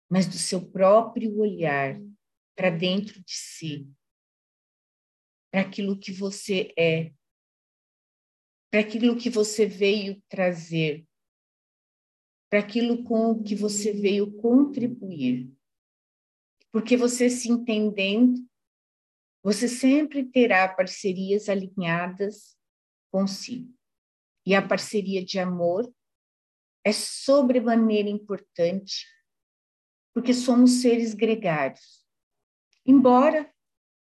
mas 0.08 0.28
do 0.28 0.38
seu 0.38 0.70
próprio 0.70 1.36
olhar 1.40 2.00
para 2.56 2.70
dentro 2.70 3.20
de 3.24 3.34
si, 3.34 3.92
para 5.52 5.62
aquilo 5.62 6.00
que 6.00 6.12
você 6.12 6.72
é, 6.78 7.12
para 8.70 8.82
aquilo 8.82 9.18
que 9.18 9.32
você 9.32 9.66
veio 9.66 10.22
trazer, 10.30 11.04
para 12.52 12.60
aquilo 12.60 13.04
com 13.04 13.32
o 13.32 13.44
que 13.44 13.56
você 13.56 13.92
veio 13.92 14.32
contribuir. 14.34 15.52
Porque 16.72 16.96
você 16.96 17.32
se 17.32 17.50
entendendo, 17.50 18.48
você 19.42 19.68
sempre 19.68 20.24
terá 20.24 20.72
parcerias 20.72 21.50
alinhadas 21.50 22.61
consigo. 23.12 23.74
E 24.46 24.56
a 24.56 24.66
parceria 24.66 25.24
de 25.24 25.38
amor 25.38 25.92
é 26.84 26.92
sobremaneira 26.92 28.10
importante, 28.10 29.06
porque 30.14 30.34
somos 30.34 30.82
seres 30.82 31.14
gregários. 31.14 32.04
Embora 32.86 33.54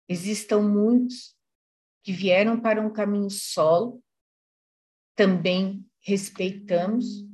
existam 0.09 0.61
muitos 0.61 1.35
que 2.03 2.11
vieram 2.11 2.59
para 2.59 2.81
um 2.81 2.91
caminho 2.91 3.29
solo, 3.29 4.03
também 5.15 5.85
respeitamos 6.01 7.25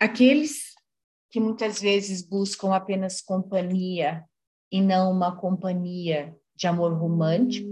Aqueles 0.00 0.76
que 1.28 1.40
muitas 1.40 1.80
vezes 1.80 2.22
buscam 2.22 2.72
apenas 2.72 3.20
companhia 3.20 4.24
e 4.70 4.80
não 4.80 5.10
uma 5.10 5.36
companhia 5.36 6.38
de 6.54 6.68
amor 6.68 6.92
romântico, 6.92 7.68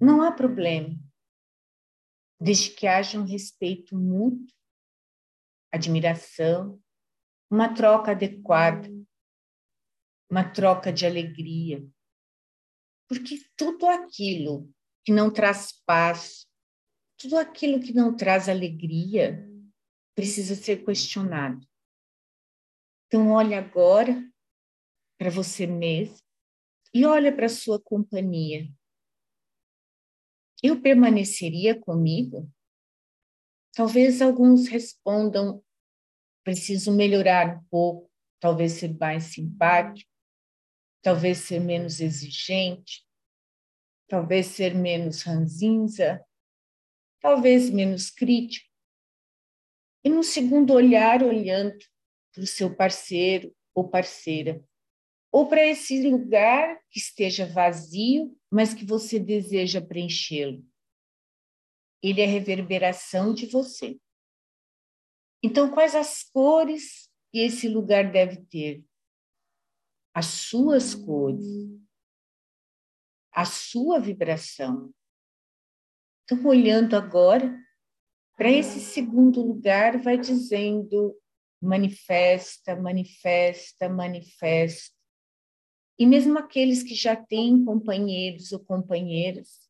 não 0.00 0.22
há 0.22 0.32
problema, 0.32 0.98
desde 2.44 2.72
que 2.72 2.86
haja 2.86 3.18
um 3.18 3.24
respeito 3.24 3.96
mútuo, 3.96 4.54
admiração, 5.72 6.78
uma 7.50 7.72
troca 7.72 8.10
adequada, 8.10 8.86
uma 10.30 10.44
troca 10.44 10.92
de 10.92 11.06
alegria. 11.06 11.82
Porque 13.08 13.38
tudo 13.56 13.86
aquilo 13.86 14.70
que 15.06 15.10
não 15.10 15.32
traz 15.32 15.72
paz, 15.86 16.46
tudo 17.16 17.38
aquilo 17.38 17.80
que 17.80 17.94
não 17.94 18.14
traz 18.14 18.46
alegria, 18.46 19.48
precisa 20.14 20.54
ser 20.54 20.84
questionado. 20.84 21.66
Então, 23.06 23.30
olhe 23.30 23.54
agora 23.54 24.22
para 25.18 25.30
você 25.30 25.66
mesmo 25.66 26.18
e 26.92 27.06
olha 27.06 27.34
para 27.34 27.46
a 27.46 27.48
sua 27.48 27.80
companhia. 27.80 28.68
Eu 30.66 30.80
permaneceria 30.80 31.78
comigo? 31.78 32.50
Talvez 33.74 34.22
alguns 34.22 34.66
respondam: 34.66 35.62
preciso 36.42 36.90
melhorar 36.90 37.58
um 37.58 37.64
pouco, 37.64 38.10
talvez 38.40 38.72
ser 38.72 38.96
mais 38.96 39.24
simpático, 39.24 40.10
talvez 41.02 41.36
ser 41.36 41.60
menos 41.60 42.00
exigente, 42.00 43.06
talvez 44.08 44.46
ser 44.46 44.74
menos 44.74 45.20
ranzinza, 45.20 46.24
talvez 47.20 47.68
menos 47.68 48.08
crítico. 48.08 48.66
E 50.02 50.08
no 50.08 50.22
segundo 50.22 50.72
olhar, 50.72 51.22
olhando 51.22 51.76
para 52.32 52.42
o 52.42 52.46
seu 52.46 52.74
parceiro 52.74 53.54
ou 53.74 53.86
parceira, 53.86 54.64
ou 55.34 55.48
para 55.48 55.66
esse 55.66 56.08
lugar 56.08 56.80
que 56.88 57.00
esteja 57.00 57.44
vazio, 57.44 58.38
mas 58.48 58.72
que 58.72 58.84
você 58.84 59.18
deseja 59.18 59.80
preenchê-lo. 59.80 60.64
Ele 62.00 62.20
é 62.20 62.24
reverberação 62.24 63.34
de 63.34 63.46
você. 63.46 63.98
Então, 65.42 65.72
quais 65.72 65.96
as 65.96 66.22
cores 66.22 67.10
que 67.32 67.40
esse 67.40 67.66
lugar 67.68 68.12
deve 68.12 68.44
ter? 68.44 68.84
As 70.14 70.26
suas 70.26 70.94
cores, 70.94 71.44
a 73.32 73.44
sua 73.44 73.98
vibração. 73.98 74.94
Então, 76.22 76.46
olhando 76.46 76.94
agora 76.94 77.60
para 78.36 78.52
esse 78.52 78.78
segundo 78.78 79.42
lugar, 79.42 80.00
vai 80.00 80.16
dizendo 80.16 81.20
manifesta, 81.60 82.76
manifesta, 82.76 83.88
manifesta. 83.88 84.93
E 85.98 86.06
mesmo 86.06 86.38
aqueles 86.38 86.82
que 86.82 86.94
já 86.94 87.14
têm 87.14 87.64
companheiros 87.64 88.52
ou 88.52 88.58
companheiras, 88.58 89.68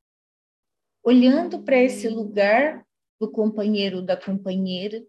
olhando 1.02 1.62
para 1.62 1.76
esse 1.76 2.08
lugar 2.08 2.86
do 3.20 3.30
companheiro 3.30 3.98
ou 3.98 4.02
da 4.02 4.16
companheira, 4.16 5.04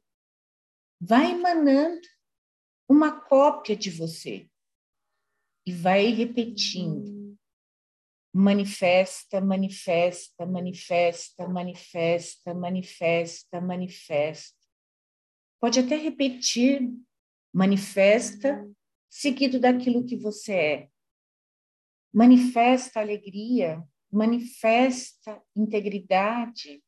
vai 0.99 1.31
emanando 1.31 2.07
uma 2.87 3.19
cópia 3.19 3.75
de 3.75 3.89
você 3.89 4.49
e 5.65 5.71
vai 5.71 6.07
repetindo 6.07 7.25
manifesta, 8.33 9.39
manifesta, 9.39 10.45
manifesta, 10.45 11.47
manifesta, 11.47 12.53
manifesta, 12.53 13.61
manifesta. 13.61 14.57
Pode 15.57 15.79
até 15.79 15.95
repetir, 15.95 16.93
manifesta, 17.53 18.69
seguido 19.09 19.57
daquilo 19.57 20.05
que 20.05 20.17
você 20.17 20.53
é. 20.53 20.89
Manifesta 22.15 23.01
alegria, 23.01 23.85
manifesta 24.09 25.43
integridade, 25.53 26.81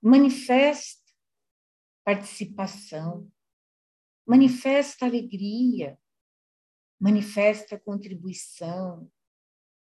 manifesta 0.00 1.12
participação, 2.04 3.28
manifesta 4.24 5.06
alegria, 5.06 5.98
manifesta 7.00 7.80
contribuição, 7.80 9.10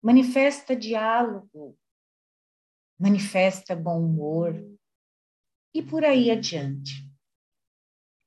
manifesta 0.03 0.77
diálogo, 0.77 1.75
manifesta 3.01 3.75
bom 3.75 4.05
humor 4.05 4.53
e 5.73 5.83
por 5.83 6.05
aí 6.05 6.31
adiante. 6.31 7.09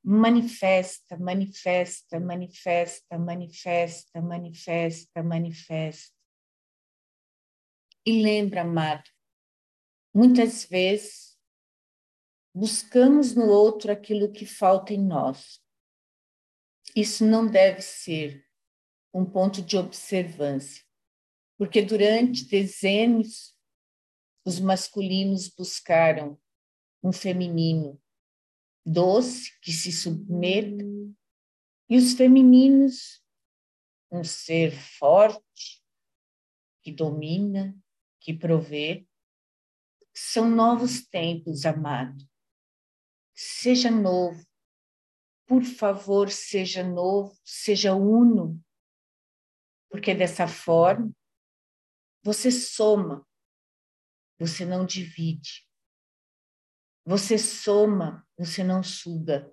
Manifesta, 0.04 1.16
manifesta, 1.20 2.20
manifesta, 2.20 3.20
manifesta, 3.20 4.20
manifesta, 4.20 5.22
manifesta. 5.22 6.21
E 8.06 8.22
lembra, 8.22 8.62
amado, 8.62 9.10
muitas 10.14 10.66
vezes 10.66 11.38
buscamos 12.54 13.36
no 13.36 13.48
outro 13.48 13.92
aquilo 13.92 14.32
que 14.32 14.46
falta 14.46 14.94
em 14.94 15.04
nós. 15.04 15.62
Isso 16.96 17.26
não 17.26 17.48
deve 17.48 17.82
ser 17.82 18.46
um 19.14 19.24
ponto 19.26 19.62
de 19.62 19.78
observância 19.78 20.84
porque 21.62 21.80
durante 21.84 22.46
dezenas 22.46 23.56
os 24.44 24.60
masculinos 24.60 25.48
buscaram 25.48 26.42
um 27.04 27.14
feminino 27.14 28.02
doce 28.84 29.60
que 29.62 29.72
se 29.72 29.92
submeta 29.92 30.84
e 31.88 31.98
os 31.98 32.14
femininos 32.14 33.24
um 34.12 34.24
ser 34.24 34.72
forte 34.72 35.86
que 36.82 36.92
domina, 36.92 37.80
que 38.22 38.34
provê. 38.34 39.06
São 40.14 40.50
novos 40.50 41.06
tempos, 41.08 41.66
amado. 41.66 42.24
Seja 43.34 43.92
novo. 43.92 44.46
Por 45.48 45.64
favor, 45.64 46.30
seja 46.30 46.84
novo, 46.84 47.38
seja 47.44 47.94
uno. 47.94 48.64
Porque 49.90 50.16
dessa 50.16 50.48
forma 50.48 51.14
você 52.24 52.52
soma, 52.52 53.28
você 54.38 54.64
não 54.64 54.86
divide. 54.86 55.68
Você 57.04 57.38
soma, 57.38 58.28
você 58.38 58.64
não 58.64 58.84
suga. 58.84 59.52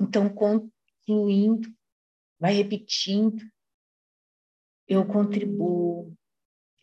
Então, 0.00 0.28
concluindo, 0.28 1.72
vai 2.38 2.52
repetindo. 2.52 3.42
Eu 4.88 5.06
contribuo, 5.06 6.16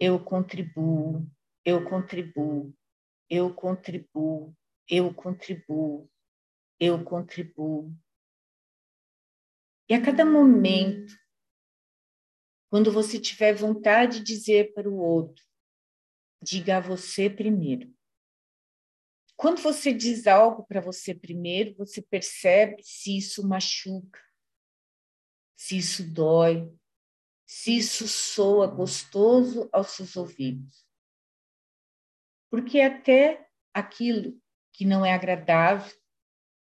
eu 0.01 0.19
contribuo, 0.19 1.29
eu 1.63 1.87
contribuo, 1.87 2.75
eu 3.29 3.53
contribuo, 3.53 4.57
eu 4.89 5.13
contribuo, 5.13 6.09
eu 6.79 7.03
contribuo. 7.03 7.95
E 9.87 9.93
a 9.93 10.03
cada 10.03 10.25
momento, 10.25 11.15
quando 12.71 12.91
você 12.91 13.19
tiver 13.19 13.53
vontade 13.53 14.21
de 14.21 14.25
dizer 14.25 14.73
para 14.73 14.89
o 14.89 14.97
outro, 14.97 15.45
diga 16.41 16.77
a 16.77 16.81
você 16.81 17.29
primeiro. 17.29 17.93
Quando 19.35 19.61
você 19.61 19.93
diz 19.93 20.25
algo 20.25 20.65
para 20.65 20.81
você 20.81 21.13
primeiro, 21.13 21.75
você 21.75 22.01
percebe 22.01 22.81
se 22.81 23.15
isso 23.15 23.47
machuca, 23.47 24.19
se 25.55 25.77
isso 25.77 26.11
dói, 26.11 26.67
se 27.53 27.75
isso 27.75 28.07
soa 28.07 28.65
gostoso 28.65 29.69
aos 29.73 29.87
seus 29.89 30.15
ouvidos. 30.15 30.87
Porque 32.49 32.79
até 32.79 33.45
aquilo 33.73 34.41
que 34.71 34.85
não 34.85 35.05
é 35.05 35.13
agradável 35.13 35.93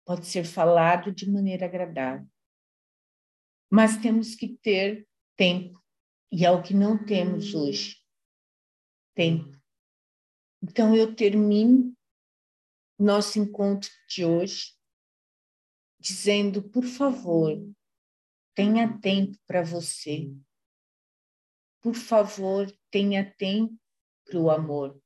pode 0.05 0.25
ser 0.25 0.45
falado 0.45 1.11
de 1.11 1.29
maneira 1.29 1.65
agradável. 1.65 2.25
Mas 3.69 3.97
temos 3.97 4.33
que 4.33 4.57
ter 4.59 5.05
tempo, 5.35 5.77
e 6.31 6.45
é 6.45 6.51
o 6.51 6.63
que 6.63 6.73
não 6.73 6.97
temos 7.05 7.53
hoje. 7.53 8.01
Tempo. 9.13 9.59
Então 10.63 10.95
eu 10.95 11.13
termino 11.13 11.93
nosso 12.97 13.37
encontro 13.37 13.91
de 14.07 14.23
hoje 14.23 14.73
dizendo, 15.99 16.63
por 16.63 16.85
favor, 16.85 17.51
tenha 18.55 18.97
tempo 18.99 19.37
para 19.45 19.61
você. 19.61 20.33
Por 21.87 21.95
favor, 21.95 22.69
tenha 22.91 23.33
tempo 23.37 23.73
para 24.25 24.37
o 24.37 24.51
amor. 24.51 25.01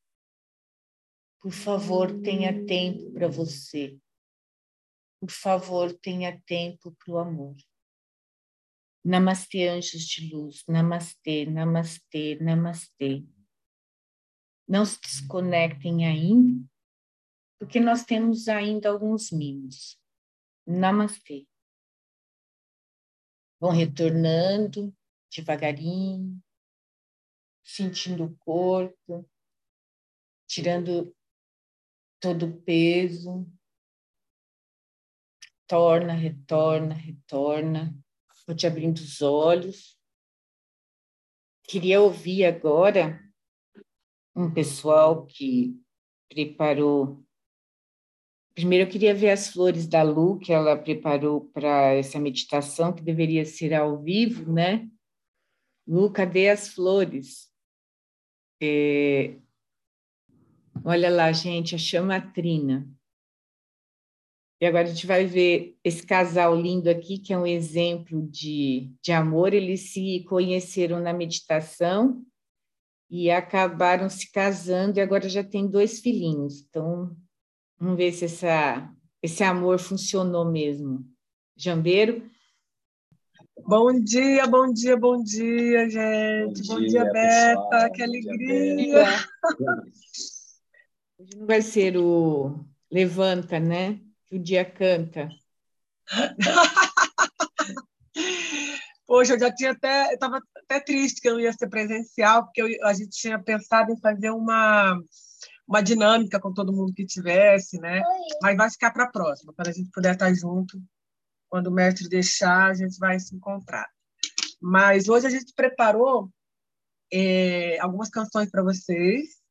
Por 1.40 1.52
favor, 1.52 2.24
tenha 2.24 2.66
tempo 2.66 3.14
para 3.14 3.28
você. 3.28 4.02
Por 5.20 5.30
favor, 5.30 5.94
tenha 6.00 6.42
tempo 6.42 6.92
para 6.94 7.14
o 7.14 7.20
amor. 7.20 7.56
Namastê, 9.06 9.68
anjos 9.68 10.02
de 10.08 10.34
luz. 10.34 10.64
Namastê, 10.68 11.46
namastê, 11.46 12.40
namastê. 12.42 13.28
Não 14.68 14.84
se 14.84 15.00
desconectem 15.02 16.08
ainda, 16.08 16.68
porque 17.60 17.80
nós 17.80 18.04
temos 18.06 18.48
ainda 18.48 18.90
alguns 18.90 19.30
mimos. 19.30 20.02
Namastê. 20.66 21.48
Vão 23.60 23.70
retornando 23.70 24.92
devagarinho, 25.30 26.42
sentindo 27.76 28.26
o 28.26 28.36
corpo, 28.38 29.30
tirando 30.47 31.15
todo 32.19 32.45
o 32.45 32.61
peso. 32.61 33.49
Torna, 35.67 36.13
retorna, 36.13 36.93
retorna. 36.93 37.95
Vou 38.45 38.55
te 38.55 38.67
abrindo 38.67 38.97
os 38.97 39.22
olhos. 39.22 39.97
Queria 41.63 42.01
ouvir 42.01 42.43
agora 42.45 43.24
um 44.36 44.53
pessoal 44.53 45.26
que 45.26 45.80
preparou. 46.28 47.24
Primeiro, 48.53 48.86
eu 48.86 48.91
queria 48.91 49.15
ver 49.15 49.30
as 49.30 49.47
flores 49.47 49.88
da 49.88 50.03
Lu, 50.03 50.38
que 50.38 50.51
ela 50.51 50.78
preparou 50.78 51.49
para 51.51 51.93
essa 51.93 52.19
meditação, 52.19 52.93
que 52.93 53.01
deveria 53.01 53.45
ser 53.45 53.74
ao 53.74 54.01
vivo, 54.01 54.51
né? 54.51 54.89
Lu, 55.88 56.11
cadê 56.11 56.49
as 56.49 56.67
flores? 56.67 57.51
É, 58.62 59.36
Olha 60.84 61.12
lá, 61.12 61.32
gente, 61.32 61.76
a 61.76 61.78
chama 61.78 62.20
Trina. 62.20 62.88
E 64.59 64.66
agora 64.66 64.88
a 64.88 64.91
gente 64.91 65.05
vai 65.05 65.26
ver 65.26 65.78
esse 65.84 66.05
casal 66.05 66.55
lindo 66.55 66.89
aqui, 66.89 67.20
que 67.20 67.34
é 67.34 67.38
um 67.38 67.45
exemplo 67.45 68.28
de, 68.28 68.91
de 69.01 69.12
amor. 69.12 69.53
Eles 69.53 69.91
se 69.93 70.24
conheceram 70.28 70.99
na 70.99 71.14
meditação 71.14 72.24
e 73.09 73.30
acabaram 73.30 74.09
se 74.09 74.32
casando 74.32 74.97
e 74.97 75.01
agora 75.01 75.30
já 75.30 75.43
tem 75.43 75.68
dois 75.68 75.99
filhinhos. 75.99 76.62
Então, 76.62 77.16
vamos 77.80 77.97
ver 77.97 78.12
se 78.12 78.26
essa, 78.26 78.91
esse 79.22 79.43
amor 79.43 79.78
funcionou 79.78 80.45
mesmo. 80.45 81.05
Jambeiro? 81.55 82.28
Bom 83.66 83.99
dia, 83.99 84.47
bom 84.47 84.72
dia, 84.74 84.97
bom 84.97 85.24
dia, 85.24 85.89
gente. 85.89 86.68
Bom, 86.68 86.76
bom 86.76 86.80
dia, 86.80 86.89
dia, 86.89 87.12
Beta. 87.12 87.89
Que 87.93 88.03
alegria. 88.03 89.05
Hoje 91.18 91.38
não 91.38 91.45
vai 91.45 91.62
ser 91.62 91.97
o 91.97 92.66
levanta, 92.91 93.59
né? 93.59 93.99
Que 94.28 94.36
o 94.36 94.39
dia 94.39 94.66
canta. 94.66 95.30
Poxa, 99.05 99.34
eu 99.34 99.39
já 99.39 99.53
tinha 99.53 99.72
até, 99.72 100.14
estava 100.14 100.39
até 100.64 100.80
triste 100.80 101.20
que 101.22 101.28
eu 101.28 101.34
não 101.34 101.41
ia 101.41 101.51
ser 101.53 101.68
presencial, 101.68 102.45
porque 102.45 102.62
eu, 102.62 102.68
a 102.88 102.93
gente 102.93 103.09
tinha 103.09 103.38
pensado 103.38 103.91
em 103.91 103.99
fazer 103.99 104.32
uma, 104.32 104.97
uma 105.68 105.82
dinâmica 105.82 106.39
com 106.39 106.53
todo 106.53 106.74
mundo 106.74 106.93
que 106.93 107.05
tivesse, 107.05 107.78
né? 107.80 108.01
Mas 108.41 108.55
vai 108.55 108.72
ficar 108.72 108.91
para 108.91 109.03
a 109.05 109.12
próxima, 109.12 109.53
para 109.53 109.70
a 109.70 109.74
gente 109.74 109.91
puder 109.91 110.14
estar 110.14 110.34
junto. 110.34 110.82
Quando 111.52 111.68
o 111.68 111.72
mestre 111.72 112.08
deixar, 112.08 112.72
a 112.72 112.74
gente 112.74 112.97
vai 112.97 113.20
se 113.20 113.36
encontrar. 113.36 113.86
Mas 114.62 115.10
hoje 115.10 115.28
a 115.28 115.30
gente 115.30 115.54
preparou 115.54 116.32
é, 117.12 117.78
algumas 117.82 118.10
canções 118.10 118.49
para 118.49 118.64
vocês 118.64 119.41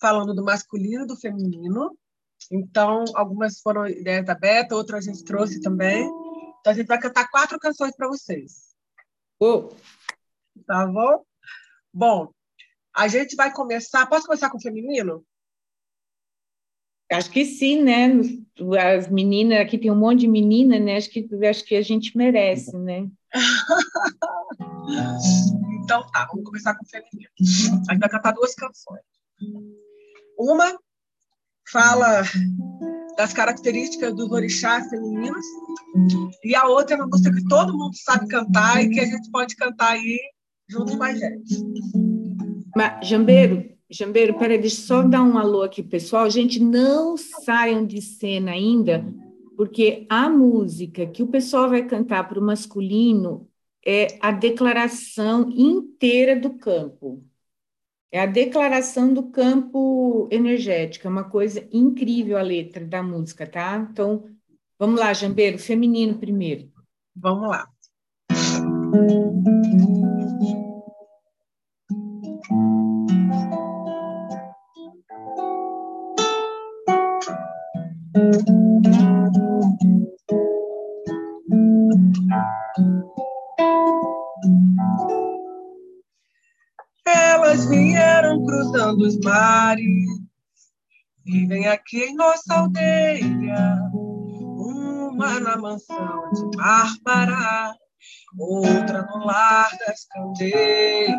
falando 0.00 0.32
do 0.34 0.44
masculino 0.44 1.02
e 1.02 1.06
do 1.08 1.16
feminino. 1.16 1.98
Então, 2.48 3.04
algumas 3.16 3.60
foram 3.60 3.88
ideias 3.88 4.24
da 4.24 4.36
Beta, 4.36 4.76
outras 4.76 5.04
a 5.04 5.10
gente 5.10 5.24
trouxe 5.24 5.60
também. 5.60 6.04
Então, 6.60 6.72
a 6.72 6.74
gente 6.74 6.86
vai 6.86 7.00
cantar 7.00 7.28
quatro 7.28 7.58
canções 7.58 7.96
para 7.96 8.06
vocês. 8.06 8.72
Oh. 9.40 9.68
Tá 10.64 10.86
bom? 10.86 11.24
Bom, 11.92 12.32
a 12.94 13.08
gente 13.08 13.34
vai 13.34 13.52
começar. 13.52 14.06
Posso 14.06 14.26
começar 14.26 14.48
com 14.48 14.58
o 14.58 14.62
feminino? 14.62 15.26
Acho 17.12 17.30
que 17.30 17.44
sim, 17.44 17.82
né? 17.82 18.12
As 18.96 19.08
meninas, 19.08 19.60
aqui 19.60 19.78
tem 19.78 19.90
um 19.90 19.96
monte 19.96 20.20
de 20.20 20.28
menina, 20.28 20.78
né? 20.78 20.96
Acho 20.96 21.10
que, 21.10 21.28
acho 21.44 21.64
que 21.64 21.74
a 21.74 21.82
gente 21.82 22.16
merece, 22.16 22.76
né? 22.78 23.08
então 25.82 26.06
tá, 26.12 26.28
vamos 26.30 26.44
começar 26.44 26.74
com 26.74 26.84
o 26.84 26.88
feminino. 26.88 27.28
A 27.88 27.92
gente 27.92 28.00
vai 28.00 28.08
cantar 28.08 28.32
duas 28.32 28.54
canções. 28.54 29.02
Uma 30.38 30.78
fala 31.70 32.22
das 33.16 33.32
características 33.32 34.14
dos 34.14 34.30
orixás 34.30 34.88
femininos 34.88 35.44
e 36.44 36.54
a 36.54 36.66
outra 36.66 36.96
é 36.96 36.98
uma 36.98 37.08
música 37.08 37.34
que 37.34 37.46
todo 37.48 37.76
mundo 37.76 37.96
sabe 37.96 38.28
cantar 38.28 38.82
e 38.82 38.90
que 38.90 39.00
a 39.00 39.04
gente 39.04 39.30
pode 39.30 39.56
cantar 39.56 39.92
aí 39.92 40.18
junto 40.68 40.96
com 40.96 41.04
a 41.04 41.14
gente. 41.14 41.62
Mas, 42.74 43.06
Jambeiro, 43.06 43.71
Jambeiro, 43.92 44.38
peraí, 44.38 44.58
deixa 44.58 44.80
eu 44.80 44.86
só 44.86 45.02
dar 45.02 45.22
um 45.22 45.36
alô 45.36 45.62
aqui, 45.62 45.82
pessoal. 45.82 46.30
Gente, 46.30 46.58
não 46.58 47.14
saiam 47.16 47.84
de 47.84 48.00
cena 48.00 48.52
ainda, 48.52 49.04
porque 49.54 50.06
a 50.08 50.30
música 50.30 51.06
que 51.06 51.22
o 51.22 51.26
pessoal 51.26 51.68
vai 51.68 51.86
cantar 51.86 52.26
para 52.26 52.40
o 52.40 52.42
masculino 52.42 53.46
é 53.84 54.18
a 54.20 54.32
declaração 54.32 55.50
inteira 55.50 56.34
do 56.34 56.54
campo. 56.54 57.22
É 58.10 58.20
a 58.20 58.26
declaração 58.26 59.12
do 59.12 59.24
campo 59.24 60.26
energético, 60.30 61.06
é 61.06 61.10
uma 61.10 61.24
coisa 61.24 61.66
incrível 61.70 62.38
a 62.38 62.42
letra 62.42 62.84
da 62.84 63.02
música, 63.02 63.46
tá? 63.46 63.86
Então, 63.90 64.24
vamos 64.78 64.98
lá, 64.98 65.12
Jambeiro, 65.12 65.58
feminino 65.58 66.18
primeiro. 66.18 66.70
Vamos 67.14 67.48
lá. 67.48 67.68
Vieram 88.92 88.96
cruzando 88.96 89.02
os 89.02 89.18
mares, 89.20 90.20
vivem 91.24 91.66
aqui 91.68 92.04
em 92.04 92.14
nossa 92.14 92.54
aldeia. 92.54 93.78
Uma 93.92 95.40
na 95.40 95.56
mansão 95.56 96.30
de 96.32 96.56
Bárbara, 96.56 97.74
outra 98.38 99.02
no 99.02 99.26
lar 99.26 99.70
das 99.86 100.04
candeias. 100.06 101.16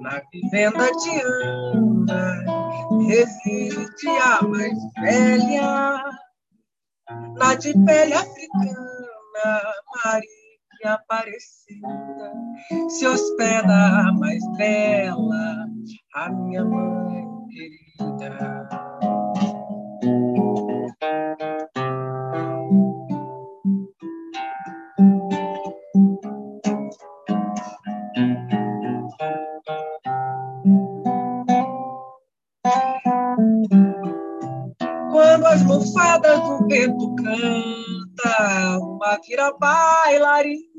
Na 0.00 0.20
vivenda 0.30 0.90
de 0.92 1.22
Ana 1.22 2.44
reside 3.06 4.08
a 4.20 4.42
mais 4.42 4.78
velha, 5.00 6.04
na 7.38 7.54
de 7.54 7.72
pele 7.84 8.12
africana, 8.12 8.76
Maria 10.04 10.41
Aparecida 10.84 12.32
se 12.88 13.06
hospeda 13.06 14.12
mais 14.18 14.42
bela, 14.56 15.66
a 16.14 16.30
minha 16.30 16.64
mãe 16.64 17.24
querida. 17.50 18.68
Quando 35.12 35.46
as 35.46 35.62
lufadas 35.62 36.40
do 36.40 36.66
vento 36.66 37.14
canta, 37.16 38.78
uma 38.80 39.18
vira 39.24 39.52
bailarina, 39.58 40.71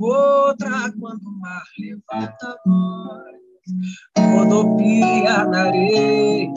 outra 0.00 0.92
quando 0.98 1.22
o 1.22 1.40
mar 1.40 1.64
levanta 1.78 2.46
a 2.46 2.56
voz 2.66 3.40
rodopia 4.18 5.44
na 5.44 5.62
areia, 5.66 6.52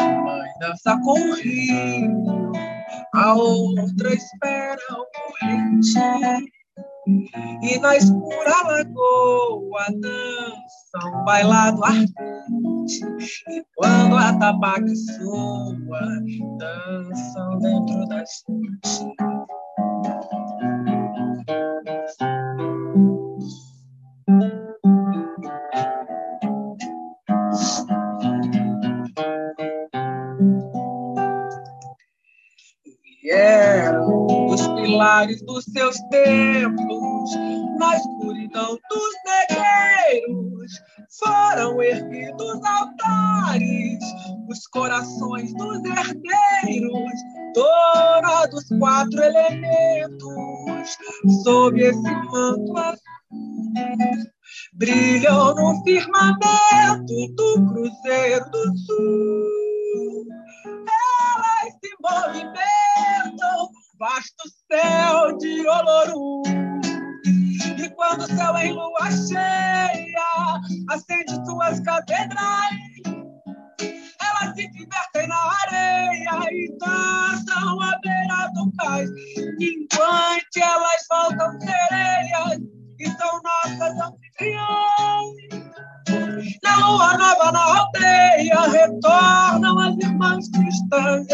mãe 0.00 0.50
dança 0.60 0.98
com 1.02 1.12
o 1.12 1.34
rio, 1.34 2.52
a 3.14 3.34
outra 3.34 4.12
espera 4.12 4.78
o 4.92 5.06
corrente, 5.14 5.98
e 7.62 7.78
na 7.78 7.96
escura 7.96 8.62
lagoa 8.66 9.86
dança 10.00 11.06
um 11.06 11.24
bailado 11.24 11.84
ardente, 11.84 13.04
e 13.48 13.64
quando 13.76 14.16
a 14.16 14.32
tabaque 14.38 14.96
soa, 14.96 16.00
dançam 16.58 17.58
dentro 17.58 18.06
da 18.08 18.18
gente. 18.18 19.14
Pilares 34.88 35.42
dos 35.42 35.64
seus 35.64 35.96
templos, 36.10 37.30
na 37.78 37.96
escuridão 37.96 38.78
dos 38.88 39.14
negreiros, 39.24 40.72
foram 41.20 41.82
erguidos 41.82 42.60
altares, 42.64 44.04
os 44.48 44.66
corações 44.68 45.52
dos 45.54 45.84
herdeiros, 45.84 47.20
dona 47.54 48.46
dos 48.46 48.64
quatro 48.78 49.22
elementos, 49.22 50.96
sob 51.44 51.80
esse 51.80 52.10
manto 52.32 52.76
azul, 52.78 52.98
brilham 54.74 55.54
no 55.54 55.82
firmamento 55.84 57.34
do 57.36 57.66
Cruzeiro 57.68 58.50
do 58.50 58.78
Sul. 58.78 60.26
Elas 60.66 61.74
se 61.82 61.90
movimentam 62.00 63.68
vasto 63.98 64.48
céu 64.70 65.36
de 65.36 65.66
Olorum. 65.66 66.42
E 67.78 67.90
quando 67.90 68.22
o 68.22 68.26
céu 68.26 68.56
em 68.56 68.72
lua 68.72 69.10
cheia 69.10 70.08
acende 70.88 71.34
suas 71.44 71.80
catedrais, 71.80 72.97
elas 74.38 74.54
se 74.54 74.68
divertem 74.68 75.28
na 75.28 75.52
areia 75.66 76.52
e 76.52 76.78
dançam 76.78 77.80
à 77.80 77.98
beira 78.02 78.50
do 78.54 78.72
cais. 78.78 79.10
Enquanto 79.60 80.56
elas 80.56 81.06
voltam 81.10 81.60
sereias 81.60 82.60
e 82.98 83.10
são 83.10 83.40
nossas 83.42 84.00
anfitriãs. 84.00 85.28
Na 86.62 86.76
lua 86.88 87.18
nova, 87.18 87.52
na 87.52 87.78
aldeia, 87.78 88.60
retornam 88.70 89.78
as 89.78 89.96
irmãs 89.98 90.48
cristãs. 90.50 91.26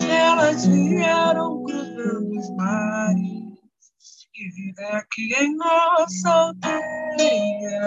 Elas 0.00 0.66
vieram 0.66 1.62
cruzando 1.64 2.38
os 2.38 2.50
mares 2.56 3.48
e 4.34 4.48
vivem 4.50 4.86
aqui 4.92 5.34
em 5.34 5.56
nossa 5.56 6.30
aldeia. 6.30 7.80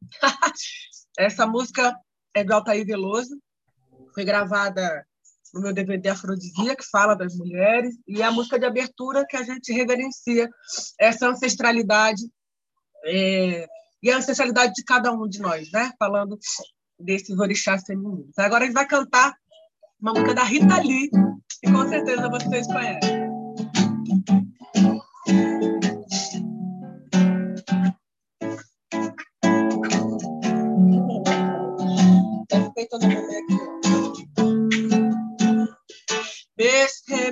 Essa 1.18 1.46
música 1.46 1.98
é 2.34 2.44
do 2.44 2.54
Altair 2.54 2.84
Veloso, 2.86 3.40
foi 4.14 4.24
gravada 4.24 5.06
no 5.52 5.60
meu 5.60 5.72
DVD 5.72 6.08
Afrodisia, 6.08 6.76
que 6.76 6.84
fala 6.90 7.14
das 7.14 7.34
mulheres, 7.36 7.94
e 8.06 8.22
é 8.22 8.24
a 8.24 8.30
música 8.30 8.58
de 8.58 8.66
abertura 8.66 9.26
que 9.28 9.36
a 9.36 9.42
gente 9.42 9.72
reverencia 9.72 10.48
essa 10.98 11.28
ancestralidade 11.28 12.22
é, 13.04 13.66
e 14.02 14.10
a 14.10 14.16
ancestralidade 14.16 14.74
de 14.74 14.84
cada 14.84 15.12
um 15.12 15.28
de 15.28 15.40
nós, 15.40 15.70
né? 15.72 15.92
falando 15.98 16.38
desses 16.98 17.38
orixás 17.38 17.82
femininos. 17.86 18.38
Agora 18.38 18.64
a 18.64 18.66
gente 18.66 18.74
vai 18.74 18.86
cantar 18.86 19.34
uma 20.00 20.12
música 20.12 20.34
da 20.34 20.44
Rita 20.44 20.78
Lee, 20.80 21.10
que 21.60 21.72
com 21.72 21.88
certeza 21.88 22.28
vocês 22.28 22.66
conhecem. 22.66 23.26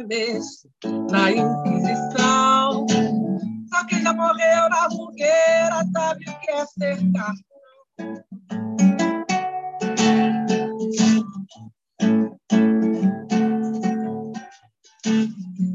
Mês 0.07 0.45
na 1.11 1.31
Inquisição. 1.31 2.87
Só 3.73 3.87
quem 3.87 4.03
já 4.03 4.13
morreu 4.13 4.69
na 4.69 4.91
fogueira 4.91 5.85
sabe 5.93 6.25
o 6.29 6.41
que 6.41 6.51
é 6.51 6.67
cercar. 6.67 7.35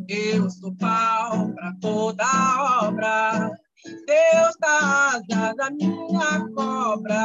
Eu 0.08 0.50
sou 0.50 0.76
pau 0.76 1.50
para 1.54 1.74
toda 1.82 2.26
obra. 2.84 3.52
Deus 3.86 4.56
dá 4.60 5.12
asas 5.14 5.60
à 5.60 5.70
minha 5.72 6.48
cobra. 6.54 7.20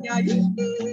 Ninguém. 0.00 0.54
Aí. 0.58 0.89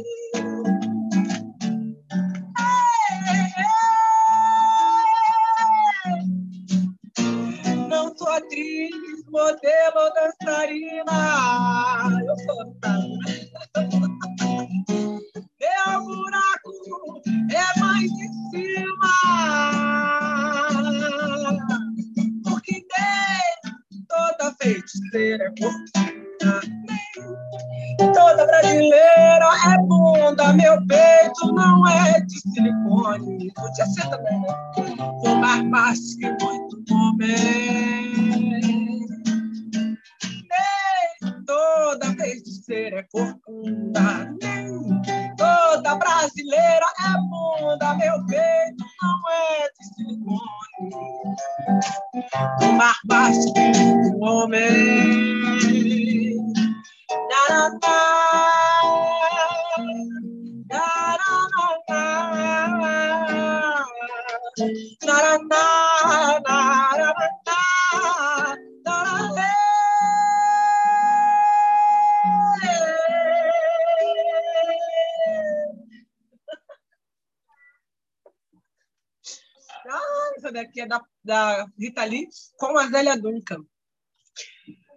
Rita 81.77 82.03
Lee 82.03 82.27
com 82.57 82.77
a 82.77 82.87
Zélia 82.87 83.17
Duncan. 83.17 83.63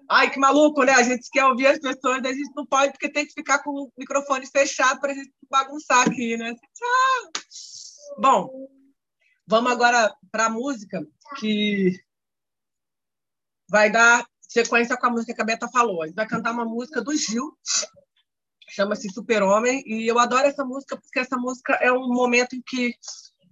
Ai, 0.08 0.28
que 0.30 0.40
maluco, 0.40 0.82
né? 0.82 0.92
A 0.92 1.02
gente 1.02 1.30
quer 1.30 1.44
ouvir 1.44 1.68
as 1.68 1.78
pessoas, 1.78 2.24
a 2.24 2.32
gente 2.32 2.52
não 2.56 2.66
pode, 2.66 2.92
porque 2.92 3.12
tem 3.12 3.24
que 3.24 3.32
ficar 3.32 3.62
com 3.62 3.70
o 3.70 3.92
microfone 3.96 4.44
fechado 4.44 5.00
para 5.00 5.12
a 5.12 5.14
gente 5.14 5.32
bagunçar 5.48 6.08
aqui, 6.08 6.36
né? 6.36 6.52
Ah! 6.82 7.30
Bom, 8.18 8.50
vamos 9.46 9.70
agora 9.70 10.12
para 10.32 10.46
a 10.46 10.50
música, 10.50 11.06
que 11.38 11.92
vai 13.68 13.88
dar 13.88 14.26
sequência 14.40 14.96
com 14.96 15.06
a 15.06 15.10
música 15.10 15.32
que 15.32 15.40
a 15.40 15.44
Beta 15.44 15.68
falou. 15.68 16.02
A 16.02 16.06
gente 16.06 16.16
vai 16.16 16.26
cantar 16.26 16.52
uma 16.52 16.64
música 16.64 17.00
do 17.00 17.14
Gil, 17.14 17.56
chama-se 18.68 19.08
Super-Homem, 19.10 19.84
e 19.86 20.08
eu 20.08 20.18
adoro 20.18 20.44
essa 20.44 20.64
música 20.64 20.96
porque 20.96 21.20
essa 21.20 21.36
música 21.36 21.74
é 21.74 21.92
um 21.92 22.08
momento 22.08 22.56
em 22.56 22.62
que 22.66 22.96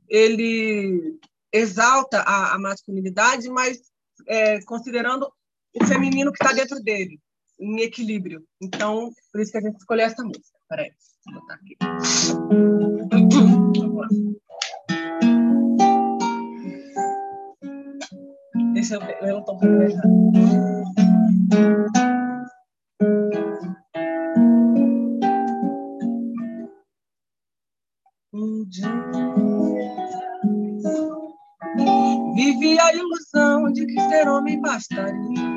ele 0.08 1.20
exalta 1.52 2.20
a, 2.20 2.54
a 2.54 2.58
masculinidade, 2.58 3.48
mas 3.48 3.78
é, 4.26 4.60
considerando 4.62 5.30
o 5.74 5.86
feminino 5.86 6.32
que 6.32 6.42
está 6.42 6.54
dentro 6.54 6.80
dele, 6.82 7.20
em 7.58 7.80
equilíbrio. 7.80 8.44
Então, 8.60 9.10
por 9.32 9.40
isso 9.40 9.52
que 9.52 9.58
a 9.58 9.60
gente 9.60 9.76
escolheu 9.76 10.06
essa 10.06 10.22
música. 10.22 10.58
Peraí, 10.68 10.90
vou 11.26 11.40
botar 11.40 11.54
aqui. 11.54 11.76
Deixa 18.74 18.94
eu 18.94 19.00
ver, 19.00 19.18
eu 19.22 19.32
não 19.32 19.40
estou 19.40 19.58
homem 34.92 35.47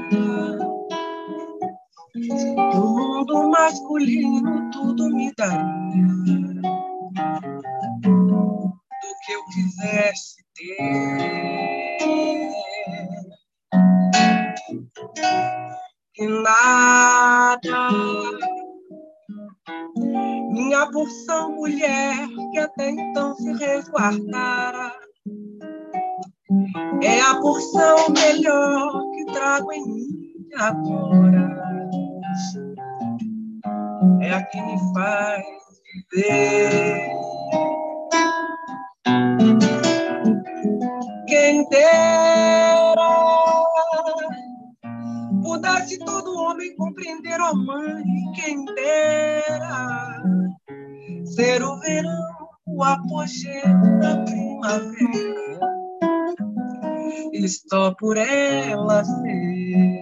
ela 58.81 59.03
ser. 59.03 60.01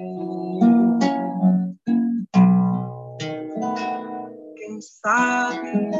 sabe. 5.01 5.91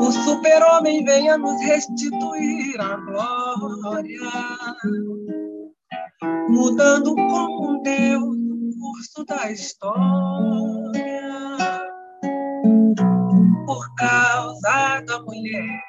O 0.00 0.10
super-homem 0.10 1.04
venha 1.04 1.38
nos 1.38 1.60
restituir 1.62 2.80
a 2.80 2.96
glória, 2.96 4.30
mudando 6.48 7.14
como 7.14 7.82
Deus 7.82 8.22
o 8.24 8.70
curso 8.80 9.24
da 9.24 9.50
história, 9.50 11.22
por 13.66 13.94
causa 13.94 15.00
da 15.06 15.22
mulher. 15.22 15.80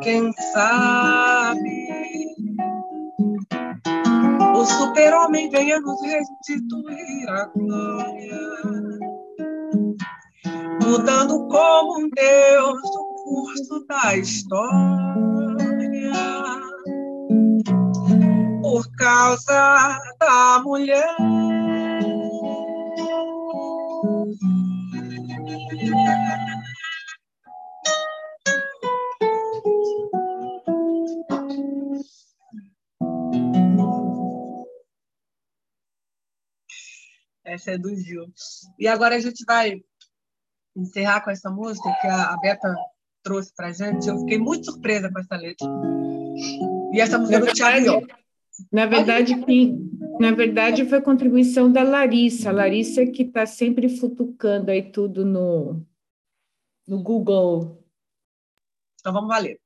Quem 0.00 0.32
sabe 0.52 1.88
o 4.54 4.64
super-homem 4.64 5.50
venha 5.50 5.80
nos 5.80 6.00
restituir 6.02 7.28
a 7.28 7.46
glória, 7.46 8.40
mudando 10.82 11.48
como 11.48 11.98
um 11.98 12.10
Deus 12.10 12.80
o 12.82 13.14
curso 13.24 13.86
da 13.86 14.16
história, 14.16 14.78
por 18.62 18.88
causa 18.96 19.98
da 20.20 20.62
mulher. 20.64 21.17
É 37.68 37.78
Gil. 37.78 38.26
E 38.78 38.86
agora 38.88 39.16
a 39.16 39.20
gente 39.20 39.44
vai 39.44 39.80
encerrar 40.76 41.22
com 41.22 41.30
essa 41.30 41.50
música 41.50 41.90
que 42.00 42.06
a 42.06 42.36
Beta 42.40 42.74
trouxe 43.22 43.52
pra 43.54 43.72
gente. 43.72 44.08
Eu 44.08 44.18
fiquei 44.20 44.38
muito 44.38 44.64
surpresa 44.70 45.10
com 45.12 45.18
essa 45.18 45.36
letra. 45.36 45.66
E 46.92 47.00
essa 47.00 47.18
música 47.18 47.40
na 47.40 47.46
do 47.46 47.52
Thiago 47.52 48.06
Na 48.72 48.86
verdade, 48.86 49.34
na 50.20 50.32
verdade, 50.32 50.88
foi 50.88 51.00
contribuição 51.00 51.70
da 51.70 51.82
Larissa. 51.82 52.48
A 52.50 52.52
Larissa 52.52 53.06
que 53.06 53.22
está 53.22 53.44
sempre 53.44 53.88
futucando 53.88 54.70
aí 54.70 54.90
tudo 54.90 55.24
no, 55.24 55.84
no 56.86 57.02
Google 57.02 57.82
Então 59.00 59.12
vamos 59.12 59.28
valer. 59.28 59.60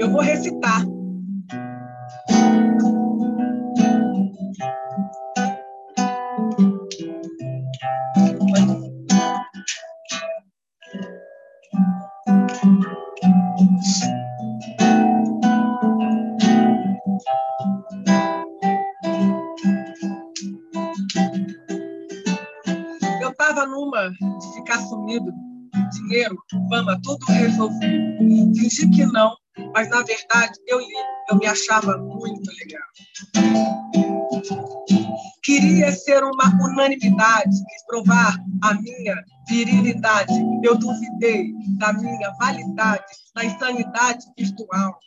Eu 0.00 0.10
vou 0.10 0.20
recitar. 0.20 0.84
Dinheiro, 25.90 26.36
fama, 26.68 27.00
tudo 27.02 27.24
resolvido. 27.26 28.54
Fingi 28.54 28.90
que 28.90 29.06
não, 29.06 29.34
mas 29.74 29.88
na 29.88 30.02
verdade 30.02 30.52
eu, 30.66 30.80
eu 31.30 31.36
me 31.36 31.46
achava 31.46 31.96
muito 31.98 32.50
legal. 32.58 32.82
Queria 35.42 35.90
ser 35.92 36.22
uma 36.22 36.44
unanimidade, 36.62 37.50
quis 37.50 37.86
provar 37.86 38.36
a 38.62 38.74
minha 38.74 39.24
virilidade. 39.48 40.34
Eu 40.62 40.76
duvidei 40.76 41.52
da 41.78 41.92
minha 41.92 42.30
validade, 42.38 43.04
da 43.34 43.44
insanidade 43.44 44.26
virtual. 44.36 44.98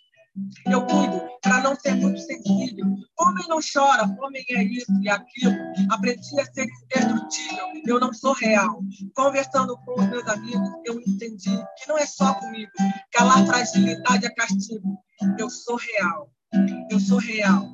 Eu 0.66 0.86
cuido 0.86 1.22
para 1.42 1.62
não 1.62 1.76
ser 1.76 1.96
muito 1.96 2.20
sensível. 2.20 2.86
Homem 3.20 3.48
não 3.48 3.60
chora, 3.62 4.04
homem 4.22 4.44
é 4.50 4.64
isso 4.64 4.92
e 5.02 5.10
aquilo. 5.10 5.54
Aprendi 5.90 6.40
a 6.40 6.46
ser 6.46 6.66
indestrutível, 6.66 7.68
eu 7.86 8.00
não 8.00 8.14
sou 8.14 8.34
real. 8.34 8.80
Conversando 9.16 9.78
com 9.86 10.00
os 10.00 10.08
meus 10.08 10.28
amigos, 10.28 10.70
eu 10.86 11.00
entendi 11.00 11.58
que 11.78 11.88
não 11.88 11.98
é 11.98 12.06
só 12.06 12.34
comigo. 12.36 12.72
Calar 13.12 13.46
fragilidade 13.46 14.26
é 14.26 14.30
castigo. 14.30 14.98
Eu 15.38 15.50
sou 15.50 15.78
real. 15.78 16.32
Eu 16.90 17.00
sou 17.00 17.20
real. 17.20 17.68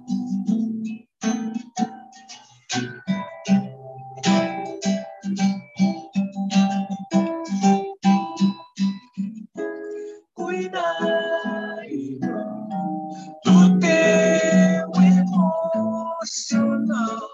apasionado, 16.27 17.29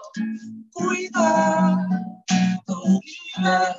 cuida 0.72 1.88
tu 2.66 3.00
vida. 3.00 3.76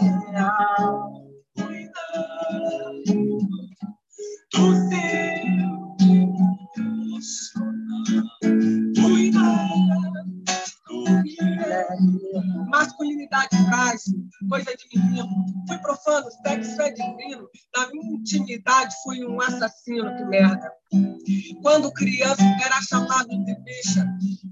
Fui 19.03 19.25
um 19.25 19.39
assassino, 19.41 20.15
que 20.15 20.25
merda. 20.25 20.71
Quando 21.61 21.91
criança 21.91 22.43
era 22.63 22.81
chamado 22.81 23.29
de 23.29 23.55
bicha, 23.61 24.05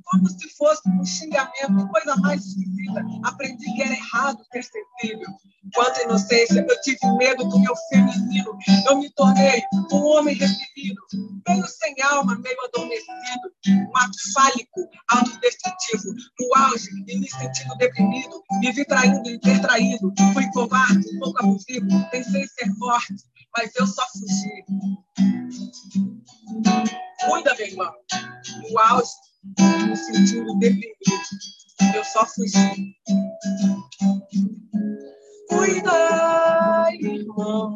como 0.05 0.29
se 0.29 0.49
fosse 0.55 0.81
um 0.89 1.05
xingamento, 1.05 1.87
coisa 1.89 2.15
mais 2.17 2.45
esquisita. 2.45 3.03
Aprendi 3.23 3.73
que 3.73 3.81
era 3.81 3.93
errado 3.93 4.43
ser 4.51 4.63
sensível. 4.63 5.29
Quanta 5.73 6.03
inocência, 6.03 6.65
eu 6.67 6.81
tive 6.81 6.99
medo 7.17 7.43
do 7.45 7.59
meu 7.59 7.73
feminino. 7.89 8.57
Eu 8.87 8.99
me 8.99 9.09
tornei 9.11 9.63
um 9.91 10.05
homem 10.05 10.35
reprimido, 10.35 11.01
meio 11.47 11.65
sem 11.65 11.95
alma, 12.03 12.35
meio 12.39 12.57
adormecido. 12.65 13.51
Um 13.67 13.97
ato 13.97 14.33
fálico, 14.33 14.87
autodestrutivo. 15.09 16.13
No 16.39 16.55
auge 16.55 16.89
e 17.07 17.19
me 17.19 17.27
sentindo 17.29 17.75
deprimido. 17.77 18.43
Me 18.59 18.71
vi 18.71 18.85
traindo 18.85 19.27
e 19.27 19.33
intertraído. 19.33 20.13
Fui 20.33 20.47
covarde, 20.51 21.07
um 21.15 21.19
pouco 21.19 21.43
abusivo. 21.43 21.87
Pensei 22.11 22.47
ser 22.47 22.71
forte, 22.77 23.15
mas 23.57 23.71
eu 23.75 23.87
só 23.87 24.03
fugi. 24.11 24.65
Cuida, 27.25 27.55
meu 27.55 27.67
irmão. 27.67 27.93
No 28.69 28.79
auge, 28.79 29.11
me 29.87 29.95
sentindo 29.95 30.57
deprimido. 30.59 30.93
Eu 31.95 32.03
só 32.03 32.25
fugi. 32.27 32.95
Cuida, 35.53 36.89
irmão, 36.99 37.75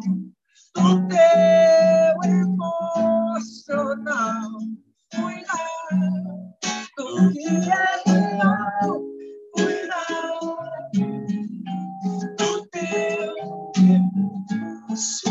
do 0.75 1.07
teu 1.07 2.15
emocional. 3.55 4.49
Cuida 5.13 5.57
do 6.97 7.31
que 7.31 7.47
é 7.69 7.85
real. 8.05 8.91
Cuida 9.53 10.01
do 12.37 12.51
teu 12.71 13.33
emocional. 13.77 15.27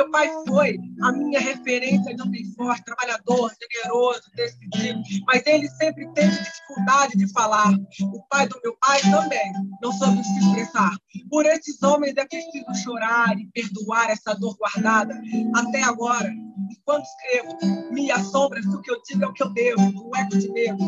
Meu 0.00 0.10
pai 0.10 0.30
foi 0.48 0.78
a 1.02 1.12
minha 1.12 1.38
referência 1.38 2.16
de 2.16 2.22
homem 2.22 2.42
forte, 2.54 2.82
trabalhador, 2.86 3.52
generoso, 3.60 4.22
decidido, 4.34 4.98
mas 5.26 5.42
ele 5.44 5.68
sempre 5.72 6.10
teve 6.14 6.30
dificuldade 6.30 7.18
de 7.18 7.30
falar. 7.34 7.74
O 8.04 8.22
pai 8.30 8.48
do 8.48 8.58
meu 8.64 8.74
pai 8.78 8.98
também 9.02 9.52
não 9.82 9.92
soube 9.92 10.24
se 10.24 10.38
expressar. 10.38 10.96
Por 11.28 11.44
esses 11.44 11.82
homens 11.82 12.16
é 12.16 12.24
preciso 12.24 12.74
chorar 12.82 13.38
e 13.38 13.46
perdoar 13.52 14.08
essa 14.08 14.32
dor 14.32 14.56
guardada. 14.56 15.20
Até 15.54 15.82
agora, 15.82 16.32
enquanto 16.70 17.04
escrevo, 17.04 17.92
me 17.92 18.10
assombra 18.10 18.62
se 18.62 18.68
o 18.68 18.80
que 18.80 18.90
eu 18.90 19.02
digo 19.06 19.24
é 19.24 19.26
o 19.26 19.34
que 19.34 19.42
eu 19.42 19.52
devo, 19.52 19.82
um 19.82 20.16
eco 20.16 20.38
de 20.38 20.50
medo. 20.50 20.82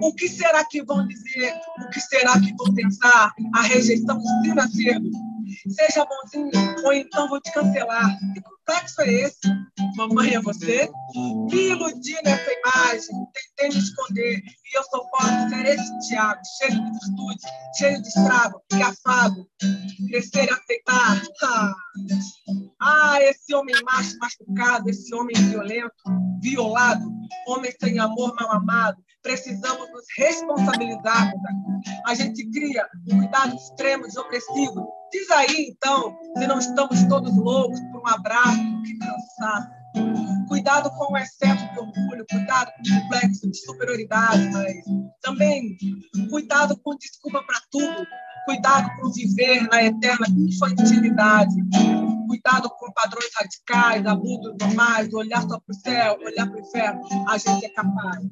O 0.00 0.14
que 0.14 0.28
será 0.28 0.64
que 0.66 0.84
vão 0.84 1.04
dizer? 1.04 1.52
O 1.84 1.90
que 1.90 2.00
será 2.00 2.40
que 2.40 2.54
vão 2.54 2.72
pensar? 2.72 3.32
A 3.56 3.62
rejeição 3.62 4.20
ensina 4.20 4.68
cedo. 4.68 5.10
Seja 5.68 6.04
bonzinho, 6.04 6.50
ou 6.84 6.92
então 6.92 7.28
vou 7.28 7.40
te 7.40 7.52
cancelar. 7.52 8.18
Que 8.34 8.40
complexo 8.40 9.02
é 9.02 9.12
esse? 9.12 9.38
Mamãe 9.96 10.34
é 10.34 10.40
você? 10.40 10.88
Me 11.50 11.70
iludi 11.70 12.14
nessa 12.24 12.50
imagem, 12.52 13.16
tentei 13.32 13.68
me 13.68 13.78
esconder. 13.78 14.42
Eu 14.76 14.84
só 14.84 15.02
posso 15.04 15.48
ser 15.48 15.64
esse 15.64 15.98
Tiago, 16.00 16.40
cheio 16.58 16.84
de 16.84 16.90
virtude, 16.90 17.40
cheio 17.78 18.02
de 18.02 18.08
estrago, 18.08 18.60
que 18.68 18.82
afago, 18.82 19.48
crescer 20.06 20.44
e 20.44 20.50
aceitar. 20.50 21.22
Ah, 21.42 21.74
ah, 22.82 23.22
esse 23.22 23.54
homem 23.54 23.74
macho 23.84 24.18
machucado, 24.18 24.90
esse 24.90 25.14
homem 25.14 25.34
violento, 25.34 25.94
violado, 26.42 27.10
homem 27.48 27.72
sem 27.80 27.98
amor 27.98 28.34
mal 28.38 28.52
amado, 28.52 28.98
precisamos 29.22 29.90
nos 29.92 30.04
responsabilizar. 30.18 31.32
A 32.06 32.14
gente 32.14 32.46
cria 32.50 32.86
um 33.10 33.16
cuidado 33.16 33.56
extremo, 33.56 34.02
desopressivo. 34.04 34.92
Diz 35.10 35.30
aí, 35.30 35.70
então, 35.70 36.14
se 36.36 36.46
não 36.46 36.58
estamos 36.58 37.02
todos 37.04 37.34
loucos 37.34 37.80
por 37.92 38.02
um 38.02 38.08
abraço, 38.08 38.82
que 38.84 38.98
cansaço. 38.98 39.75
Cuidado 40.48 40.90
com 40.90 41.12
o 41.12 41.16
excesso 41.16 41.72
de 41.72 41.78
orgulho, 41.78 42.24
cuidado 42.30 42.70
com 42.72 42.82
o 42.82 43.00
complexo 43.00 43.50
de 43.50 43.58
superioridade, 43.58 44.48
mas 44.52 44.74
também 45.22 45.76
cuidado 46.30 46.76
com 46.78 46.96
desculpa 46.96 47.42
para 47.44 47.60
tudo, 47.70 48.06
cuidado 48.44 48.90
com 49.00 49.10
viver 49.12 49.68
na 49.68 49.84
eterna 49.84 50.26
infantilidade, 50.28 51.54
cuidado 52.28 52.70
com 52.70 52.92
padrões 52.92 53.30
radicais, 53.34 54.06
abusos 54.06 54.54
normais, 54.60 55.12
olhar 55.12 55.42
só 55.42 55.58
para 55.60 55.72
o 55.72 55.74
céu, 55.74 56.16
olhar 56.24 56.46
para 56.46 56.56
o 56.56 56.60
inferno, 56.60 57.00
a 57.28 57.38
gente 57.38 57.66
é 57.66 57.68
capaz. 57.70 58.24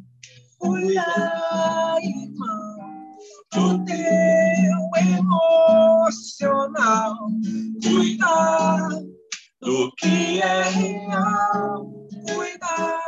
Olhar, 0.61 1.99
irmão, 2.01 2.75
do 3.53 3.85
teu 3.85 3.97
emocional. 6.03 7.17
Cuidar 7.83 8.89
do 9.65 9.91
que 9.97 10.43
é 10.43 10.63
real. 10.63 11.91
Cuidar, 12.35 13.01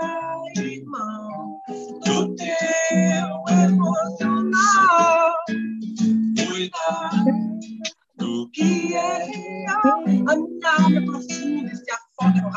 irmão, 0.56 1.60
do 2.04 2.34
teu 2.34 3.28
emocional. 3.62 5.34
Cuidar 6.48 7.24
do 8.16 8.50
que 8.50 8.94
é 8.94 9.24
real. 9.24 10.02
A 10.28 10.36
minha 10.36 10.70
alma 10.78 10.96
é 10.96 11.00
profunda 11.02 11.75
afoga 12.26 12.40
no. 12.40 12.50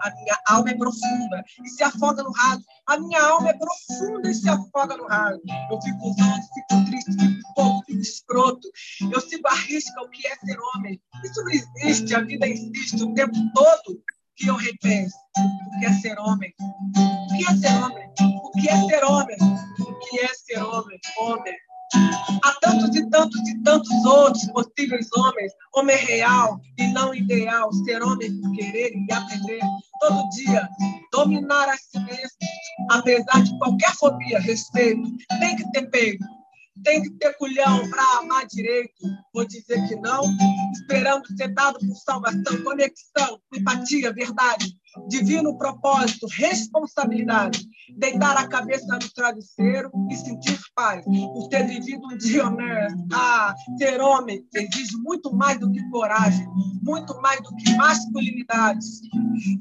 A 0.00 0.10
minha 0.10 0.38
alma 0.46 0.70
é 0.70 0.74
profunda 0.74 1.44
e 1.64 1.68
se 1.68 1.82
afoga 1.82 2.22
no 2.22 2.32
rádio. 2.32 2.64
A 2.86 2.98
minha 2.98 3.22
alma 3.22 3.50
é 3.50 3.54
profunda 3.54 4.30
e 4.30 4.34
se 4.34 4.48
afoga 4.48 4.96
no 4.96 5.06
rádio. 5.06 5.42
Eu 5.70 5.80
fico 5.82 6.10
usando, 6.10 6.42
fico 6.54 6.84
triste, 6.86 7.12
fico 7.12 7.54
pouco, 7.54 7.84
fico 7.86 8.00
escroto. 8.00 8.68
Eu 9.12 9.20
sigo 9.20 9.46
a 9.48 9.54
risca 9.54 10.00
o 10.02 10.08
que 10.08 10.26
é 10.26 10.36
ser 10.36 10.58
homem. 10.74 11.00
Isso 11.24 11.42
não 11.42 11.50
existe, 11.50 12.14
a 12.14 12.20
vida 12.20 12.46
existe 12.46 13.02
o 13.02 13.14
tempo 13.14 13.36
todo 13.54 14.02
que 14.36 14.48
eu 14.48 14.56
repenso. 14.56 15.16
O 15.36 15.80
que 15.80 15.86
é 15.86 15.92
ser 15.92 16.18
homem? 16.18 16.54
O 16.60 17.36
que 17.36 17.44
é 17.44 17.56
ser 17.56 17.74
homem? 17.74 18.10
O 18.42 18.50
que 18.52 18.68
é 18.68 18.76
ser 18.88 19.04
homem? 19.04 19.36
O 19.80 19.98
que 19.98 20.20
é 20.20 20.28
ser 20.28 20.62
homem? 20.62 20.98
Homem. 21.18 21.54
Há 22.44 22.52
tantos 22.60 22.94
e 22.94 23.10
tantos 23.10 23.48
e 23.48 23.62
tantos 23.62 24.04
outros 24.04 24.46
possíveis 24.52 25.08
homens, 25.16 25.52
homem 25.74 25.96
real 25.96 26.60
e 26.78 26.86
não 26.88 27.14
ideal, 27.14 27.72
ser 27.84 28.02
homem 28.02 28.40
por 28.40 28.52
querer 28.52 28.92
e 28.94 29.12
aprender. 29.12 29.60
Todo 30.00 30.28
dia, 30.30 30.68
dominar 31.12 31.68
a 31.68 31.76
si 31.76 31.98
mesmo, 31.98 32.38
apesar 32.90 33.42
de 33.42 33.58
qualquer 33.58 33.94
fobia, 33.96 34.40
respeito, 34.40 35.02
tem 35.40 35.56
que 35.56 35.70
ter 35.72 35.90
peito, 35.90 36.24
tem 36.82 37.02
que 37.02 37.10
ter 37.10 37.36
culhão 37.36 37.88
para 37.90 38.18
amar 38.18 38.46
direito. 38.46 38.92
Vou 39.32 39.46
dizer 39.46 39.86
que 39.88 39.96
não, 39.96 40.22
esperando 40.72 41.26
ser 41.36 41.48
dado 41.48 41.78
por 41.78 41.96
salvação, 41.96 42.62
conexão, 42.62 43.40
empatia, 43.54 44.12
verdade, 44.12 44.74
divino 45.08 45.56
propósito, 45.56 46.26
responsabilidade. 46.32 47.64
Deitar 47.98 48.36
a 48.36 48.46
cabeça 48.46 48.86
no 48.86 49.12
travesseiro 49.12 49.90
e 50.10 50.16
sentir 50.16 50.58
paz 50.74 51.04
por 51.04 51.48
ter 51.48 51.66
vivido 51.66 52.06
um 52.06 52.16
dia 52.16 52.46
honesto. 52.46 52.98
Ah, 53.12 53.54
ser 53.78 54.00
homem 54.00 54.44
exige 54.54 54.96
muito 54.98 55.34
mais 55.34 55.58
do 55.58 55.70
que 55.70 55.82
coragem, 55.90 56.46
muito 56.82 57.20
mais 57.20 57.40
do 57.42 57.54
que 57.56 57.74
masculinidade. 57.74 58.84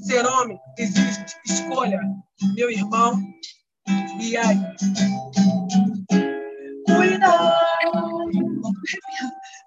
Ser 0.02 0.26
homem 0.26 0.60
exige 0.78 1.26
escolha, 1.46 2.00
meu 2.56 2.70
irmão. 2.70 3.20
E 4.20 4.38
aí? 4.38 4.60
Cuidado 7.00 8.28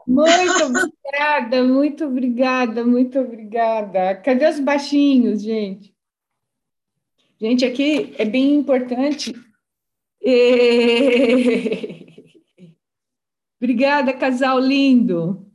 muito 0.06 0.64
obrigada, 0.64 1.64
muito 1.64 2.06
obrigada, 2.06 2.84
muito 2.84 3.18
obrigada. 3.18 4.14
Cadê 4.16 4.48
os 4.48 4.60
baixinhos, 4.60 5.42
gente? 5.42 5.94
Gente, 7.38 7.64
aqui 7.64 8.14
é 8.18 8.24
bem 8.24 8.54
importante. 8.54 9.34
E... 10.22 12.06
Obrigada, 13.60 14.12
casal 14.14 14.58
lindo. 14.58 15.46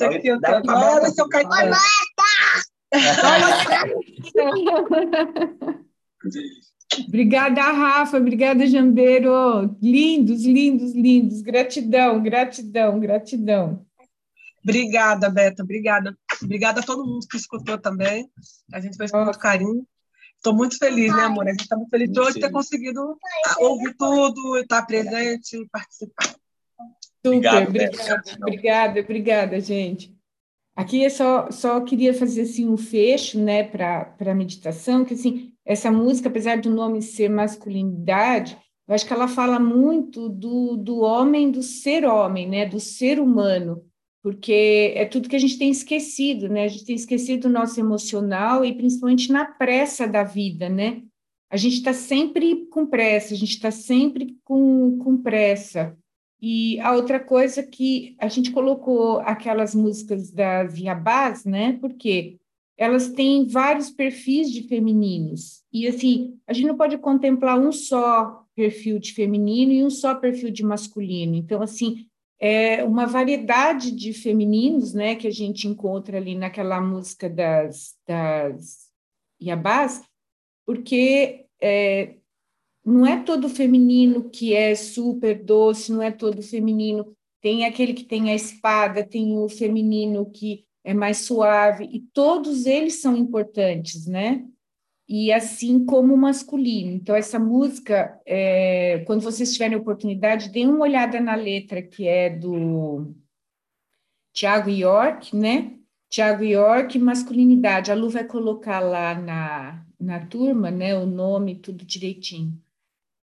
Aqui 0.00 0.28
eu 0.28 0.40
tô... 0.40 0.70
Olha, 0.70 1.10
seu 1.10 1.28
Caetano. 1.28 1.74
Obrigada, 7.06 7.60
Rafa. 7.62 8.18
Obrigada, 8.18 8.66
Jambeiro. 8.66 9.76
Lindos, 9.80 10.44
lindos, 10.44 10.92
lindos. 10.94 11.42
Gratidão, 11.42 12.22
gratidão, 12.22 13.00
gratidão. 13.00 13.86
Obrigada, 14.62 15.28
Beta. 15.28 15.62
Obrigada. 15.62 16.16
Obrigada 16.42 16.80
a 16.80 16.82
todo 16.82 17.06
mundo 17.06 17.26
que 17.28 17.36
escutou 17.36 17.78
também. 17.78 18.30
A 18.72 18.80
gente 18.80 18.96
fez 18.96 19.10
com 19.10 19.24
muito 19.24 19.38
carinho. 19.38 19.86
Estou 20.36 20.54
muito 20.54 20.76
feliz, 20.76 21.14
né, 21.14 21.22
amor? 21.22 21.46
A 21.46 21.50
gente 21.50 21.62
está 21.62 21.76
muito 21.76 21.90
feliz 21.90 22.10
de 22.10 22.18
hoje 22.18 22.40
ter 22.40 22.50
conseguido 22.50 23.16
ouvir 23.60 23.94
tudo, 23.96 24.58
estar 24.58 24.82
presente 24.82 25.56
e 25.56 25.68
participar. 25.68 26.34
Super, 27.24 27.68
obrigada, 27.68 28.22
obrigada, 28.40 29.00
obrigada, 29.00 29.60
gente. 29.60 30.12
Aqui 30.74 31.04
é 31.04 31.10
só, 31.10 31.48
só 31.50 31.80
queria 31.82 32.12
fazer 32.12 32.42
assim 32.42 32.68
um 32.68 32.76
fecho, 32.76 33.38
né, 33.38 33.62
para 33.62 34.16
a 34.18 34.34
meditação, 34.34 35.04
que 35.04 35.14
assim, 35.14 35.51
essa 35.64 35.90
música, 35.90 36.28
apesar 36.28 36.60
do 36.60 36.70
nome 36.70 37.02
ser 37.02 37.28
masculinidade, 37.28 38.58
eu 38.88 38.94
acho 38.94 39.06
que 39.06 39.12
ela 39.12 39.28
fala 39.28 39.58
muito 39.58 40.28
do, 40.28 40.76
do 40.76 41.00
homem, 41.00 41.50
do 41.50 41.62
ser 41.62 42.04
homem, 42.04 42.48
né, 42.48 42.66
do 42.66 42.80
ser 42.80 43.20
humano, 43.20 43.84
porque 44.22 44.92
é 44.94 45.04
tudo 45.04 45.28
que 45.28 45.36
a 45.36 45.38
gente 45.38 45.58
tem 45.58 45.70
esquecido, 45.70 46.48
né? 46.48 46.64
A 46.64 46.68
gente 46.68 46.84
tem 46.84 46.94
esquecido 46.94 47.46
o 47.46 47.50
nosso 47.50 47.80
emocional 47.80 48.64
e 48.64 48.72
principalmente 48.72 49.32
na 49.32 49.44
pressa 49.44 50.06
da 50.06 50.22
vida, 50.22 50.68
né? 50.68 51.02
A 51.50 51.56
gente 51.56 51.74
está 51.74 51.92
sempre 51.92 52.66
com 52.66 52.86
pressa, 52.86 53.34
a 53.34 53.36
gente 53.36 53.50
está 53.54 53.70
sempre 53.70 54.36
com, 54.44 54.96
com 54.98 55.20
pressa. 55.20 55.96
E 56.40 56.78
a 56.80 56.92
outra 56.92 57.20
coisa 57.20 57.62
que 57.62 58.16
a 58.18 58.28
gente 58.28 58.52
colocou 58.52 59.20
aquelas 59.20 59.74
músicas 59.74 60.30
da 60.30 60.64
Via 60.64 60.94
Bas, 60.94 61.44
né? 61.44 61.78
Porque 61.80 62.38
elas 62.76 63.10
têm 63.10 63.46
vários 63.46 63.90
perfis 63.90 64.50
de 64.50 64.66
femininos. 64.66 65.62
E 65.72 65.86
assim, 65.86 66.38
a 66.46 66.52
gente 66.52 66.66
não 66.66 66.76
pode 66.76 66.98
contemplar 66.98 67.58
um 67.58 67.72
só 67.72 68.44
perfil 68.54 68.98
de 68.98 69.12
feminino 69.12 69.72
e 69.72 69.84
um 69.84 69.90
só 69.90 70.14
perfil 70.14 70.50
de 70.50 70.64
masculino. 70.64 71.34
Então, 71.34 71.62
assim, 71.62 72.06
é 72.38 72.82
uma 72.82 73.06
variedade 73.06 73.92
de 73.92 74.12
femininos, 74.12 74.92
né, 74.92 75.14
que 75.14 75.28
a 75.28 75.30
gente 75.30 75.68
encontra 75.68 76.16
ali 76.16 76.34
naquela 76.34 76.80
música 76.80 77.30
das, 77.30 77.94
das 78.06 78.90
Iabás, 79.40 80.02
porque 80.66 81.46
é, 81.60 82.16
não 82.84 83.06
é 83.06 83.22
todo 83.22 83.48
feminino 83.48 84.28
que 84.28 84.54
é 84.54 84.74
super 84.74 85.42
doce, 85.42 85.92
não 85.92 86.02
é 86.02 86.10
todo 86.10 86.42
feminino. 86.42 87.16
Tem 87.40 87.64
aquele 87.64 87.94
que 87.94 88.04
tem 88.04 88.30
a 88.30 88.34
espada, 88.34 89.04
tem 89.04 89.38
o 89.38 89.48
feminino 89.48 90.28
que 90.30 90.64
é 90.84 90.92
mais 90.92 91.18
suave, 91.18 91.88
e 91.90 92.00
todos 92.00 92.66
eles 92.66 93.00
são 93.00 93.16
importantes, 93.16 94.06
né? 94.06 94.44
E 95.08 95.32
assim 95.32 95.84
como 95.84 96.14
o 96.14 96.18
masculino. 96.18 96.92
Então, 96.92 97.14
essa 97.14 97.38
música, 97.38 98.20
é, 98.24 99.02
quando 99.06 99.20
vocês 99.20 99.52
tiverem 99.52 99.76
oportunidade, 99.76 100.50
deem 100.50 100.68
uma 100.68 100.80
olhada 100.80 101.20
na 101.20 101.34
letra, 101.34 101.82
que 101.82 102.06
é 102.06 102.30
do 102.30 103.14
Tiago 104.32 104.70
York, 104.70 105.36
né? 105.36 105.76
Tiago 106.08 106.44
York, 106.44 106.98
masculinidade. 106.98 107.90
A 107.90 107.94
Lu 107.94 108.08
vai 108.08 108.24
colocar 108.24 108.80
lá 108.80 109.14
na, 109.14 109.84
na 110.00 110.26
turma, 110.26 110.70
né? 110.70 110.96
O 110.96 111.06
nome, 111.06 111.56
tudo 111.56 111.84
direitinho. 111.84 112.58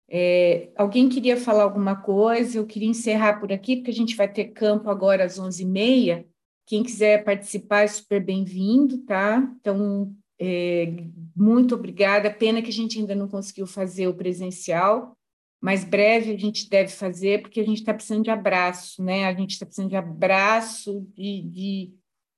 É, 0.09 0.69
alguém 0.75 1.09
queria 1.09 1.37
falar 1.37 1.63
alguma 1.63 1.95
coisa? 1.95 2.57
Eu 2.57 2.65
queria 2.65 2.87
encerrar 2.87 3.39
por 3.39 3.51
aqui, 3.51 3.77
porque 3.77 3.91
a 3.91 3.93
gente 3.93 4.15
vai 4.15 4.31
ter 4.31 4.45
campo 4.45 4.89
agora 4.89 5.25
às 5.25 5.39
11h30. 5.39 6.25
Quem 6.67 6.83
quiser 6.83 7.23
participar 7.23 7.83
é 7.83 7.87
super 7.87 8.21
bem-vindo, 8.21 8.97
tá? 9.05 9.37
Então, 9.57 10.13
é, 10.37 10.93
muito 11.33 11.73
obrigada. 11.73 12.29
Pena 12.29 12.61
que 12.61 12.69
a 12.69 12.73
gente 12.73 12.99
ainda 12.99 13.15
não 13.15 13.29
conseguiu 13.29 13.65
fazer 13.65 14.05
o 14.09 14.13
presencial, 14.13 15.17
mas 15.61 15.85
breve 15.85 16.33
a 16.33 16.37
gente 16.37 16.69
deve 16.69 16.91
fazer, 16.91 17.41
porque 17.41 17.61
a 17.61 17.65
gente 17.65 17.77
está 17.77 17.93
precisando 17.93 18.25
de 18.25 18.29
abraço, 18.29 19.01
né? 19.01 19.25
A 19.25 19.33
gente 19.33 19.51
está 19.51 19.65
precisando 19.65 19.89
de 19.89 19.95
abraço 19.95 21.07
de, 21.15 21.41
de, 21.43 21.93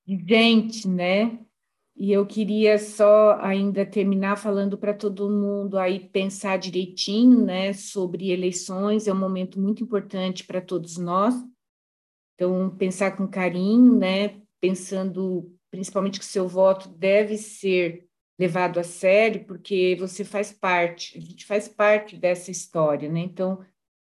de 0.06 0.26
gente, 0.28 0.88
né? 0.88 1.40
E 1.98 2.12
eu 2.12 2.24
queria 2.24 2.78
só 2.78 3.38
ainda 3.42 3.84
terminar 3.84 4.38
falando 4.38 4.78
para 4.78 4.94
todo 4.94 5.28
mundo 5.28 5.78
aí 5.78 6.00
pensar 6.00 6.58
direitinho, 6.58 7.44
né, 7.44 7.74
sobre 7.74 8.32
eleições, 8.32 9.06
é 9.06 9.12
um 9.12 9.20
momento 9.20 9.60
muito 9.60 9.84
importante 9.84 10.46
para 10.46 10.62
todos 10.62 10.96
nós. 10.98 11.36
Então, 12.40 12.70
pensar 12.70 13.18
com 13.18 13.28
carinho, 13.28 13.98
né, 13.98 14.40
pensando 14.62 15.54
principalmente 15.70 16.20
que 16.20 16.26
seu 16.26 16.48
voto 16.48 16.88
deve 16.88 17.38
ser 17.38 18.08
levado 18.40 18.80
a 18.80 18.84
sério, 18.84 19.44
porque 19.44 19.98
você 20.00 20.24
faz 20.24 20.50
parte, 20.50 21.18
a 21.18 21.22
gente 21.22 21.46
faz 21.46 21.68
parte 21.68 22.16
dessa 22.16 22.50
história, 22.50 23.10
né? 23.10 23.20
Então, 23.20 23.60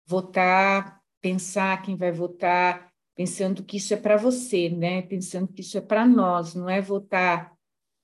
votar, 0.06 1.00
pensar 1.22 1.80
quem 1.80 1.96
vai 1.96 2.12
votar, 2.12 2.92
pensando 3.16 3.64
que 3.64 3.78
isso 3.78 3.94
é 3.94 3.96
para 3.96 4.18
você, 4.18 4.68
né? 4.68 5.00
Pensando 5.00 5.48
que 5.48 5.62
isso 5.62 5.78
é 5.78 5.80
para 5.80 6.06
nós, 6.06 6.54
não 6.54 6.68
é 6.68 6.78
votar 6.78 7.56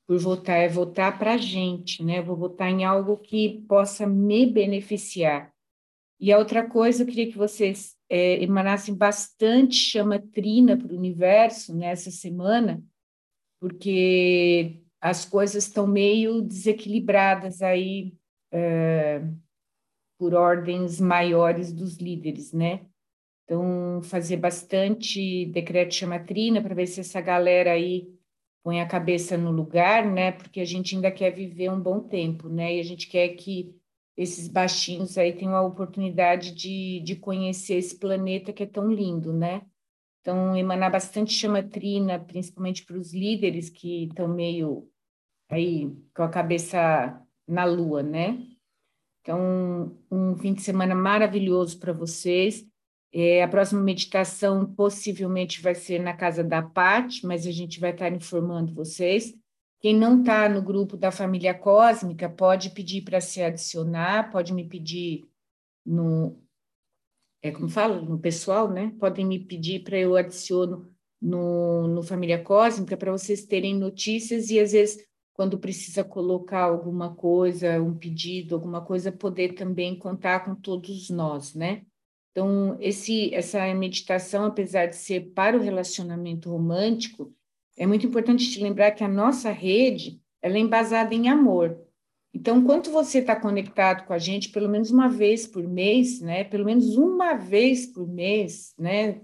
por 0.06 0.18
votar, 0.18 0.56
é 0.56 0.68
votar 0.68 1.18
para 1.18 1.34
a 1.34 1.36
gente, 1.36 2.02
né? 2.02 2.22
Vou 2.22 2.36
votar 2.36 2.70
em 2.70 2.86
algo 2.86 3.18
que 3.18 3.62
possa 3.68 4.06
me 4.06 4.46
beneficiar. 4.46 5.52
E 6.18 6.32
a 6.32 6.38
outra 6.38 6.66
coisa, 6.66 7.02
eu 7.02 7.06
queria 7.06 7.30
que 7.30 7.36
vocês 7.36 7.94
é, 8.12 8.42
emanassem 8.42 8.94
bastante 8.94 9.74
chama 9.74 10.18
trina 10.18 10.76
para 10.76 10.92
o 10.92 10.98
universo 10.98 11.74
nessa 11.74 12.10
semana, 12.10 12.84
porque 13.58 14.82
as 15.00 15.24
coisas 15.24 15.64
estão 15.64 15.86
meio 15.86 16.42
desequilibradas 16.42 17.62
aí 17.62 18.14
é, 18.52 19.22
por 20.18 20.34
ordens 20.34 21.00
maiores 21.00 21.72
dos 21.72 21.96
líderes, 21.96 22.52
né? 22.52 22.84
Então, 23.44 24.02
fazer 24.02 24.36
bastante 24.36 25.46
decreto 25.46 25.94
chamatrina 25.94 26.60
para 26.60 26.74
ver 26.74 26.88
se 26.88 27.00
essa 27.00 27.20
galera 27.20 27.72
aí 27.72 28.14
põe 28.62 28.82
a 28.82 28.86
cabeça 28.86 29.38
no 29.38 29.50
lugar, 29.50 30.04
né? 30.04 30.32
Porque 30.32 30.60
a 30.60 30.66
gente 30.66 30.94
ainda 30.94 31.10
quer 31.10 31.30
viver 31.30 31.70
um 31.70 31.80
bom 31.80 32.00
tempo, 32.00 32.50
né? 32.50 32.76
E 32.76 32.80
a 32.80 32.84
gente 32.84 33.08
quer 33.08 33.30
que 33.30 33.74
esses 34.16 34.48
baixinhos 34.48 35.16
aí 35.16 35.32
tenham 35.32 35.56
a 35.56 35.62
oportunidade 35.62 36.52
de, 36.52 37.00
de 37.00 37.16
conhecer 37.16 37.74
esse 37.74 37.98
planeta 37.98 38.52
que 38.52 38.62
é 38.62 38.66
tão 38.66 38.90
lindo, 38.90 39.32
né? 39.32 39.62
Então, 40.20 40.56
emanar 40.56 40.90
bastante 40.90 41.32
chama 41.32 41.62
trina, 41.62 42.18
principalmente 42.18 42.84
para 42.84 42.96
os 42.96 43.12
líderes 43.12 43.68
que 43.68 44.04
estão 44.04 44.28
meio 44.28 44.88
aí 45.50 45.90
com 46.14 46.22
a 46.22 46.28
cabeça 46.28 47.20
na 47.46 47.64
lua, 47.64 48.02
né? 48.02 48.38
Então, 49.20 49.96
um 50.10 50.36
fim 50.36 50.54
de 50.54 50.62
semana 50.62 50.94
maravilhoso 50.94 51.78
para 51.78 51.92
vocês. 51.92 52.66
É, 53.12 53.42
a 53.42 53.48
próxima 53.48 53.82
meditação 53.82 54.64
possivelmente 54.74 55.60
vai 55.60 55.74
ser 55.74 56.00
na 56.00 56.16
casa 56.16 56.42
da 56.42 56.62
Pati, 56.62 57.26
mas 57.26 57.46
a 57.46 57.50
gente 57.50 57.78
vai 57.78 57.90
estar 57.90 58.10
informando 58.12 58.74
vocês. 58.74 59.34
Quem 59.82 59.96
não 59.96 60.20
está 60.20 60.48
no 60.48 60.62
grupo 60.62 60.96
da 60.96 61.10
família 61.10 61.52
cósmica 61.52 62.30
pode 62.30 62.70
pedir 62.70 63.02
para 63.02 63.20
se 63.20 63.42
adicionar, 63.42 64.30
pode 64.30 64.54
me 64.54 64.64
pedir 64.64 65.28
no. 65.84 66.40
É 67.42 67.50
como 67.50 67.68
fala? 67.68 68.00
No 68.00 68.16
pessoal, 68.16 68.70
né? 68.70 68.94
Podem 69.00 69.26
me 69.26 69.40
pedir 69.40 69.82
para 69.82 69.98
eu 69.98 70.14
adiciono 70.14 70.88
no, 71.20 71.88
no 71.88 72.02
Família 72.02 72.40
Cósmica 72.40 72.96
para 72.96 73.10
vocês 73.10 73.44
terem 73.44 73.76
notícias 73.76 74.50
e 74.50 74.60
às 74.60 74.70
vezes 74.70 75.04
quando 75.32 75.58
precisa 75.58 76.04
colocar 76.04 76.62
alguma 76.62 77.14
coisa, 77.14 77.82
um 77.82 77.96
pedido, 77.96 78.54
alguma 78.54 78.84
coisa, 78.84 79.10
poder 79.10 79.54
também 79.54 79.98
contar 79.98 80.44
com 80.44 80.54
todos 80.54 81.10
nós, 81.10 81.54
né? 81.54 81.84
Então, 82.30 82.76
esse, 82.80 83.34
essa 83.34 83.74
meditação, 83.74 84.44
apesar 84.44 84.86
de 84.86 84.96
ser 84.96 85.32
para 85.32 85.56
o 85.56 85.60
relacionamento 85.60 86.50
romântico, 86.50 87.34
é 87.76 87.86
muito 87.86 88.06
importante 88.06 88.50
te 88.50 88.62
lembrar 88.62 88.92
que 88.92 89.04
a 89.04 89.08
nossa 89.08 89.50
rede 89.50 90.20
ela 90.40 90.56
é 90.56 90.60
embasada 90.60 91.14
em 91.14 91.28
amor. 91.28 91.78
Então, 92.34 92.64
quanto 92.64 92.90
você 92.90 93.18
está 93.18 93.36
conectado 93.36 94.06
com 94.06 94.12
a 94.12 94.18
gente, 94.18 94.48
pelo 94.48 94.68
menos 94.68 94.90
uma 94.90 95.08
vez 95.08 95.46
por 95.46 95.62
mês, 95.68 96.20
né? 96.20 96.44
Pelo 96.44 96.64
menos 96.64 96.96
uma 96.96 97.34
vez 97.34 97.86
por 97.86 98.08
mês, 98.08 98.74
né? 98.78 99.20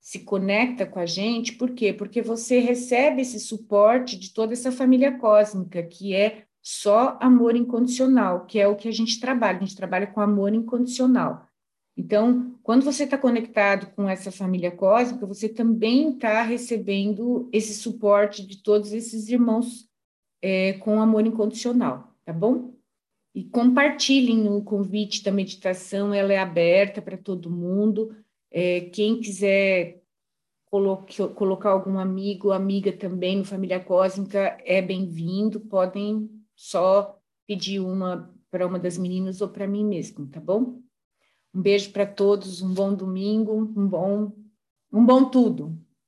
Se 0.00 0.20
conecta 0.20 0.86
com 0.86 0.98
a 0.98 1.06
gente, 1.06 1.52
por 1.52 1.72
quê? 1.72 1.92
Porque 1.92 2.22
você 2.22 2.58
recebe 2.58 3.22
esse 3.22 3.38
suporte 3.38 4.18
de 4.18 4.32
toda 4.32 4.52
essa 4.52 4.72
família 4.72 5.18
cósmica, 5.18 5.82
que 5.82 6.14
é 6.14 6.44
só 6.62 7.18
amor 7.20 7.54
incondicional, 7.54 8.46
que 8.46 8.58
é 8.58 8.66
o 8.66 8.76
que 8.76 8.88
a 8.88 8.92
gente 8.92 9.20
trabalha. 9.20 9.58
A 9.58 9.60
gente 9.60 9.76
trabalha 9.76 10.06
com 10.06 10.20
amor 10.20 10.54
incondicional. 10.54 11.46
Então, 11.96 12.58
quando 12.62 12.84
você 12.84 13.04
está 13.04 13.16
conectado 13.16 13.90
com 13.94 14.08
essa 14.08 14.30
família 14.30 14.70
cósmica, 14.70 15.24
você 15.24 15.48
também 15.48 16.10
está 16.10 16.42
recebendo 16.42 17.48
esse 17.52 17.74
suporte 17.74 18.46
de 18.46 18.62
todos 18.62 18.92
esses 18.92 19.28
irmãos 19.28 19.88
é, 20.42 20.74
com 20.74 21.00
amor 21.00 21.26
incondicional, 21.26 22.14
tá 22.24 22.34
bom? 22.34 22.74
E 23.34 23.44
compartilhem 23.44 24.48
o 24.48 24.62
convite 24.62 25.22
da 25.22 25.32
meditação, 25.32 26.12
ela 26.12 26.32
é 26.32 26.38
aberta 26.38 27.00
para 27.00 27.16
todo 27.16 27.50
mundo. 27.50 28.14
É, 28.50 28.80
quem 28.80 29.18
quiser 29.20 30.02
coloque, 30.66 31.16
colocar 31.34 31.70
algum 31.70 31.98
amigo, 31.98 32.52
amiga 32.52 32.92
também 32.92 33.38
no 33.38 33.44
Família 33.44 33.80
Cósmica, 33.80 34.58
é 34.64 34.82
bem-vindo. 34.82 35.60
Podem 35.60 36.30
só 36.54 37.18
pedir 37.46 37.80
uma 37.80 38.34
para 38.50 38.66
uma 38.66 38.78
das 38.78 38.96
meninas 38.96 39.40
ou 39.40 39.48
para 39.48 39.66
mim 39.66 39.84
mesmo, 39.84 40.26
tá 40.28 40.40
bom? 40.40 40.80
Um 41.56 41.62
beijo 41.62 41.90
para 41.90 42.04
todos, 42.06 42.60
um 42.60 42.74
bom 42.74 42.94
domingo, 42.94 43.54
um 43.54 43.88
bom, 43.88 44.30
um 44.92 45.06
bom 45.06 45.30
tudo. 45.30 45.85